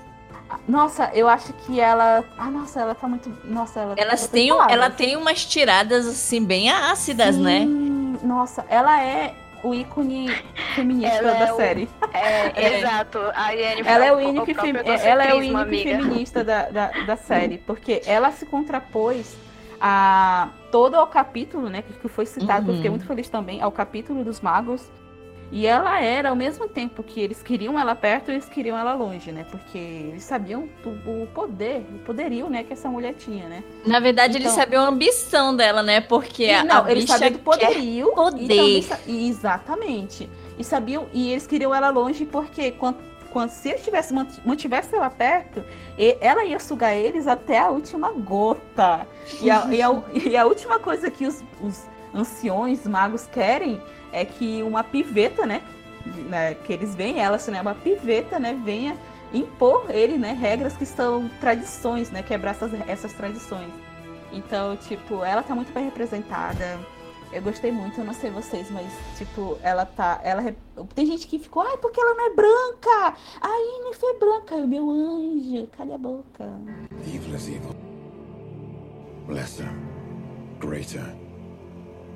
Nossa, 0.66 1.10
eu 1.14 1.28
acho 1.28 1.52
que 1.52 1.78
ela. 1.80 2.24
Ah, 2.36 2.50
nossa, 2.50 2.80
ela 2.80 2.94
tá 2.94 3.06
muito. 3.08 3.30
Nossa, 3.44 3.80
ela. 3.80 3.94
Elas 3.96 4.30
um- 4.32 4.54
ela 4.56 4.66
palavras. 4.68 4.96
tem 4.96 5.16
umas 5.16 5.44
tiradas 5.44 6.06
assim 6.06 6.44
bem 6.44 6.70
ácidas, 6.70 7.36
né? 7.36 7.60
Sim, 7.60 8.18
Nossa, 8.22 8.64
ela 8.68 9.02
é 9.02 9.34
o 9.62 9.74
ícone 9.74 10.34
feminista 10.74 11.16
Ela 11.16 11.32
da 11.34 11.46
é 11.46 11.52
o- 11.52 11.56
série. 11.56 11.88
É, 12.12 12.52
É. 12.56 12.78
exato. 12.78 13.18
A 13.34 13.50
Yennefer 13.50 13.92
Ela 13.92 14.04
é 14.06 14.12
o 14.12 14.16
o 14.16 14.20
ícone, 14.20 14.54
próprio 14.54 14.84
femi- 14.84 15.00
ela 15.02 15.24
é 15.24 15.34
o 15.34 15.42
ícone 15.42 15.82
feminista 15.82 16.44
da, 16.44 16.68
da, 16.70 16.86
da 17.06 17.16
série, 17.16 17.58
porque 17.58 18.02
ela 18.06 18.30
se 18.32 18.46
contrapôs 18.46 19.36
a 19.80 20.48
todo 20.72 20.96
o 20.98 21.06
capítulo, 21.06 21.68
né, 21.68 21.82
que 21.82 22.08
foi 22.08 22.26
citado, 22.26 22.64
que 22.64 22.70
eu 22.70 22.74
fiquei 22.74 22.90
Uhum. 22.90 22.96
muito 22.96 23.06
feliz 23.06 23.28
também, 23.28 23.62
ao 23.62 23.70
capítulo 23.70 24.24
dos 24.24 24.40
magos. 24.40 24.82
E 25.50 25.66
ela 25.66 25.98
era, 26.00 26.28
ao 26.28 26.36
mesmo 26.36 26.68
tempo 26.68 27.02
que 27.02 27.20
eles 27.20 27.42
queriam 27.42 27.78
ela 27.78 27.94
perto, 27.94 28.30
eles 28.30 28.46
queriam 28.48 28.76
ela 28.76 28.94
longe, 28.94 29.32
né? 29.32 29.46
Porque 29.50 29.78
eles 29.78 30.22
sabiam 30.22 30.68
o, 30.84 31.26
poder, 31.32 31.86
o 31.94 31.98
poderio, 32.00 32.50
né, 32.50 32.64
que 32.64 32.74
essa 32.74 32.88
mulher 32.88 33.14
tinha, 33.14 33.48
né? 33.48 33.64
Na 33.86 33.98
verdade, 33.98 34.36
eles 34.36 34.48
Então- 34.52 34.62
sabiam 34.62 34.84
a 34.84 34.88
ambição 34.88 35.56
dela, 35.56 35.82
né? 35.82 36.02
Porque 36.02 36.44
E 36.50 36.62
não, 36.64 36.84
a 36.84 36.90
eles 36.90 37.04
bicha 37.04 37.14
sabiam 37.18 37.32
do 37.32 37.38
poderio. 37.38 38.12
poder. 38.12 38.84
Exatamente. 39.06 40.28
E 40.58 40.64
sabiam, 40.64 41.06
e 41.12 41.30
eles 41.30 41.46
queriam 41.46 41.74
ela 41.74 41.90
longe 41.90 42.26
porque 42.26 42.72
quando 42.72 43.08
quando 43.30 43.50
se 43.50 43.68
ele 43.68 43.78
tivesse 43.80 44.14
mantivesse 44.42 44.94
ela 44.94 45.10
perto, 45.10 45.62
ela 46.18 46.44
ia 46.46 46.58
sugar 46.58 46.94
eles 46.94 47.26
até 47.26 47.58
a 47.58 47.68
última 47.68 48.10
gota. 48.10 49.06
E 49.42 49.50
a, 49.50 49.66
e 49.70 49.82
a, 49.82 50.02
e 50.30 50.34
a 50.34 50.46
última 50.46 50.78
coisa 50.78 51.10
que 51.10 51.26
os, 51.26 51.44
os 51.60 51.86
anciões 52.14 52.86
magos 52.86 53.26
querem 53.26 53.82
é 54.12 54.24
que 54.24 54.62
uma 54.62 54.82
piveta, 54.84 55.46
né? 55.46 55.62
né 56.28 56.54
que 56.54 56.72
eles 56.72 56.94
veem 56.94 57.20
ela, 57.20 57.36
assim, 57.36 57.50
né, 57.50 57.60
uma 57.60 57.74
piveta, 57.74 58.38
né, 58.38 58.58
venha 58.64 58.96
impor 59.32 59.86
ele, 59.90 60.16
né, 60.16 60.32
regras 60.32 60.76
que 60.76 60.86
são 60.86 61.28
tradições, 61.40 62.10
né, 62.10 62.22
quebrar 62.22 62.52
essas, 62.52 62.72
essas 62.88 63.12
tradições. 63.12 63.70
Então, 64.32 64.76
tipo, 64.76 65.24
ela 65.24 65.42
tá 65.42 65.54
muito 65.54 65.72
bem 65.72 65.84
representada. 65.84 66.78
Eu 67.30 67.42
gostei 67.42 67.70
muito, 67.70 68.00
eu 68.00 68.04
não 68.04 68.14
sei 68.14 68.30
vocês, 68.30 68.70
mas, 68.70 68.90
tipo, 69.18 69.58
ela 69.62 69.84
tá. 69.84 70.18
Ela 70.24 70.54
Tem 70.94 71.04
gente 71.04 71.26
que 71.26 71.38
ficou, 71.38 71.62
ai, 71.62 71.76
porque 71.76 72.00
ela 72.00 72.14
não 72.14 72.26
é 72.26 72.34
branca! 72.34 73.16
A 73.40 73.48
Yennefer 73.48 74.08
é 74.08 74.18
branca, 74.18 74.56
meu 74.66 74.88
anjo, 74.88 75.68
cala 75.76 75.94
a 75.94 75.98
boca. 75.98 76.44
Evil 77.06 77.36
is 77.36 77.48
evil. 77.48 77.76
Lesser, 79.28 79.68
greater, 80.58 81.04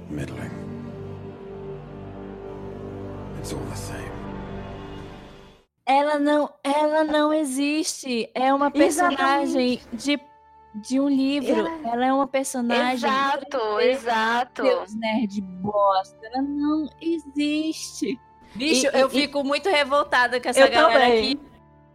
middling. 0.09 0.72
Ela 5.85 6.19
não, 6.19 6.53
ela 6.63 7.05
não 7.05 7.33
existe. 7.33 8.31
É 8.35 8.53
uma 8.53 8.71
personagem 8.71 9.81
de 9.93 10.19
de 10.75 10.99
um 10.99 11.09
livro. 11.09 11.53
Ela, 11.53 11.71
ela 11.85 12.07
é 12.07 12.13
uma 12.13 12.27
personagem. 12.27 13.09
Exato, 13.09 13.81
exato. 13.81 14.63
Deus, 14.63 14.95
nerd 14.95 15.41
bosta. 15.41 16.19
Ela 16.23 16.43
não 16.43 16.89
existe. 17.01 18.19
Bicho, 18.55 18.87
e, 18.87 19.01
eu 19.01 19.07
e, 19.09 19.11
fico 19.11 19.45
muito 19.45 19.69
revoltada 19.69 20.41
com 20.41 20.49
essa 20.49 20.67
galera 20.69 21.01
também. 21.01 21.33
aqui 21.33 21.41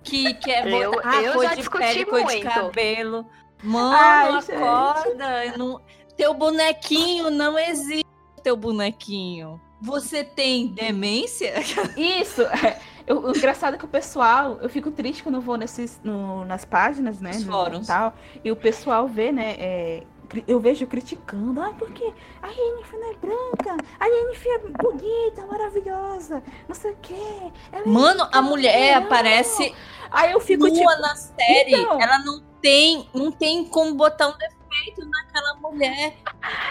que 0.03 0.33
quer 0.35 0.67
eu, 0.67 0.91
botar 0.91 1.21
eu 1.21 1.33
cor 1.33 1.55
de 1.55 1.69
pele, 1.69 2.05
cor 2.05 2.23
de 2.25 2.39
cabelo. 2.41 3.25
Mano, 3.63 3.95
Ai, 3.95 4.37
acorda. 4.37 5.57
Não... 5.57 5.81
Teu 6.15 6.33
bonequinho 6.33 7.29
não 7.29 7.57
existe. 7.57 8.05
Teu 8.43 8.55
bonequinho. 8.55 9.59
Você 9.81 10.23
tem 10.23 10.67
demência? 10.67 11.53
Isso. 11.95 12.41
É. 12.41 12.79
Eu, 13.05 13.23
o 13.23 13.29
engraçado 13.29 13.75
é 13.75 13.77
que 13.77 13.85
o 13.85 13.87
pessoal, 13.87 14.57
eu 14.61 14.69
fico 14.69 14.91
triste 14.91 15.23
quando 15.23 15.35
eu 15.35 15.41
vou 15.41 15.55
nesses, 15.55 15.99
no, 16.03 16.43
nas 16.43 16.65
páginas, 16.65 17.21
né? 17.21 17.31
no 17.37 17.85
Tal, 17.85 18.13
e 18.43 18.51
o 18.51 18.55
pessoal 18.55 19.07
vê, 19.07 19.31
né? 19.31 19.55
É, 19.57 20.03
eu 20.45 20.59
vejo 20.59 20.85
criticando, 20.85 21.61
ah, 21.61 21.73
porque 21.79 22.03
a 22.41 22.49
Yennefer 22.49 22.99
não 22.99 23.09
é 23.09 23.15
branca, 23.15 23.77
a 23.97 24.05
Yennefer 24.07 24.53
é 24.55 24.83
bonita, 24.83 25.45
maravilhosa, 25.45 26.43
não 26.67 26.75
sei 26.75 26.91
o 26.91 26.97
quê. 27.01 27.51
É 27.71 27.87
Mano, 27.87 28.27
a 28.29 28.41
mulher 28.41 28.95
aparece 28.95 29.73
Aí 30.11 30.31
eu 30.31 30.39
fico 30.39 30.67
nua 30.67 30.71
tipo, 30.71 31.01
na 31.01 31.15
série, 31.15 31.75
então... 31.75 32.01
ela 32.01 32.19
não 32.19 32.41
tem, 32.61 33.09
não 33.13 33.31
tem 33.31 33.65
como 33.65 33.93
botar 33.93 34.27
um 34.27 34.37
defeito 34.37 35.05
naquela 35.05 35.55
mulher. 35.55 36.15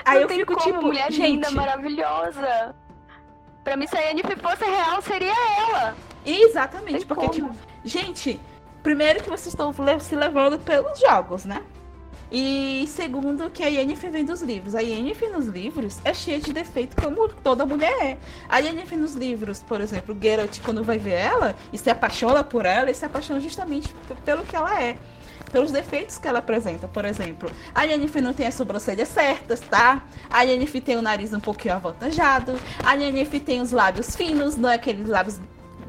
Aí 0.05 0.17
não 0.17 0.23
eu 0.23 0.29
fico 0.29 0.55
como, 0.55 0.67
tipo, 0.67 0.83
mulher 0.83 1.13
gente... 1.13 1.31
linda, 1.33 1.51
maravilhosa. 1.51 2.75
Pra 3.67 3.77
mim, 3.77 3.89
se 3.89 3.97
a 3.97 4.01
Yennefer 4.01 4.39
fosse 4.39 4.65
real, 4.65 5.03
seria 5.03 5.35
ela. 5.59 5.97
Exatamente, 6.25 7.05
porque, 7.05 7.29
tipo, 7.31 7.51
gente, 7.85 8.41
primeiro 8.81 9.21
que 9.21 9.29
vocês 9.29 9.49
estão 9.49 9.75
se 9.99 10.15
levando 10.15 10.57
pelos 10.61 11.01
jogos, 11.01 11.45
né? 11.45 11.61
E 12.31 12.87
segundo, 12.87 13.51
que 13.51 13.65
a 13.65 13.67
Yennefer 13.67 14.13
vem 14.13 14.25
dos 14.25 14.41
livros. 14.41 14.77
A 14.77 14.81
Yennefer 14.83 15.33
nos 15.33 15.47
livros 15.47 15.99
é 16.05 16.15
cheia 16.15 16.39
de 16.39 16.53
defeito, 16.53 16.95
como 16.95 17.29
toda 17.29 17.67
mulher 17.67 17.93
é. 18.01 18.19
A 18.49 18.61
Yennefer 18.61 18.97
nos 18.97 19.17
livros, 19.17 19.65
por 19.65 19.81
exemplo, 19.81 20.15
o 20.15 20.23
Geralt, 20.23 20.61
quando 20.61 20.85
vai 20.85 20.99
ver 20.99 21.15
ela 21.15 21.57
e 21.73 21.77
se 21.77 21.91
apaixona 21.91 22.45
por 22.45 22.67
ela, 22.67 22.85
ele 22.85 22.95
se 22.95 23.05
apaixona 23.05 23.41
justamente 23.41 23.93
pelo 24.25 24.45
que 24.45 24.55
ela 24.55 24.81
é. 24.81 24.97
Pelos 25.57 25.73
defeitos 25.73 26.19
que 26.19 26.29
ela 26.29 26.41
apresenta, 26.41 26.87
por 26.87 27.07
exemplo. 27.07 27.51
A 27.75 27.85
Yennefer 27.85 28.23
não 28.23 28.35
tem 28.35 28.47
as 28.47 28.53
sobrancelhas 28.53 29.09
certas, 29.09 29.59
tá? 29.61 30.03
A 30.29 30.43
Yennefer 30.43 30.83
tem 30.83 30.97
o 30.99 31.01
nariz 31.01 31.33
um 31.33 31.41
pouquinho 31.41 31.77
avantajado. 31.77 32.61
A 32.85 32.93
Yennefer 32.93 33.41
tem 33.41 33.63
os 33.63 33.73
lábios 33.73 34.15
finos, 34.15 34.55
não 34.55 34.69
é 34.69 34.75
aqueles 34.75 35.09
lábios 35.09 35.41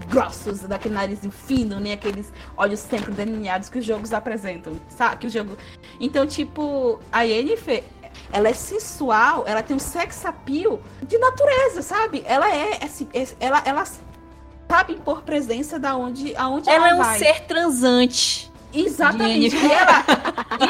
grossos, 0.08 0.62
daquele 0.62 0.96
nariz 0.96 1.20
fino, 1.46 1.82
nem 1.82 1.92
aqueles 1.92 2.32
olhos 2.56 2.80
sempre 2.80 3.12
delineados 3.12 3.68
que 3.68 3.80
os 3.80 3.84
jogos 3.84 4.14
apresentam, 4.14 4.80
sabe? 4.88 5.18
Que 5.18 5.28
o 5.28 5.30
jogo. 5.30 5.58
Então, 6.00 6.26
tipo, 6.26 7.02
a 7.12 7.24
Yennefer, 7.24 7.84
ela 8.32 8.48
é 8.48 8.54
sensual, 8.54 9.44
ela 9.46 9.62
tem 9.62 9.76
um 9.76 9.80
sex 9.80 10.26
appeal 10.26 10.80
de 11.06 11.18
natureza, 11.18 11.82
sabe? 11.82 12.24
Ela 12.26 12.56
é, 12.56 12.86
assim, 12.86 13.06
ela, 13.38 13.62
ela 13.66 13.84
sabe 14.66 14.94
impor 14.94 15.24
presença 15.24 15.78
da 15.78 15.98
onde, 15.98 16.34
aonde 16.38 16.70
ela, 16.70 16.88
ela 16.88 17.14
é 17.14 17.16
um 17.16 17.20
ser 17.20 17.42
transante. 17.42 18.50
Exatamente. 18.74 19.56
E 19.56 19.72
ela, 19.72 20.04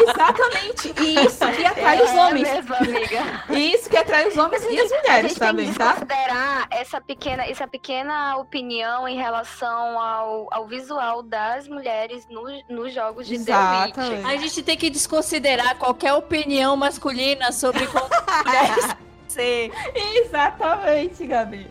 exatamente. 0.01 0.93
E 1.01 1.25
isso 1.25 1.45
que 1.51 1.65
atrai 1.65 1.99
é 1.99 2.03
os 2.03 2.11
homens. 2.11 2.47
Mesmo, 2.47 2.75
amiga. 2.75 3.43
Isso 3.49 3.89
que 3.89 3.97
atrai 3.97 4.27
os 4.27 4.37
homens 4.37 4.63
e 4.69 4.79
as 4.79 4.91
mulheres 4.91 5.33
também, 5.35 5.73
tá? 5.73 5.93
considerar 5.93 6.67
essa 6.69 7.01
pequena, 7.01 7.45
essa 7.45 7.67
pequena 7.67 8.37
opinião 8.37 9.07
em 9.07 9.17
relação 9.17 9.99
ao, 9.99 10.47
ao 10.53 10.67
visual 10.67 11.23
das 11.23 11.67
mulheres 11.67 12.27
no, 12.29 12.43
nos 12.69 12.93
jogos 12.93 13.27
de 13.27 13.35
Exatamente. 13.35 13.93
The 13.93 14.01
Witch. 14.01 14.25
A 14.25 14.37
gente 14.37 14.63
tem 14.63 14.77
que 14.77 14.89
desconsiderar 14.89 15.77
qualquer 15.77 16.13
opinião 16.13 16.75
masculina 16.77 17.51
sobre 17.51 17.87
como 17.87 18.07
mulheres 18.45 18.95
ser. 19.37 19.71
Exatamente, 19.93 21.25
Gabi. 21.25 21.67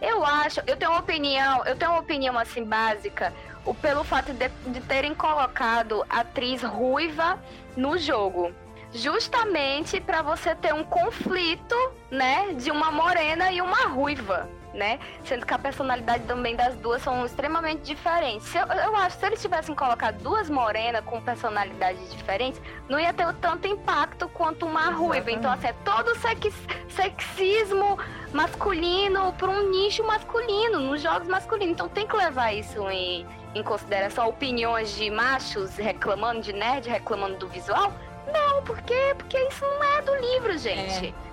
Eu 0.00 0.24
acho, 0.24 0.60
eu 0.66 0.76
tenho 0.76 0.92
uma 0.92 1.00
opinião, 1.00 1.62
eu 1.66 1.76
tenho 1.76 1.90
uma 1.90 2.00
opinião 2.00 2.38
assim 2.38 2.64
básica 2.64 3.34
o, 3.64 3.74
pelo 3.74 4.04
fato 4.04 4.32
de, 4.32 4.48
de 4.48 4.80
terem 4.80 5.14
colocado 5.14 6.04
atriz 6.08 6.62
ruiva 6.62 7.38
no 7.76 7.98
jogo 7.98 8.52
justamente 8.92 10.00
para 10.00 10.22
você 10.22 10.54
ter 10.54 10.74
um 10.74 10.84
conflito, 10.84 11.76
né, 12.10 12.54
de 12.54 12.70
uma 12.70 12.90
morena 12.90 13.52
e 13.52 13.62
uma 13.62 13.86
ruiva, 13.86 14.48
né? 14.74 14.98
Sendo 15.24 15.46
que 15.46 15.54
a 15.54 15.58
personalidade 15.58 16.24
também 16.24 16.54
das 16.54 16.76
duas 16.76 17.02
são 17.02 17.24
extremamente 17.24 17.82
diferentes. 17.82 18.52
Eu, 18.54 18.66
eu 18.66 18.96
acho 18.96 19.16
que 19.16 19.20
se 19.20 19.26
eles 19.26 19.42
tivessem 19.42 19.74
colocado 19.74 20.20
duas 20.22 20.48
morenas 20.48 21.04
com 21.04 21.20
personalidades 21.20 22.10
diferentes, 22.12 22.60
não 22.88 22.98
ia 22.98 23.12
ter 23.12 23.32
tanto 23.34 23.66
impacto 23.66 24.28
quanto 24.28 24.66
uma 24.66 24.80
Exatamente. 24.80 25.06
ruiva. 25.06 25.30
Então, 25.30 25.52
assim, 25.52 25.68
é 25.68 25.72
todo 25.84 26.14
sex, 26.16 26.54
sexismo 26.88 27.98
masculino 28.32 29.32
para 29.34 29.50
um 29.50 29.70
nicho 29.70 30.04
masculino, 30.04 30.80
nos 30.80 31.02
jogos 31.02 31.28
masculinos. 31.28 31.74
Então 31.74 31.88
tem 31.88 32.06
que 32.06 32.16
levar 32.16 32.52
isso 32.52 32.88
em 32.90 33.26
em 33.54 33.62
consideração 33.62 34.28
opiniões 34.28 34.94
de 34.94 35.10
machos 35.10 35.76
reclamando, 35.76 36.40
de 36.40 36.52
nerd 36.52 36.88
reclamando 36.88 37.36
do 37.36 37.48
visual? 37.48 37.92
Não, 38.32 38.62
por 38.62 38.80
quê? 38.82 39.14
Porque 39.16 39.38
isso 39.38 39.64
não 39.64 39.98
é 39.98 40.02
do 40.02 40.14
livro, 40.16 40.58
gente. 40.58 41.08
É. 41.08 41.30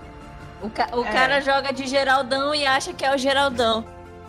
O, 0.65 0.70
ca 0.70 0.89
o 0.93 1.05
é. 1.05 1.11
cara 1.11 1.41
joga 1.41 1.72
de 1.72 1.86
Geraldão 1.86 2.55
e 2.55 2.65
acha 2.65 2.93
que 2.93 3.05
é 3.05 3.13
o 3.13 3.18
Geraldão. 3.18 3.86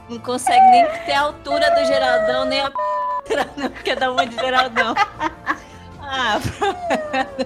Não 0.08 0.18
consegue 0.18 0.64
nem 0.70 0.86
ter 1.04 1.12
a 1.12 1.20
altura 1.20 1.70
do 1.70 1.84
Geraldão, 1.86 2.44
nem 2.44 2.60
a 2.60 2.70
que 3.82 3.90
é 3.90 3.96
da 3.96 4.10
uma 4.10 4.26
de 4.26 4.34
Geraldão. 4.36 4.94
ah, 6.00 6.38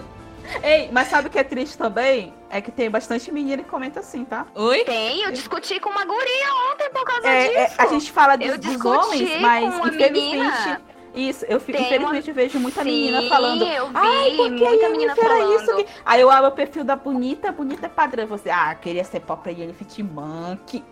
Ei, 0.62 0.88
mas 0.92 1.08
sabe 1.08 1.28
o 1.28 1.30
que 1.30 1.38
é 1.38 1.44
triste 1.44 1.76
também? 1.78 2.34
É 2.52 2.60
que 2.60 2.70
tem 2.70 2.90
bastante 2.90 3.32
menina 3.32 3.62
que 3.62 3.70
comenta 3.70 4.00
assim, 4.00 4.26
tá? 4.26 4.46
Oi? 4.54 4.84
Tem, 4.84 5.22
eu 5.22 5.32
discuti 5.32 5.80
com 5.80 5.88
uma 5.88 6.04
guria 6.04 6.54
ontem 6.70 6.90
por 6.90 7.02
causa 7.02 7.26
é, 7.26 7.48
disso. 7.48 7.80
É, 7.80 7.82
a 7.82 7.86
gente 7.86 8.12
fala 8.12 8.36
dos, 8.36 8.58
dos 8.58 8.84
homens, 8.84 9.40
mas 9.40 9.74
infelizmente. 9.78 10.12
Menina. 10.12 10.82
Isso, 11.14 11.46
eu 11.46 11.58
Tem 11.58 11.80
infelizmente 11.80 12.30
uma... 12.30 12.34
vejo 12.34 12.60
muita 12.60 12.82
Sim, 12.82 12.90
menina 12.90 13.22
falando. 13.22 13.64
Eu 13.64 13.88
vi, 13.88 13.94
Ai, 13.94 14.32
porque 14.36 14.64
muita 14.64 14.88
menina 14.90 15.16
falando. 15.16 15.62
Isso 15.62 15.76
que... 15.76 15.86
Aí 16.04 16.20
eu 16.20 16.30
abro 16.30 16.50
o 16.50 16.52
perfil 16.52 16.84
da 16.84 16.94
bonita, 16.94 17.50
bonita 17.50 17.86
é 17.86 17.88
padrão. 17.88 18.26
Você, 18.26 18.50
ah, 18.50 18.74
queria 18.74 19.04
ser 19.04 19.20
própria 19.20 19.52
Yennefer 19.52 19.86
Timank. 19.86 20.84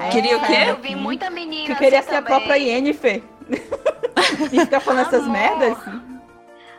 É, 0.00 0.08
queria 0.08 0.38
o 0.38 0.44
quê? 0.44 0.54
Eu 0.68 0.76
vi 0.78 0.96
muita 0.96 1.30
menina. 1.30 1.66
Que 1.66 1.72
eu 1.72 1.76
queria 1.76 2.00
assim 2.00 2.08
ser 2.08 2.14
também. 2.16 2.34
a 2.34 2.36
própria 2.36 2.56
Yennefer. 2.56 3.22
e 4.52 4.58
ficar 4.58 4.80
falando 4.80 5.06
Amor. 5.06 5.14
essas 5.14 5.28
merdas. 5.28 5.78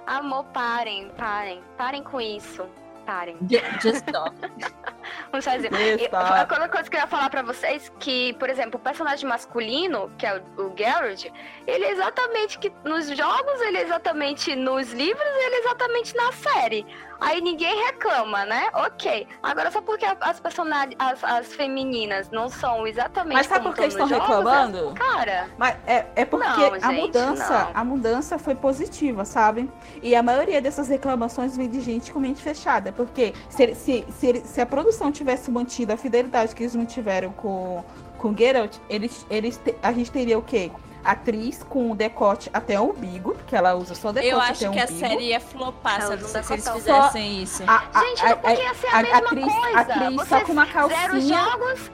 Amor, 0.05 0.43
parem, 0.45 1.09
parem. 1.17 1.61
Parem 1.77 2.03
com 2.03 2.19
isso 2.19 2.65
parem. 3.07 3.37
Just 3.81 4.03
stop. 4.05 4.35
Vamos 5.31 5.45
fazer. 5.45 5.69
A 6.11 6.41
outra 6.41 6.67
coisa 6.67 6.89
que 6.89 6.97
eu 6.97 6.99
ia 6.99 7.07
falar 7.07 7.29
pra 7.29 7.41
vocês 7.41 7.89
que, 7.99 8.33
por 8.33 8.49
exemplo, 8.49 8.77
o 8.77 8.83
personagem 8.83 9.27
masculino, 9.27 10.11
que 10.17 10.25
é 10.25 10.43
o, 10.57 10.65
o 10.65 10.69
Garrett, 10.71 11.31
ele 11.65 11.85
é 11.85 11.91
exatamente 11.91 12.59
que 12.59 12.71
nos 12.83 13.07
jogos, 13.07 13.61
ele 13.61 13.77
é 13.77 13.83
exatamente 13.83 14.53
nos 14.55 14.91
livros, 14.91 15.25
ele 15.25 15.55
é 15.55 15.59
exatamente 15.59 16.13
na 16.15 16.31
série. 16.33 16.85
Aí 17.19 17.41
ninguém 17.41 17.85
reclama, 17.85 18.45
né? 18.45 18.69
Ok. 18.73 19.27
Agora, 19.41 19.71
só 19.71 19.81
porque 19.81 20.05
as 20.21 20.39
personagens, 20.39 20.95
as, 20.99 21.23
as 21.23 21.53
femininas 21.53 22.29
não 22.29 22.49
são 22.49 22.85
exatamente. 22.85 23.33
Mas 23.33 23.47
sabe 23.47 23.65
por 23.65 23.75
que 23.75 23.81
eles 23.81 23.93
estão 23.93 24.07
reclamando? 24.07 24.93
cara. 24.93 25.49
Mas 25.57 25.75
é, 25.85 26.05
é 26.15 26.25
porque 26.25 26.47
não, 26.47 26.73
a 26.73 26.93
gente, 26.93 27.01
mudança, 27.01 27.59
não. 27.65 27.71
a 27.73 27.83
mudança 27.83 28.37
foi 28.37 28.55
positiva, 28.55 29.25
sabe? 29.25 29.69
E 30.01 30.15
a 30.15 30.23
maioria 30.23 30.61
dessas 30.61 30.87
reclamações 30.87 31.55
vem 31.55 31.69
de 31.69 31.81
gente 31.81 32.11
com 32.11 32.19
mente 32.19 32.41
fechada. 32.41 32.91
Porque 32.91 33.33
se, 33.49 33.75
se, 33.75 34.05
se, 34.11 34.41
se 34.45 34.61
a 34.61 34.65
produção 34.65 35.11
tivesse 35.11 35.49
mantido 35.51 35.93
a 35.93 35.97
fidelidade 35.97 36.55
que 36.55 36.63
eles 36.63 36.75
mantiveram 36.75 37.31
com, 37.31 37.83
com 38.17 38.35
Geralt, 38.35 38.77
eles, 38.89 39.25
eles, 39.29 39.59
a 39.81 39.91
gente 39.91 40.11
teria 40.11 40.37
o 40.37 40.41
quê? 40.41 40.71
Atriz 41.11 41.63
com 41.69 41.91
o 41.91 41.95
decote 41.95 42.49
até 42.53 42.79
o 42.79 42.91
umbigo, 42.91 43.35
que 43.47 43.55
ela 43.55 43.73
usa 43.75 43.95
só 43.95 44.11
decote 44.11 44.31
Eu 44.31 44.39
acho 44.39 44.69
que 44.71 44.79
a 44.79 44.87
série 44.87 45.29
ia 45.29 45.39
flopar 45.39 46.01
se, 46.01 46.13
usa 46.15 46.43
se 46.43 46.53
eles 46.53 46.69
fizessem 46.69 47.41
isso. 47.43 47.63
A, 47.65 47.83
a- 47.93 47.99
Gente, 48.01 48.23
não 48.25 48.37
podia 48.37 48.73
ser 48.73 48.87
a, 48.87 48.97
a- 48.97 49.01
mesma 49.01 49.17
atriz, 49.19 49.53
coisa. 49.53 49.79
atriz 49.79 50.15
só 50.15 50.25
Vocês 50.25 50.43
com 50.43 50.51
uma 50.51 50.65
Zero 50.65 50.73
calcinha. 50.73 51.37
jogos, 51.43 51.91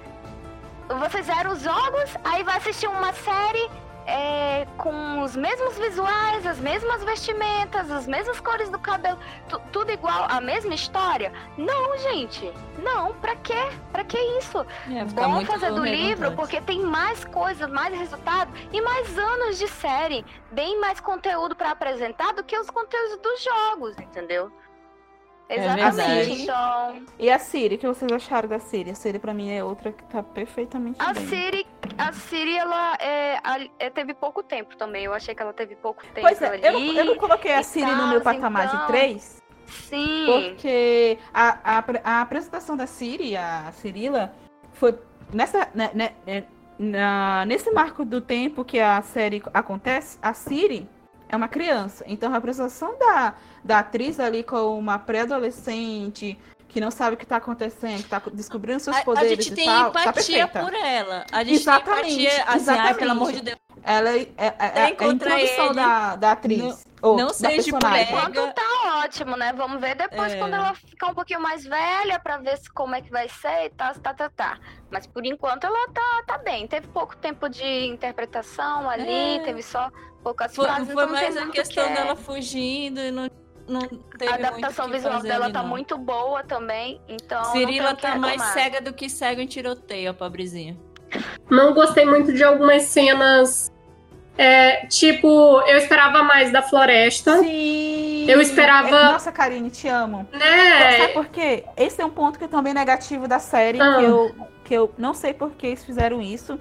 você 1.00 1.22
zera 1.24 1.52
os 1.52 1.62
jogos, 1.62 2.10
aí 2.24 2.44
vai 2.44 2.58
assistir 2.58 2.88
uma 2.88 3.14
série 3.14 3.70
é, 4.06 4.68
com 4.78 5.22
os 5.22 5.36
mesmos 5.36 5.78
visuais, 5.78 6.46
as 6.46 6.60
mesmas 6.60 7.04
vestimentas, 7.04 7.90
as 7.90 8.06
mesmas 8.06 8.40
cores 8.40 8.70
do 8.70 8.78
cabelo, 8.80 9.18
tu- 9.48 9.62
tudo 9.72 9.92
igual, 9.92 10.26
a 10.30 10.42
mesma 10.42 10.74
história. 10.74 11.32
Não, 11.58 11.98
gente, 12.00 12.52
não, 12.78 13.14
pra 13.14 13.36
quê? 13.38 13.54
Pra 13.92 14.04
que 14.04 14.18
isso? 14.40 14.66
Ficar 15.08 15.28
Bom 15.28 15.46
fazer 15.46 15.72
do 15.72 15.84
livro, 15.84 16.08
redundante. 16.30 16.36
porque 16.36 16.60
tem 16.62 16.82
mais 16.82 17.24
coisas, 17.26 17.70
mais 17.72 17.98
resultado 17.98 18.52
e 18.72 18.82
mais 18.82 19.18
anos 19.18 19.58
de 19.58 19.68
série, 19.68 20.26
bem 20.52 20.80
mais 20.80 21.00
conteúdo 21.00 21.56
pra 21.56 21.72
apresentar 21.72 22.34
do 22.34 22.44
que 22.44 22.58
os 22.58 22.70
conteúdos 22.70 23.18
dos 23.22 23.44
jogos, 23.44 23.98
entendeu? 24.00 24.52
É 25.50 25.58
Exatamente, 25.58 25.96
verdade. 25.96 26.42
então. 26.44 27.06
E 27.20 27.30
a 27.30 27.38
Siri, 27.38 27.76
o 27.76 27.78
que 27.78 27.86
vocês 27.86 28.12
acharam 28.12 28.48
da 28.48 28.60
Siri? 28.60 28.92
A 28.92 28.96
Siri 28.96 29.20
pra 29.20 29.34
mim 29.34 29.52
é 29.52 29.62
outra 29.64 29.92
que 29.92 30.02
tá 30.06 30.24
perfeitamente 30.24 30.98
A 31.02 31.14
bem. 31.14 31.28
Siri, 31.28 31.68
a 31.98 32.14
Siri, 32.14 32.58
ela 32.58 32.96
é, 33.00 33.40
é, 33.80 33.90
teve 33.90 34.14
pouco 34.14 34.42
tempo 34.44 34.76
também. 34.78 35.06
Eu 35.06 35.14
achei 35.14 35.34
que 35.36 35.42
ela 35.42 35.54
teve 35.54 35.76
pouco 35.76 36.02
tempo 36.14 36.22
Pois 36.22 36.42
é, 36.42 36.48
ali. 36.48 36.66
eu 36.66 36.74
não, 36.74 36.80
eu 37.00 37.06
não 37.06 37.16
coloquei 37.18 37.54
a 37.54 37.64
Siri 37.64 37.92
no 37.92 38.08
meu 38.08 38.22
patamar 38.22 38.66
então. 38.68 38.82
de 38.82 38.88
3, 38.88 39.44
Sim. 39.68 40.26
porque 40.28 41.18
a, 41.34 41.78
a, 41.80 41.84
a 42.04 42.22
apresentação 42.22 42.76
da 42.78 42.86
Siri, 42.88 43.36
a 43.36 43.72
Cirila, 43.74 44.34
foi 44.74 44.98
nessa, 45.32 45.68
né, 45.74 45.92
né, 45.94 46.12
né, 46.26 46.44
na- 46.78 47.46
nesse 47.46 47.72
marco 47.72 48.04
do 48.04 48.20
tempo 48.22 48.64
que 48.66 48.80
a 48.80 49.02
série 49.02 49.42
acontece, 49.54 50.18
a 50.22 50.34
Siri 50.34 50.90
é 51.30 51.36
uma 51.36 51.48
criança. 51.48 52.04
Então 52.08 52.34
a 52.34 52.38
apresentação 52.38 52.98
da, 53.00 53.34
da 53.64 53.80
atriz 53.80 54.20
ali 54.20 54.44
com 54.44 54.78
uma 54.78 55.00
pré-adolescente 55.00 56.38
que 56.74 56.82
não 56.82 56.90
sabe 56.90 57.14
o 57.14 57.18
que 57.18 57.26
tá 57.26 57.38
acontecendo, 57.38 58.02
que 58.02 58.10
tá 58.10 58.20
descobrindo 58.34 58.80
seus 58.80 58.96
A, 58.96 59.00
a 59.00 59.04
poderes 59.04 59.30
gente 59.46 59.54
e 59.54 59.56
tem 59.56 59.66
tal, 59.68 59.92
tá 59.92 60.02
empatia 60.02 60.48
perfeita. 60.48 60.60
por 60.60 60.74
ela. 60.74 61.26
A 61.32 61.44
gente 61.44 61.54
Exatamente, 61.62 62.16
tem 62.16 62.26
empatia, 62.26 62.44
assim, 62.48 62.70
ai, 62.72 62.94
pelo 62.96 63.12
amor 63.12 63.32
de 63.32 63.42
Deus. 63.42 63.58
Ela 63.84 64.10
é, 64.10 64.22
é, 64.22 64.28
é- 64.38 64.56
é 64.58 64.82
a 64.86 64.90
encontrar 64.90 65.40
introdução 65.40 65.66
ele, 65.68 65.74
da, 65.76 66.16
da 66.16 66.32
atriz. 66.32 66.86
ou 67.02 67.18
não 67.18 67.28
da 67.28 67.34
seja 67.34 67.56
personagem. 67.72 68.06
mulher. 68.12 68.30
Enquanto 68.30 68.54
tá 68.56 69.02
ótimo, 69.06 69.38
né? 69.38 69.54
Vamos 69.54 69.80
ver 69.82 69.96
depois 69.96 70.34
É. 70.34 70.38
quando 70.40 70.54
ela 70.56 70.74
ficar 70.74 71.08
um 71.08 71.14
pouquinho 71.14 71.42
mais 71.42 71.64
velha 71.64 72.18
pra 72.20 72.38
ver 72.38 72.58
se, 72.58 72.72
como 72.74 72.96
é 72.96 73.02
que 73.02 73.12
vai 73.12 73.28
ser 73.30 73.66
e 73.66 73.70
tal, 73.72 73.94
tá, 73.96 74.14
tá, 74.14 74.30
tá. 74.30 74.58
Mas 74.90 75.06
por 75.06 75.24
enquanto 75.26 75.66
ela 75.66 75.88
tá, 75.90 76.24
tá 76.26 76.38
bem. 76.40 76.66
Teve 76.66 76.88
pouco 76.88 77.16
tempo 77.18 77.48
de 77.50 77.86
interpretação 77.88 78.90
ali, 78.90 79.38
É. 79.38 79.40
teve 79.44 79.62
só 79.62 79.92
poucas 80.24 80.56
Foi, 80.56 80.66
frases. 80.66 80.86
foi 80.92 81.04
então 81.04 81.14
mais 81.14 81.38
a 81.38 81.48
questão 81.48 81.86
que 81.86 81.92
é. 81.92 81.94
dela 81.94 82.16
fugindo 82.16 83.00
e 83.02 83.12
não, 83.12 83.30
não 83.68 83.82
teve 84.18 84.32
A 84.32 84.36
adaptação 84.36 84.90
visual 84.90 85.22
dela 85.22 85.46
ali, 85.46 85.54
tá 85.54 85.62
não. 85.62 85.70
muito 85.70 85.98
boa 85.98 86.44
também, 86.44 87.00
então. 87.08 87.44
Cirila 87.46 87.96
tá 87.96 88.16
mais 88.16 88.42
cega 88.54 88.82
do 88.82 88.94
que 88.94 89.10
cego 89.10 89.42
em 89.42 89.48
tiroteio, 89.48 90.12
a 90.12 90.14
pobrezinha. 90.14 90.78
Não 91.50 91.74
gostei 91.74 92.06
muito 92.06 92.34
de 92.34 92.44
algumas 92.44 92.84
cenas. 92.84 93.72
é, 94.36 94.88
tipo, 94.88 95.28
eu 95.68 95.78
esperava 95.78 96.24
mais 96.24 96.52
da 96.52 96.64
floresta. 96.64 97.38
Sim! 97.38 98.26
Eu 98.28 98.42
esperava- 98.42 98.88
É, 98.90 99.04
Nossa, 99.12 99.32
Karine, 99.32 99.70
te 99.70 99.88
amo. 99.88 100.28
Né? 100.32 100.98
Sabe 101.02 101.14
por 101.14 101.28
quê? 101.28 101.64
Esse 101.78 102.02
é 102.02 102.06
um 102.06 102.10
ponto 102.10 102.40
que 102.40 102.46
é 102.46 102.48
também 102.48 102.74
negativo 102.74 103.28
da 103.28 103.38
série, 103.38 103.80
Ah. 103.80 103.98
que, 103.98 104.04
eu, 104.04 104.36
que 104.64 104.74
eu 104.74 104.92
não 104.98 105.14
sei 105.14 105.34
por 105.36 105.52
que 105.52 105.68
eles 105.68 105.84
fizeram 105.86 106.20
isso. 106.20 106.60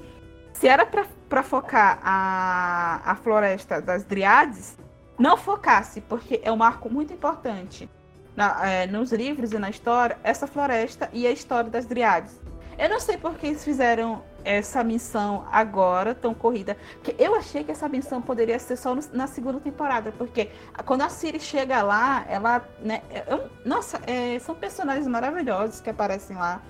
Se 0.52 0.68
era 0.68 0.84
pra, 0.84 1.06
pra 1.30 1.42
focar 1.42 1.98
a, 2.04 3.00
a 3.06 3.14
floresta 3.16 3.80
das 3.80 4.04
Driades, 4.04 4.76
não 5.22 5.36
focasse, 5.36 6.00
porque 6.00 6.40
é 6.42 6.50
um 6.50 6.56
marco 6.56 6.90
muito 6.90 7.12
importante 7.12 7.88
na- 8.34 8.66
é, 8.68 8.86
nos 8.88 9.12
livros 9.12 9.52
e 9.52 9.58
na 9.58 9.70
história, 9.70 10.18
essa 10.24 10.46
floresta 10.48 11.08
e 11.12 11.26
a 11.26 11.30
história 11.30 11.70
das 11.70 11.86
Driades. 11.86 12.40
Eu 12.76 12.88
não 12.88 12.98
sei 12.98 13.16
por 13.16 13.34
que 13.34 13.46
eles 13.46 13.62
fizeram 13.62 14.24
essa 14.44 14.82
missão 14.82 15.46
agora, 15.52 16.14
tão 16.14 16.34
corrida. 16.34 16.76
Que 17.04 17.14
eu 17.18 17.36
achei 17.36 17.62
que 17.62 17.70
essa 17.70 17.88
missão 17.88 18.20
poderia 18.20 18.58
ser 18.58 18.76
só 18.76 18.94
no- 18.94 19.02
na 19.12 19.28
segunda 19.28 19.60
temporada, 19.60 20.10
porque 20.18 20.50
quando 20.84 21.02
a 21.02 21.08
Siri 21.08 21.38
chega 21.38 21.82
lá, 21.82 22.24
ela. 22.28 22.66
Né, 22.80 23.02
é 23.10 23.32
um- 23.32 23.48
nossa, 23.64 24.00
é, 24.06 24.36
são 24.40 24.54
personagens 24.56 25.06
maravilhosos 25.06 25.80
que 25.80 25.90
aparecem 25.90 26.36
lá. 26.36 26.60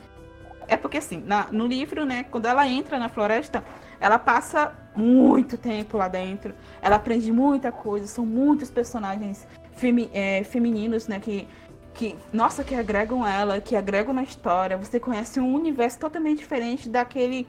É 0.69 0.77
porque 0.77 0.99
assim, 0.99 1.23
na- 1.25 1.47
no 1.51 1.67
livro, 1.67 2.05
né, 2.05 2.25
quando 2.25 2.45
ela 2.47 2.67
entra 2.69 2.99
na 2.99 3.09
floresta, 3.09 3.65
ela 3.99 4.19
passa 4.19 4.75
muito 4.95 5.57
tempo 5.57 5.97
lá 5.97 6.09
dentro. 6.09 6.55
Ela 6.81 6.97
aprende 6.97 7.31
muita 7.33 7.73
coisa, 7.73 8.07
são 8.07 8.27
muitos 8.27 8.71
personagens 8.71 9.47
femi- 9.73 10.11
é, 10.13 10.45
femininos, 10.45 11.09
né, 11.09 11.19
que, 11.19 11.49
que, 11.95 12.17
nossa, 12.33 12.63
que 12.63 12.75
agregam 12.75 13.27
ela, 13.27 13.61
que 13.61 13.75
agregam 13.77 14.13
na 14.15 14.23
história. 14.23 14.77
Você 14.77 15.01
conhece 15.01 15.41
um 15.41 15.55
universo 15.55 15.99
totalmente 15.99 16.39
diferente 16.39 16.89
daquele 16.89 17.47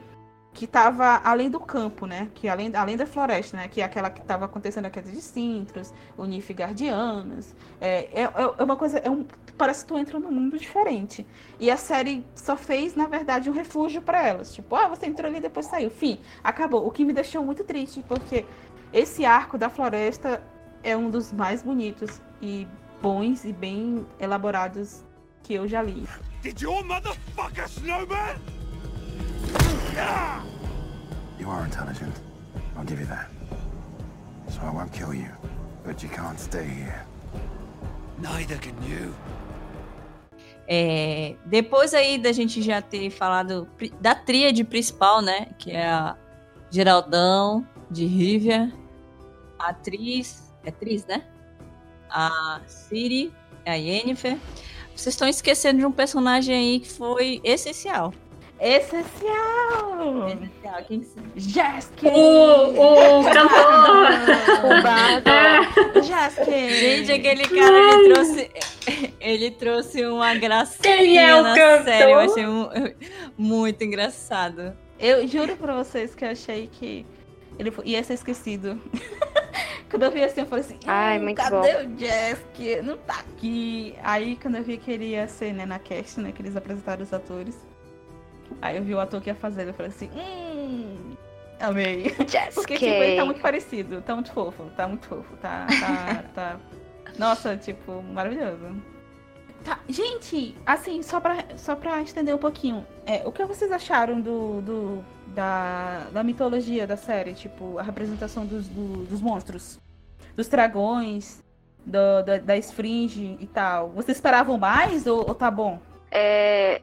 que 0.54 0.66
estava 0.66 1.20
além 1.24 1.50
do 1.50 1.58
campo, 1.58 2.06
né? 2.06 2.30
Que 2.32 2.48
além, 2.48 2.74
além 2.74 2.96
da 2.96 3.04
floresta, 3.04 3.56
né? 3.56 3.66
Que 3.66 3.80
é 3.80 3.84
aquela 3.84 4.08
que 4.08 4.20
estava 4.20 4.44
acontecendo 4.44 4.86
a 4.86 4.90
queda 4.90 5.10
de 5.10 5.20
Cintros, 5.20 5.92
o 6.16 6.24
Nilfgaardianos. 6.24 7.54
É, 7.80 8.22
é, 8.22 8.30
é 8.58 8.62
uma 8.62 8.76
coisa, 8.76 8.98
é 8.98 9.10
um, 9.10 9.26
parece 9.58 9.84
que 9.84 9.88
tu 9.88 9.98
entra 9.98 10.18
num 10.20 10.30
mundo 10.30 10.56
diferente. 10.56 11.26
E 11.58 11.70
a 11.70 11.76
série 11.76 12.24
só 12.36 12.56
fez, 12.56 12.94
na 12.94 13.08
verdade, 13.08 13.50
um 13.50 13.52
refúgio 13.52 14.00
para 14.00 14.24
elas. 14.24 14.54
Tipo, 14.54 14.76
ah, 14.76 14.86
você 14.86 15.06
entrou 15.06 15.28
ali 15.28 15.38
e 15.38 15.42
depois 15.42 15.66
saiu. 15.66 15.90
Fim, 15.90 16.20
acabou. 16.42 16.86
O 16.86 16.90
que 16.92 17.04
me 17.04 17.12
deixou 17.12 17.44
muito 17.44 17.64
triste, 17.64 18.04
porque 18.08 18.46
esse 18.92 19.24
arco 19.24 19.58
da 19.58 19.68
floresta 19.68 20.40
é 20.84 20.96
um 20.96 21.10
dos 21.10 21.32
mais 21.32 21.64
bonitos 21.64 22.22
e 22.40 22.68
bons 23.02 23.44
e 23.44 23.52
bem 23.52 24.06
elaborados 24.20 25.04
que 25.42 25.54
eu 25.54 25.66
já 25.66 25.82
li. 25.82 26.06
Did 26.42 26.60
your 26.60 26.84
motherfucker, 26.84 27.64
Snowman? 27.66 28.63
You 31.38 31.50
are 31.50 31.64
intelligent. 31.64 32.14
I'll 32.76 32.84
give 32.84 33.00
you 33.00 33.06
that. 33.06 33.28
So 34.48 34.60
I 34.62 34.70
won't 34.70 34.92
kill 34.92 35.12
you. 35.12 35.28
But 35.84 36.02
you 36.02 36.08
can't 36.08 36.38
stay 36.40 36.64
here. 36.64 37.04
Neither 38.18 38.58
can 38.58 38.74
you. 38.82 39.14
É, 40.66 41.36
depois 41.44 41.92
aí 41.92 42.16
da 42.16 42.32
gente 42.32 42.62
já 42.62 42.80
ter 42.80 43.10
falado 43.10 43.68
da 44.00 44.14
tríade 44.14 44.64
principal, 44.64 45.20
né? 45.20 45.48
Que 45.58 45.72
é 45.72 45.86
a 45.86 46.16
Geraldão, 46.70 47.66
de 47.90 48.06
Rivia, 48.06 48.72
a 49.58 49.68
atriz, 49.68 50.50
é 50.64 50.70
atriz, 50.70 51.04
né? 51.06 51.24
A 52.08 52.60
Siri, 52.66 53.32
a 53.66 53.74
Yennefer. 53.74 54.38
Vocês 54.96 55.14
estão 55.14 55.28
esquecendo 55.28 55.80
de 55.80 55.86
um 55.86 55.92
personagem 55.92 56.54
aí 56.54 56.80
que 56.80 56.90
foi 56.90 57.40
essencial. 57.44 58.14
Essencial! 58.64 60.26
Essencial, 60.28 60.84
quem 60.88 61.00
que 61.00 61.40
Jaskin! 61.40 62.06
O, 62.08 63.20
o 63.20 63.24
cantor. 63.24 64.08
O 64.64 64.82
bardo. 64.82 66.02
Jaskin! 66.02 66.68
Gente, 66.70 67.12
aquele 67.12 67.46
cara, 67.46 67.76
ele 67.76 68.14
trouxe, 68.14 68.50
ele 69.20 69.50
trouxe 69.50 70.06
uma 70.06 70.34
gracinha 70.34 70.96
Quem 70.96 71.18
é 71.18 71.34
o 71.38 71.42
na 71.42 71.54
cantor? 71.54 71.84
série. 71.84 72.12
Eu 72.12 72.18
achei 72.18 72.46
mu- 72.46 72.70
muito 73.36 73.84
engraçado. 73.84 74.74
Eu 74.98 75.26
juro 75.28 75.56
pra 75.56 75.74
vocês 75.74 76.14
que 76.14 76.24
eu 76.24 76.30
achei 76.30 76.66
que 76.72 77.04
ele 77.58 77.70
ia 77.84 78.02
ser 78.02 78.14
esquecido. 78.14 78.80
quando 79.90 80.04
eu 80.04 80.10
vi 80.10 80.24
assim, 80.24 80.40
eu 80.40 80.46
falei 80.46 80.64
assim, 80.64 80.78
Ai, 80.86 81.18
"Hum, 81.18 81.22
muito 81.24 81.36
cadê 81.36 81.76
o 81.84 81.96
Jask? 81.96 82.82
Não 82.82 82.96
tá 82.96 83.16
aqui. 83.20 83.94
Aí 84.02 84.36
quando 84.40 84.56
eu 84.56 84.62
vi 84.64 84.78
que 84.78 84.90
ele 84.90 85.08
ia 85.10 85.28
ser, 85.28 85.52
né, 85.52 85.66
na 85.66 85.78
cast, 85.78 86.18
né, 86.20 86.32
que 86.32 86.40
eles 86.40 86.56
apresentaram 86.56 87.02
os 87.02 87.12
atores. 87.12 87.54
Aí 88.62 88.76
eu 88.76 88.82
vi 88.82 88.94
o 88.94 89.00
ator 89.00 89.20
que 89.20 89.30
ia 89.30 89.34
fazer, 89.34 89.66
eu 89.68 89.74
falei 89.74 89.90
assim, 89.90 90.10
hum, 90.14 91.14
amei. 91.60 92.14
Porque, 92.54 92.74
tipo, 92.74 92.84
ele 93.02 93.16
tá 93.16 93.24
muito 93.24 93.40
parecido, 93.40 94.00
tá 94.02 94.14
muito 94.14 94.32
fofo, 94.32 94.64
tá 94.76 94.86
muito 94.88 95.06
fofo, 95.06 95.36
tá, 95.36 95.66
tá, 95.80 96.24
tá... 96.34 96.60
Nossa, 97.18 97.56
tipo, 97.56 98.02
maravilhoso. 98.02 98.74
Tá, 99.64 99.78
gente, 99.88 100.54
assim, 100.66 101.02
só 101.02 101.20
pra, 101.20 101.44
só 101.56 101.74
pra 101.74 102.02
estender 102.02 102.34
um 102.34 102.38
pouquinho, 102.38 102.86
é, 103.06 103.22
o 103.26 103.32
que 103.32 103.42
vocês 103.46 103.72
acharam 103.72 104.20
do, 104.20 104.60
do 104.60 105.04
da, 105.28 106.06
da 106.12 106.22
mitologia 106.22 106.86
da 106.86 106.96
série? 106.98 107.32
Tipo, 107.32 107.78
a 107.78 107.82
representação 107.82 108.44
dos, 108.44 108.68
do- 108.68 109.04
dos 109.04 109.22
monstros, 109.22 109.80
dos 110.36 110.48
dragões, 110.48 111.42
do- 111.86 112.22
da, 112.24 112.36
da 112.38 112.56
esfinge 112.58 113.38
e 113.40 113.46
tal. 113.46 113.88
Vocês 113.90 114.18
esperavam 114.18 114.58
mais 114.58 115.06
ou, 115.06 115.20
ou 115.26 115.34
tá 115.34 115.50
bom? 115.50 115.80
É, 116.10 116.82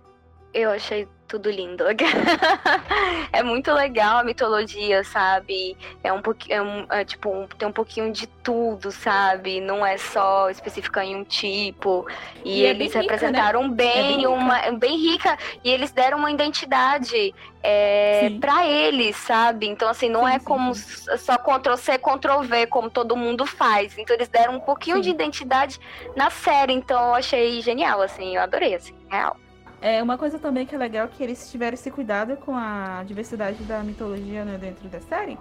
eu 0.52 0.72
achei 0.72 1.08
tudo 1.32 1.50
lindo. 1.50 1.86
é 3.32 3.42
muito 3.42 3.72
legal 3.72 4.18
a 4.18 4.24
mitologia, 4.24 5.02
sabe? 5.06 5.78
É 6.04 6.12
um 6.12 6.22
pouquinho, 6.22 6.54
é 6.54 6.62
um, 6.62 6.86
é, 6.90 7.06
tipo, 7.06 7.30
um, 7.30 7.48
tem 7.48 7.66
um 7.66 7.72
pouquinho 7.72 8.12
de 8.12 8.28
tudo, 8.28 8.92
sabe? 8.92 9.62
Não 9.62 9.86
é 9.86 9.98
só 9.98 10.50
especificar 10.50 11.06
em 11.06 11.16
um 11.16 11.24
tipo. 11.24 12.06
E, 12.44 12.60
e 12.60 12.66
é 12.66 12.72
eles 12.72 12.94
é 12.94 13.00
representaram 13.00 13.62
rica, 13.62 13.70
né? 13.70 13.76
bem, 13.76 13.92
é 13.92 14.18
bem 14.18 14.28
uma 14.28 14.58
rica. 14.58 14.78
bem 14.78 14.98
rica 14.98 15.38
e 15.64 15.70
eles 15.70 15.92
deram 15.94 16.18
uma 16.18 16.30
identidade 16.30 17.34
é, 17.64 18.30
para 18.42 18.68
eles, 18.68 19.16
sabe? 19.16 19.68
Então, 19.68 19.88
assim, 19.88 20.10
não 20.10 20.28
sim, 20.28 20.34
é 20.34 20.40
como 20.40 20.76
sim. 20.76 21.18
só 21.18 21.38
Ctrl 21.38 21.78
C, 21.78 21.98
Ctrl 21.98 22.42
V, 22.42 22.68
como 22.68 22.90
todo 22.90 23.16
mundo 23.16 23.46
faz. 23.46 23.98
Então, 23.98 24.14
eles 24.14 24.28
deram 24.28 24.56
um 24.56 24.60
pouquinho 24.60 24.98
sim. 24.98 25.04
de 25.04 25.10
identidade 25.12 25.80
na 26.14 26.30
série. 26.30 26.74
Então, 26.74 27.02
eu 27.08 27.16
achei 27.16 27.62
genial, 27.62 28.02
assim, 28.02 28.36
eu 28.36 28.42
adorei, 28.42 28.76
assim, 28.76 28.94
real. 29.10 29.38
É, 29.82 30.02
uma 30.02 30.16
coisa 30.16 30.38
também 30.38 30.66
que 30.66 30.76
é 30.76 30.78
legal 30.78 31.06
é 31.06 31.08
que 31.10 31.24
eles 31.24 31.50
tiveram 31.50 31.74
esse 31.74 31.90
cuidado 31.90 32.38
com 32.38 32.56
a 32.56 33.04
diversidade 33.04 33.64
da 33.64 33.82
mitologia 33.82 34.46
né, 34.46 34.56
dentro 34.58 34.88
da 34.88 35.02
série. 35.02 35.40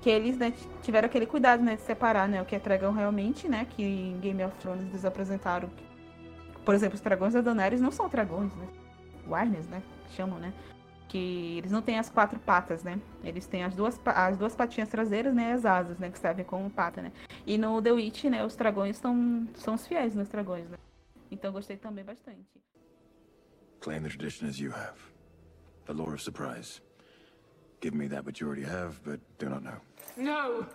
Que 0.00 0.08
eles 0.08 0.38
né, 0.38 0.52
tiveram 0.80 1.06
aquele 1.06 1.26
cuidado 1.26 1.62
né, 1.62 1.74
de 1.74 1.82
separar 1.82 2.28
né, 2.28 2.40
o 2.40 2.44
que 2.44 2.54
é 2.54 2.60
dragão 2.60 2.92
realmente, 2.92 3.48
né? 3.48 3.66
Que 3.68 3.82
em 3.82 4.18
Game 4.20 4.42
of 4.44 4.56
Thrones 4.58 4.88
eles 4.88 5.04
apresentaram. 5.04 5.68
Por 6.64 6.74
exemplo, 6.74 6.94
os 6.94 7.00
dragões 7.00 7.34
da 7.34 7.40
Daenerys 7.40 7.80
não 7.80 7.90
são 7.90 8.08
dragões, 8.08 8.54
né? 8.54 8.66
Warners, 9.26 9.66
né? 9.66 9.82
Chamam, 10.10 10.38
né? 10.38 10.52
que 11.10 11.58
eles 11.58 11.72
não 11.72 11.82
têm 11.82 11.98
as 11.98 12.08
quatro 12.08 12.38
patas, 12.38 12.84
né? 12.84 13.00
Eles 13.24 13.44
têm 13.44 13.64
as 13.64 13.74
duas, 13.74 14.00
as 14.06 14.38
duas 14.38 14.54
patinhas 14.54 14.88
traseiras, 14.88 15.34
né? 15.34 15.52
As 15.52 15.66
asas, 15.66 15.98
né? 15.98 16.08
Que 16.08 16.18
servem 16.18 16.44
como 16.44 16.70
pata, 16.70 17.02
né? 17.02 17.10
E 17.44 17.58
no 17.58 17.82
The 17.82 17.90
Witch, 17.90 18.24
né? 18.24 18.44
Os 18.44 18.54
dragões 18.54 18.96
são, 18.96 19.48
são 19.56 19.74
os 19.74 19.84
fiéis 19.84 20.14
nos 20.14 20.28
dragões, 20.28 20.70
né? 20.70 20.78
Então 21.28 21.52
gostei 21.52 21.76
também 21.76 22.04
bastante. 22.04 22.46
Claim 23.80 24.02
the 24.02 24.10
tradition 24.10 24.48
as 24.48 24.58
you 24.60 24.70
have. 24.70 24.98
The 25.86 25.94
lore 25.94 26.14
of 26.14 26.20
surprise. 26.20 26.80
Give 27.80 27.94
me 27.94 28.08
that 28.08 28.24
which 28.24 28.40
you 28.40 28.46
already 28.46 28.66
have, 28.66 29.00
but 29.02 29.20
do 29.38 29.48
not 29.48 29.62
know. 29.62 29.80
No! 30.16 30.66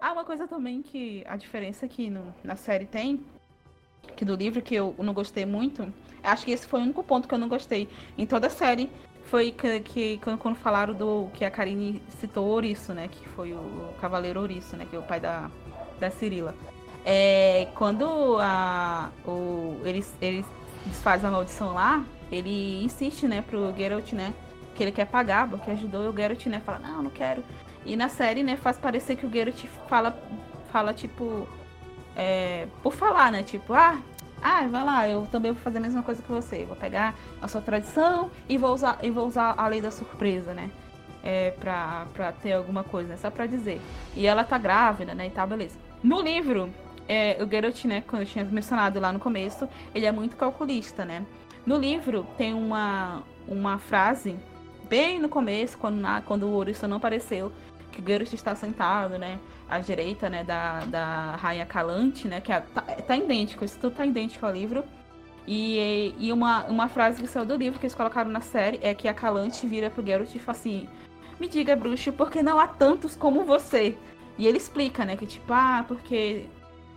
Ah, 0.00 0.12
uma 0.12 0.24
coisa 0.24 0.46
também 0.46 0.82
que 0.82 1.24
a 1.26 1.36
diferença 1.36 1.88
que 1.88 2.10
no, 2.10 2.34
na 2.44 2.56
série 2.56 2.86
tem 2.86 3.24
que 4.16 4.24
do 4.24 4.34
livro 4.34 4.60
que 4.60 4.74
eu 4.74 4.94
não 4.98 5.12
gostei 5.12 5.46
muito, 5.46 5.92
acho 6.22 6.44
que 6.44 6.50
esse 6.50 6.66
foi 6.66 6.80
o 6.80 6.82
único 6.82 7.02
ponto 7.02 7.26
que 7.28 7.34
eu 7.34 7.38
não 7.38 7.48
gostei 7.48 7.88
em 8.16 8.26
toda 8.26 8.48
a 8.48 8.50
série. 8.50 8.90
Foi 9.24 9.50
que, 9.52 9.80
que 9.80 10.18
quando 10.18 10.56
falaram 10.56 10.94
do 10.94 11.28
que 11.34 11.44
a 11.44 11.50
Karine 11.50 12.02
citou 12.18 12.46
Ouriço, 12.46 12.94
né? 12.94 13.08
Que 13.08 13.28
foi 13.28 13.52
o 13.52 13.94
Cavaleiro 14.00 14.40
Ouriço, 14.40 14.76
né? 14.76 14.86
Que 14.88 14.96
é 14.96 14.98
o 14.98 15.02
pai 15.02 15.20
da, 15.20 15.50
da 16.00 16.10
Cirila. 16.10 16.54
É, 17.04 17.68
quando 17.74 18.38
a, 18.40 19.10
o, 19.26 19.80
eles, 19.84 20.16
eles 20.20 20.46
desfazem 20.86 21.28
a 21.28 21.32
maldição 21.32 21.72
lá, 21.72 22.04
ele 22.30 22.82
insiste, 22.84 23.26
né, 23.26 23.42
pro 23.42 23.74
Geralt, 23.76 24.12
né? 24.12 24.34
Que 24.74 24.84
ele 24.84 24.92
quer 24.92 25.06
pagar, 25.06 25.48
porque 25.48 25.70
ajudou 25.70 26.04
e 26.04 26.08
o 26.08 26.16
Geralt, 26.16 26.46
né, 26.46 26.60
fala, 26.64 26.78
não, 26.78 27.02
não 27.02 27.10
quero. 27.10 27.42
E 27.84 27.96
na 27.96 28.08
série, 28.08 28.42
né, 28.42 28.56
faz 28.56 28.78
parecer 28.78 29.16
que 29.16 29.26
o 29.26 29.30
Geralt 29.30 29.64
fala, 29.88 30.16
fala 30.70 30.92
tipo, 30.92 31.48
é, 32.16 32.66
por 32.82 32.92
falar, 32.92 33.30
né? 33.30 33.44
Tipo, 33.44 33.72
ah, 33.72 33.98
ah, 34.42 34.66
vai 34.66 34.84
lá, 34.84 35.08
eu 35.08 35.26
também 35.30 35.52
vou 35.52 35.62
fazer 35.62 35.78
a 35.78 35.80
mesma 35.80 36.02
coisa 36.02 36.20
que 36.20 36.30
você. 36.30 36.64
Vou 36.64 36.76
pegar 36.76 37.14
a 37.40 37.48
sua 37.48 37.60
tradição 37.60 38.30
e 38.48 38.58
vou 38.58 38.74
usar, 38.74 38.98
e 39.02 39.10
vou 39.10 39.26
usar 39.26 39.54
a 39.56 39.68
lei 39.68 39.80
da 39.80 39.90
surpresa, 39.90 40.52
né? 40.52 40.70
É, 41.22 41.52
pra, 41.52 42.06
pra 42.12 42.32
ter 42.32 42.52
alguma 42.52 42.84
coisa, 42.84 43.10
né? 43.10 43.16
Só 43.16 43.30
pra 43.30 43.46
dizer. 43.46 43.80
E 44.16 44.26
ela 44.26 44.44
tá 44.44 44.58
grávida, 44.58 45.14
né? 45.14 45.26
E 45.26 45.30
tá, 45.30 45.46
beleza. 45.46 45.78
No 46.02 46.20
livro, 46.20 46.70
é, 47.08 47.42
o 47.42 47.48
Geralt, 47.48 47.84
né? 47.84 48.02
Quando 48.06 48.22
eu 48.22 48.26
tinha 48.26 48.44
mencionado 48.44 49.00
lá 49.00 49.12
no 49.12 49.18
começo, 49.18 49.68
ele 49.94 50.06
é 50.06 50.12
muito 50.12 50.36
calculista, 50.36 51.04
né? 51.04 51.24
No 51.66 51.76
livro 51.76 52.26
tem 52.36 52.54
uma, 52.54 53.22
uma 53.46 53.78
frase 53.78 54.36
bem 54.88 55.18
no 55.18 55.28
começo, 55.28 55.76
quando, 55.78 55.96
na, 55.96 56.20
quando 56.22 56.44
o 56.44 56.52
Ouriço 56.52 56.86
não 56.86 56.98
apareceu, 56.98 57.52
que 57.90 58.00
o 58.00 58.04
Geralt 58.06 58.32
está 58.32 58.54
sentado, 58.54 59.18
né? 59.18 59.38
à 59.68 59.78
direita, 59.78 60.30
né, 60.30 60.42
da, 60.42 60.80
da 60.86 61.36
Rainha 61.36 61.66
Calante, 61.66 62.26
né, 62.26 62.40
que 62.40 62.50
é, 62.50 62.60
tá, 62.60 62.80
tá, 62.80 63.16
idêntico, 63.16 63.64
isso 63.64 63.78
tudo 63.78 63.94
tá 63.94 64.06
idêntico 64.06 64.46
ao 64.46 64.52
livro. 64.52 64.82
E, 65.46 66.14
e 66.18 66.32
uma, 66.32 66.64
uma 66.64 66.88
frase 66.88 67.22
que 67.22 67.28
saiu 67.28 67.44
do 67.44 67.56
livro 67.56 67.78
que 67.78 67.86
eles 67.86 67.94
colocaram 67.94 68.30
na 68.30 68.40
série 68.40 68.78
é 68.82 68.94
que 68.94 69.08
a 69.08 69.14
Calante 69.14 69.66
vira 69.66 69.90
pro 69.90 70.04
Geralt 70.04 70.34
e 70.34 70.38
fala 70.38 70.58
assim: 70.58 70.86
Me 71.40 71.48
diga, 71.48 71.74
bruxo, 71.74 72.12
porque 72.12 72.42
não 72.42 72.58
há 72.58 72.66
tantos 72.66 73.16
como 73.16 73.44
você? 73.44 73.96
E 74.36 74.46
ele 74.46 74.58
explica, 74.58 75.04
né, 75.06 75.16
que 75.16 75.26
tipo, 75.26 75.50
ah, 75.52 75.84
porque 75.88 76.46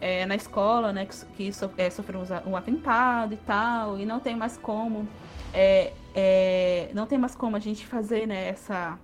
é, 0.01 0.25
na 0.25 0.35
escola, 0.35 0.91
né, 0.91 1.05
que, 1.05 1.25
que 1.37 1.53
so, 1.53 1.71
é, 1.77 1.89
sofreu 1.91 2.21
um 2.45 2.57
atentado 2.57 3.35
e 3.35 3.37
tal, 3.37 3.99
e 3.99 4.05
não 4.05 4.19
tem 4.19 4.35
mais 4.35 4.57
como. 4.57 5.07
É, 5.53 5.93
é, 6.15 6.89
não 6.93 7.05
tem 7.05 7.19
mais 7.19 7.35
como 7.35 7.55
a 7.55 7.59
gente 7.59 7.85
fazer 7.85 8.27
né, 8.27 8.49
essa, 8.49 8.97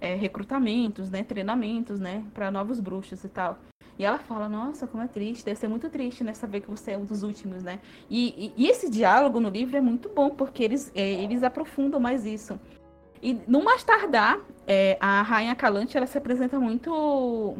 é, 0.00 0.16
recrutamentos, 0.16 1.08
né, 1.08 1.22
treinamentos, 1.22 2.00
né, 2.00 2.24
para 2.34 2.50
novos 2.50 2.80
bruxos 2.80 3.22
e 3.22 3.28
tal. 3.28 3.58
E 3.96 4.04
ela 4.04 4.18
fala, 4.18 4.48
nossa, 4.48 4.86
como 4.86 5.02
é 5.02 5.06
triste, 5.06 5.44
deve 5.44 5.60
ser 5.60 5.68
muito 5.68 5.88
triste, 5.88 6.24
né, 6.24 6.34
saber 6.34 6.62
que 6.62 6.70
você 6.70 6.92
é 6.92 6.98
um 6.98 7.04
dos 7.04 7.22
últimos, 7.22 7.62
né. 7.62 7.78
E, 8.08 8.52
e, 8.56 8.64
e 8.64 8.68
esse 8.68 8.90
diálogo 8.90 9.38
no 9.38 9.50
livro 9.50 9.76
é 9.76 9.80
muito 9.80 10.08
bom, 10.08 10.30
porque 10.30 10.64
eles, 10.64 10.90
é, 10.96 11.22
eles 11.22 11.44
aprofundam 11.44 12.00
mais 12.00 12.26
isso. 12.26 12.58
E 13.22 13.38
no 13.46 13.62
mais 13.62 13.84
tardar, 13.84 14.40
a 14.98 15.20
Rainha 15.20 15.54
Calante, 15.54 15.94
ela 15.94 16.06
se 16.06 16.16
apresenta 16.16 16.58
muito 16.58 17.58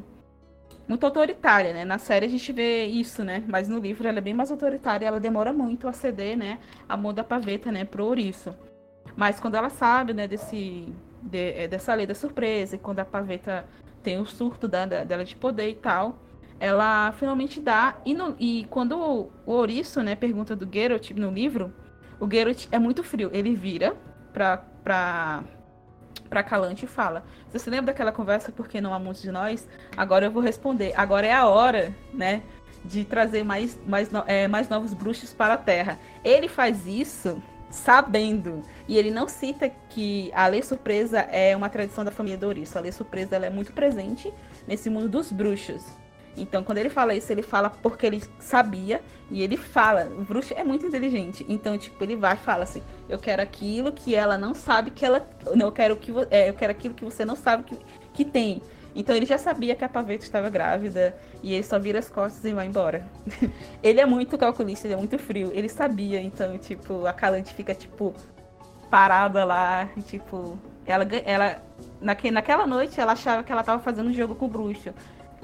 muito 0.91 1.07
autoritária, 1.07 1.73
né? 1.73 1.85
Na 1.85 1.99
série 1.99 2.27
a 2.27 2.29
gente 2.29 2.53
vê 2.53 2.85
isso, 2.85 3.23
né? 3.23 3.45
Mas 3.47 3.69
no 3.69 3.79
livro 3.79 4.09
ela 4.09 4.19
é 4.19 4.21
bem 4.21 4.35
mais 4.35 4.51
autoritária, 4.51 5.07
ela 5.07 5.21
demora 5.21 5.53
muito 5.53 5.87
a 5.87 5.93
ceder, 5.93 6.37
né? 6.37 6.59
A 6.89 6.97
mão 6.97 7.15
da 7.15 7.23
paveta, 7.23 7.71
né? 7.71 7.85
Pro 7.85 8.07
ouriço. 8.07 8.53
Mas 9.17 9.39
quando 9.39 9.55
ela 9.55 9.71
sabe, 9.71 10.13
né, 10.13 10.27
desse 10.27 10.93
de, 11.23 11.53
é, 11.53 11.69
dessa 11.69 11.95
lei 11.95 12.09
da 12.09 12.15
surpresa, 12.15 12.75
e 12.75 12.79
quando 12.79 12.99
a 12.99 13.05
paveta 13.05 13.65
tem 14.03 14.19
o 14.19 14.27
surto 14.27 14.67
da, 14.67 14.85
dela 14.85 15.25
de 15.25 15.37
poder 15.37 15.69
e 15.69 15.77
tal, 15.77 16.19
ela 16.59 17.13
finalmente 17.13 17.61
dá. 17.61 17.97
E, 18.05 18.13
no, 18.13 18.35
e 18.37 18.67
quando 18.69 18.99
o, 18.99 19.31
o 19.47 19.53
Ouriço, 19.53 20.03
né, 20.03 20.17
pergunta 20.17 20.57
do 20.57 20.69
Geralt 20.73 21.13
no 21.13 21.31
livro, 21.31 21.73
o 22.19 22.29
Geralt 22.29 22.67
é 22.73 22.81
muito 22.81 23.05
frio. 23.05 23.31
Ele 23.33 23.55
vira 23.55 23.97
pra, 24.33 24.57
pra, 24.83 25.45
pra 26.29 26.43
Calante 26.43 26.85
e 26.85 26.89
fala: 26.89 27.25
Você 27.49 27.59
se 27.59 27.71
lembra 27.71 27.87
daquela 27.87 28.13
conversa 28.13 28.53
porque 28.53 28.81
não 28.81 28.95
há 28.95 28.99
muitos 28.99 29.23
de 29.23 29.31
nós? 29.31 29.69
Agora 29.97 30.27
eu 30.27 30.31
vou 30.31 30.43
responder. 30.43 30.93
Agora 30.97 31.27
é 31.27 31.33
a 31.33 31.47
hora, 31.47 31.95
né? 32.13 32.43
De 32.85 33.05
trazer 33.05 33.45
mais, 33.45 33.79
mais, 33.87 34.11
é, 34.27 34.49
mais 34.49 34.69
novos 34.69 34.95
bruxos 34.95 35.35
para 35.35 35.55
a 35.55 35.59
Terra. 35.59 35.99
Ele 36.25 36.49
faz 36.49 36.87
isso 36.87 37.43
sabendo. 37.71 38.63
E 38.89 38.97
ele 38.97 39.11
não 39.11 39.29
cita 39.29 39.71
que 39.91 40.31
a 40.35 40.47
lei 40.47 40.63
surpresa 40.63 41.21
é 41.21 41.57
uma 41.57 41.69
tradição 41.69 42.05
da 42.05 42.11
família 42.11 42.39
Douriço. 42.39 42.77
A 42.77 42.81
lei 42.81 42.93
surpresa 42.93 43.37
ela 43.37 43.47
é 43.47 43.51
muito 43.51 43.73
presente 43.73 44.33
nesse 44.67 44.91
mundo 44.91 45.09
dos 45.09 45.31
bruxos. 45.31 45.85
Então, 46.37 46.63
quando 46.63 46.79
ele 46.79 46.89
fala 46.89 47.15
isso, 47.15 47.33
ele 47.33 47.43
fala 47.43 47.71
porque 47.71 48.07
ele 48.07 48.23
sabia 48.39 49.01
e 49.31 49.43
ele 49.43 49.57
fala. 49.57 50.05
O 50.07 50.23
bruxo 50.23 50.55
é 50.57 50.65
muito 50.65 50.87
inteligente. 50.87 51.45
Então, 51.49 51.77
tipo, 51.77 52.03
ele 52.03 52.17
vai 52.17 52.35
e 52.35 52.39
fala 52.39 52.65
assim: 52.65 52.83
Eu 53.09 53.19
quero 53.19 53.43
aquilo 53.43 53.93
que 53.93 54.15
ela 54.15 54.39
não 54.39 54.55
sabe 54.55 54.91
que 54.91 55.05
ela. 55.05 55.27
Não, 55.55 55.67
eu 55.67 55.73
quero, 55.73 55.97
que, 55.97 56.13
é, 56.31 56.49
eu 56.49 56.55
quero 56.55 56.73
aquilo 56.73 56.95
que 56.95 57.05
você 57.05 57.25
não 57.25 57.37
sabe 57.37 57.65
que, 57.65 57.79
que 58.13 58.25
tem. 58.25 58.63
Então 58.95 59.15
ele 59.15 59.27
já 59.27 59.39
sabia 59.39 59.75
que 59.75 59.85
a 59.85 59.89
Paveta 59.89 60.25
estava 60.25 60.49
grávida 60.51 61.17
e 61.43 61.55
ele 61.55 61.63
só 61.63 61.79
vira 61.79 61.99
as 61.99 62.09
costas 62.09 62.45
e 62.45 62.53
vai 62.53 62.67
embora. 62.67 63.07
ele 63.83 64.01
é 64.01 64.07
muito 64.07 64.37
calculista, 64.37 64.87
ele 64.87 64.95
é 64.95 64.97
muito 64.97 65.19
frio. 65.19 65.51
Ele 65.55 65.69
sabia, 65.69 66.21
então, 66.21 66.59
tipo, 66.59 67.07
a 67.07 67.13
Calante 67.13 67.55
fica, 67.55 67.75
tipo, 67.75 68.13
parada 68.91 69.45
lá, 69.45 69.89
e, 69.97 70.03
tipo, 70.03 70.59
ela, 70.85 71.07
ela 71.25 71.63
naque, 72.01 72.31
naquela 72.31 72.67
noite 72.67 73.01
ela 73.01 73.13
achava 73.13 73.45
que 73.45 73.53
ela 73.53 73.61
estava 73.61 73.81
fazendo 73.81 74.11
um 74.11 74.13
jogo 74.13 74.35
com 74.35 74.47
o 74.47 74.49
bruxo, 74.49 74.93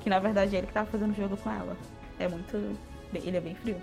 que 0.06 0.10
na 0.10 0.20
verdade 0.20 0.54
é 0.54 0.58
ele 0.58 0.68
que 0.68 0.70
estava 0.70 0.88
fazendo 0.88 1.10
um 1.10 1.14
jogo 1.16 1.36
com 1.36 1.50
ela. 1.50 1.76
É 2.20 2.28
muito, 2.28 2.78
ele 3.12 3.36
é 3.36 3.40
bem 3.40 3.56
frio. 3.56 3.76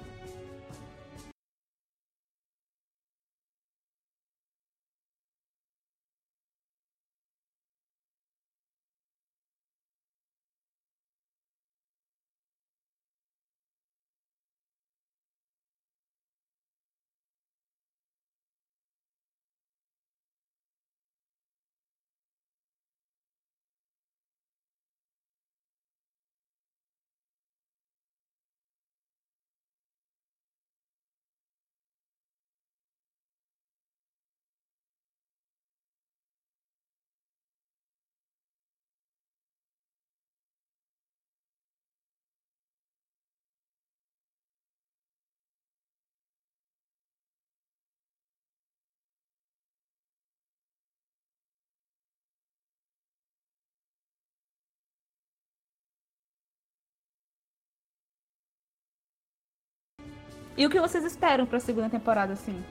E 60.58 60.66
o 60.66 60.70
que 60.70 60.80
vocês 60.80 61.04
esperam 61.04 61.46
pra 61.46 61.60
segunda 61.60 61.90
temporada, 61.90 62.34
assim? 62.34 62.64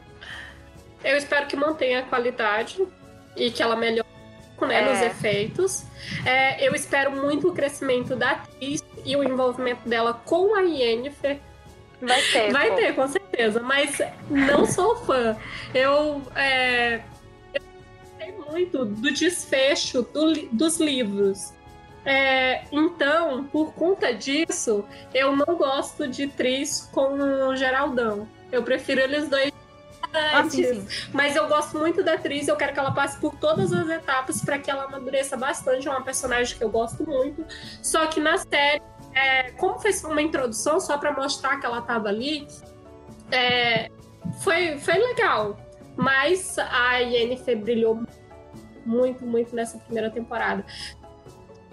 Eu 1.05 1.17
espero 1.17 1.47
que 1.47 1.57
mantenha 1.57 2.01
a 2.01 2.03
qualidade 2.03 2.87
e 3.37 3.51
que 3.51 3.63
ela 3.63 3.75
melhore 3.75 4.09
né, 4.61 4.81
É. 4.83 4.91
nos 4.91 5.01
efeitos. 5.03 5.85
É, 6.25 6.67
eu 6.67 6.75
espero 6.75 7.11
muito 7.11 7.49
o 7.49 7.53
crescimento 7.53 8.15
da 8.15 8.33
atriz 8.33 8.85
e 9.05 9.17
o 9.17 9.25
envolvimento 9.25 9.89
dela 9.89 10.15
com 10.15 10.55
a 10.55 10.61
Yennefer. 10.61 11.41
Vai 12.01 12.23
ter. 12.23 12.53
Vai 12.53 12.71
pô. 12.71 12.77
ter, 12.77 12.95
com 12.95 13.09
certeza, 13.09 13.61
mas 13.61 14.01
não 14.29 14.65
sou 14.67 14.97
fã. 14.97 15.37
Eu, 15.75 16.23
é, 16.35 17.01
eu 17.55 17.63
gostei 18.01 18.33
muito 18.51 18.85
do 18.85 19.13
desfecho 19.13 20.03
do 20.03 20.33
dos 20.53 20.79
livros. 20.79 21.53
É, 22.05 22.65
então, 22.73 23.45
por 23.45 23.73
conta 23.75 24.13
disso, 24.13 24.85
eu 25.15 25.37
não 25.37 25.57
gosto 25.57 26.09
de 26.09 26.27
Tris 26.27 26.89
com 26.93 27.15
o 27.49 27.57
Geraldão. 27.57 28.29
Eu 28.51 28.63
prefiro 28.63 29.01
eles 29.01 29.29
dois 29.29 29.53
Ah, 30.13 30.45
sim, 30.49 30.65
sim. 30.65 31.09
Mas 31.13 31.37
eu 31.37 31.49
gosto 31.49 31.79
muito 31.79 32.03
da 32.03 32.15
atriz, 32.15 32.49
eu 32.49 32.57
quero 32.57 32.73
que 32.73 32.79
ela 32.79 32.93
passe 32.93 33.19
por 33.19 33.35
todas 33.37 33.73
as 33.73 33.89
etapas 33.89 34.45
para 34.45 34.59
que 34.59 34.71
ela 34.71 34.85
amadureça 34.85 35.37
bastante. 35.37 35.89
É 35.89 35.91
uma 35.91 36.03
personagem 36.03 36.57
que 36.57 36.65
eu 36.65 36.71
gosto 36.71 37.09
muito. 37.09 37.47
Só 37.83 38.07
que 38.07 38.21
na 38.21 38.37
série, 38.37 38.83
é, 39.15 39.53
como 39.53 39.79
foi 39.79 39.93
uma 40.05 40.21
introdução 40.21 40.81
só 40.81 40.99
para 40.99 41.13
mostrar 41.13 41.59
que 41.59 41.67
ela 41.67 41.81
tava 41.81 42.09
ali, 42.09 42.47
é, 43.31 43.89
foi, 44.43 44.77
foi 44.79 44.95
legal. 44.95 45.57
Mas 45.97 46.59
a 46.59 46.97
Yennefer 46.97 47.59
brilhou 47.59 48.03
muito, 48.85 49.25
muito 49.25 49.55
nessa 49.55 49.79
primeira 49.79 50.11
temporada. 50.11 50.65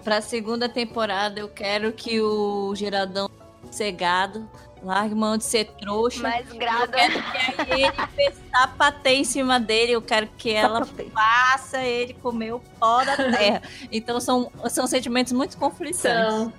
Pra 0.04 0.20
segunda 0.20 0.68
temporada, 0.68 1.38
eu 1.40 1.48
quero 1.48 1.92
que 1.92 2.20
o 2.20 2.74
Geraldão 2.74 3.28
cegado 3.70 4.48
largue 4.82 5.14
mão 5.14 5.36
de 5.36 5.44
ser 5.44 5.66
trouxa. 5.78 6.22
Mais 6.22 6.48
Eu 6.50 6.56
grada. 6.58 6.88
quero 6.88 7.12
que 7.22 7.72
a 7.72 7.74
Yennefer 7.76 8.32
sapateie 8.50 9.18
em 9.20 9.24
cima 9.24 9.60
dele. 9.60 9.92
Eu 9.92 10.00
quero 10.02 10.26
que 10.38 10.50
ela 10.50 10.84
Sapatei. 10.84 11.10
faça 11.10 11.82
ele 11.82 12.14
comer 12.14 12.54
o 12.54 12.60
pó 12.78 13.04
da 13.04 13.14
terra. 13.30 13.62
Então 13.92 14.18
são, 14.20 14.50
são 14.70 14.86
sentimentos 14.86 15.32
muito 15.34 15.58
conflitantes. 15.58 16.04
Então, 16.04 16.52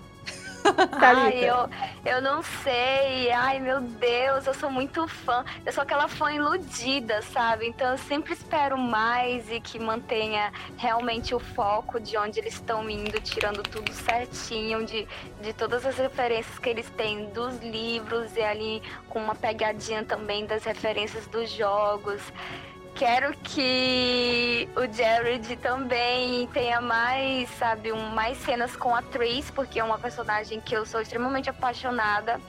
Ai, 0.93 1.49
eu, 1.49 1.69
eu 2.05 2.21
não 2.21 2.41
sei. 2.41 3.31
Ai, 3.31 3.59
meu 3.59 3.81
Deus, 3.81 4.45
eu 4.47 4.53
sou 4.53 4.69
muito 4.69 5.07
fã. 5.07 5.43
Eu 5.65 5.71
sou 5.71 5.83
aquela 5.83 6.07
fã 6.07 6.31
iludida, 6.31 7.21
sabe? 7.21 7.67
Então 7.67 7.91
eu 7.91 7.97
sempre 7.97 8.33
espero 8.33 8.77
mais 8.77 9.49
e 9.51 9.59
que 9.59 9.79
mantenha 9.79 10.51
realmente 10.77 11.33
o 11.33 11.39
foco 11.39 11.99
de 11.99 12.17
onde 12.17 12.39
eles 12.39 12.53
estão 12.53 12.89
indo, 12.89 13.19
tirando 13.21 13.63
tudo 13.63 13.91
certinho, 13.93 14.85
de, 14.85 15.07
de 15.41 15.53
todas 15.53 15.85
as 15.85 15.97
referências 15.97 16.57
que 16.59 16.69
eles 16.69 16.89
têm 16.91 17.25
dos 17.29 17.57
livros 17.59 18.35
e 18.35 18.41
ali 18.41 18.81
com 19.09 19.19
uma 19.19 19.35
pegadinha 19.35 20.03
também 20.03 20.45
das 20.45 20.63
referências 20.63 21.27
dos 21.27 21.49
jogos. 21.51 22.21
Quero 22.95 23.33
que 23.37 24.69
o 24.75 24.93
Jared 24.93 25.55
também 25.57 26.47
tenha 26.47 26.79
mais, 26.79 27.49
sabe, 27.51 27.91
um, 27.91 28.09
mais 28.09 28.37
cenas 28.39 28.75
com 28.75 28.93
a 28.95 29.01
Tris, 29.01 29.49
porque 29.49 29.79
é 29.79 29.83
uma 29.83 29.97
personagem 29.97 30.59
que 30.59 30.75
eu 30.75 30.85
sou 30.85 31.01
extremamente 31.01 31.49
apaixonada. 31.49 32.39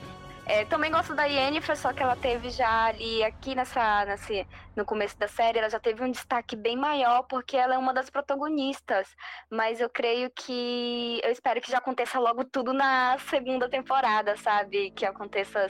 É, 0.45 0.65
também 0.65 0.91
gosto 0.91 1.15
da 1.15 1.23
Yennefer, 1.23 1.77
só 1.77 1.93
que 1.93 2.03
ela 2.03 2.17
teve 2.17 2.49
já 2.49 2.87
ali, 2.87 3.23
aqui 3.23 3.55
nessa, 3.55 4.03
nesse, 4.03 4.45
no 4.75 4.83
começo 4.83 5.17
da 5.17 5.25
série, 5.27 5.57
ela 5.57 5.69
já 5.69 5.79
teve 5.79 6.03
um 6.03 6.11
destaque 6.11 6.53
bem 6.55 6.75
maior, 6.75 7.23
porque 7.23 7.55
ela 7.55 7.75
é 7.75 7.77
uma 7.77 7.93
das 7.93 8.09
protagonistas. 8.09 9.07
Mas 9.49 9.79
eu 9.79 9.89
creio 9.89 10.29
que. 10.29 11.21
Eu 11.23 11.31
espero 11.31 11.61
que 11.61 11.71
já 11.71 11.77
aconteça 11.77 12.19
logo 12.19 12.43
tudo 12.43 12.73
na 12.73 13.17
segunda 13.29 13.69
temporada, 13.69 14.35
sabe? 14.35 14.91
Que 14.91 15.05
aconteça 15.05 15.67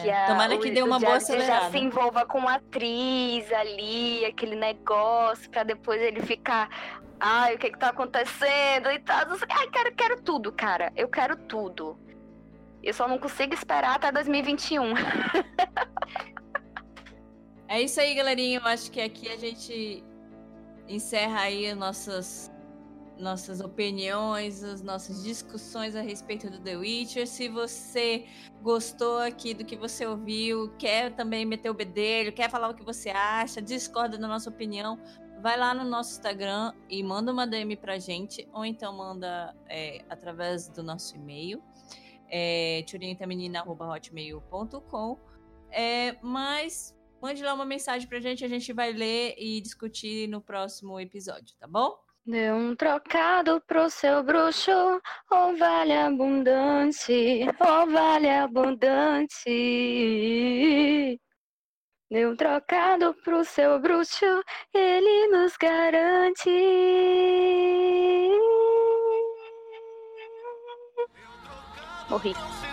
que 0.00 0.10
É, 0.10 0.24
a, 0.24 0.26
Tomara 0.26 0.56
o- 0.56 0.60
que 0.60 0.70
dê 0.72 0.82
o 0.82 0.86
uma 0.86 0.98
boa 0.98 1.20
Jared 1.20 1.26
já 1.28 1.34
acelerada. 1.36 1.70
se 1.70 1.78
envolva 1.78 2.26
com 2.26 2.48
a 2.48 2.54
atriz 2.54 3.52
ali, 3.52 4.24
aquele 4.24 4.56
negócio, 4.56 5.48
pra 5.50 5.62
depois 5.62 6.02
ele 6.02 6.20
ficar. 6.20 6.68
Ai, 7.20 7.54
o 7.54 7.58
que 7.58 7.70
que 7.70 7.78
tá 7.78 7.90
acontecendo 7.90 8.90
e 8.90 8.98
tal. 8.98 9.18
Ai, 9.50 9.68
quero, 9.70 9.94
quero 9.94 10.20
tudo, 10.22 10.50
cara. 10.52 10.92
Eu 10.96 11.08
quero 11.08 11.36
tudo. 11.36 11.96
Eu 12.86 12.94
só 12.94 13.08
não 13.08 13.18
consigo 13.18 13.52
esperar 13.52 13.96
até 13.96 14.12
2021. 14.12 14.94
É 17.68 17.82
isso 17.82 18.00
aí, 18.00 18.14
galerinha. 18.14 18.60
Eu 18.60 18.64
acho 18.64 18.92
que 18.92 19.00
aqui 19.00 19.28
a 19.28 19.36
gente 19.36 20.02
encerra 20.88 21.40
aí 21.40 21.68
as 21.68 21.76
nossas, 21.76 22.52
nossas 23.18 23.60
opiniões, 23.60 24.62
as 24.62 24.80
nossas 24.82 25.24
discussões 25.24 25.96
a 25.96 26.00
respeito 26.00 26.48
do 26.48 26.60
The 26.60 26.76
Witcher. 26.76 27.26
Se 27.26 27.48
você 27.48 28.24
gostou 28.62 29.18
aqui 29.18 29.52
do 29.52 29.64
que 29.64 29.74
você 29.74 30.06
ouviu, 30.06 30.72
quer 30.78 31.12
também 31.16 31.44
meter 31.44 31.68
o 31.68 31.74
bedelho, 31.74 32.32
quer 32.32 32.48
falar 32.48 32.68
o 32.68 32.74
que 32.74 32.84
você 32.84 33.10
acha, 33.10 33.60
discorda 33.60 34.16
da 34.16 34.28
nossa 34.28 34.48
opinião, 34.48 34.96
vai 35.42 35.58
lá 35.58 35.74
no 35.74 35.82
nosso 35.82 36.12
Instagram 36.12 36.72
e 36.88 37.02
manda 37.02 37.32
uma 37.32 37.48
DM 37.48 37.76
pra 37.76 37.98
gente, 37.98 38.48
ou 38.52 38.64
então 38.64 38.96
manda 38.96 39.52
é, 39.68 40.04
através 40.08 40.68
do 40.68 40.84
nosso 40.84 41.16
e-mail, 41.16 41.60
é, 42.30 42.84
turientamenina.hotmail.com. 42.88 45.18
É, 45.70 46.16
mas 46.22 46.96
mande 47.20 47.42
lá 47.42 47.54
uma 47.54 47.64
mensagem 47.64 48.08
pra 48.08 48.20
gente, 48.20 48.44
a 48.44 48.48
gente 48.48 48.72
vai 48.72 48.92
ler 48.92 49.34
e 49.36 49.60
discutir 49.60 50.28
no 50.28 50.40
próximo 50.40 51.00
episódio, 51.00 51.56
tá 51.58 51.66
bom? 51.66 51.96
Dê 52.24 52.50
um 52.50 52.74
trocado 52.74 53.62
pro 53.68 53.88
seu 53.88 54.22
bruxo, 54.22 54.72
ou 55.30 55.56
vale 55.56 55.92
abundante, 55.92 57.46
ou 57.60 57.86
vale 57.88 58.28
abundante. 58.28 59.48
Dê 62.10 62.26
um 62.26 62.36
trocado 62.36 63.14
pro 63.22 63.44
seu 63.44 63.78
bruxo, 63.78 64.26
ele 64.74 65.28
nos 65.28 65.56
garante. 65.56 66.50
Morri. 72.08 72.32
Seu 72.32 72.44
bruxo 72.44 72.65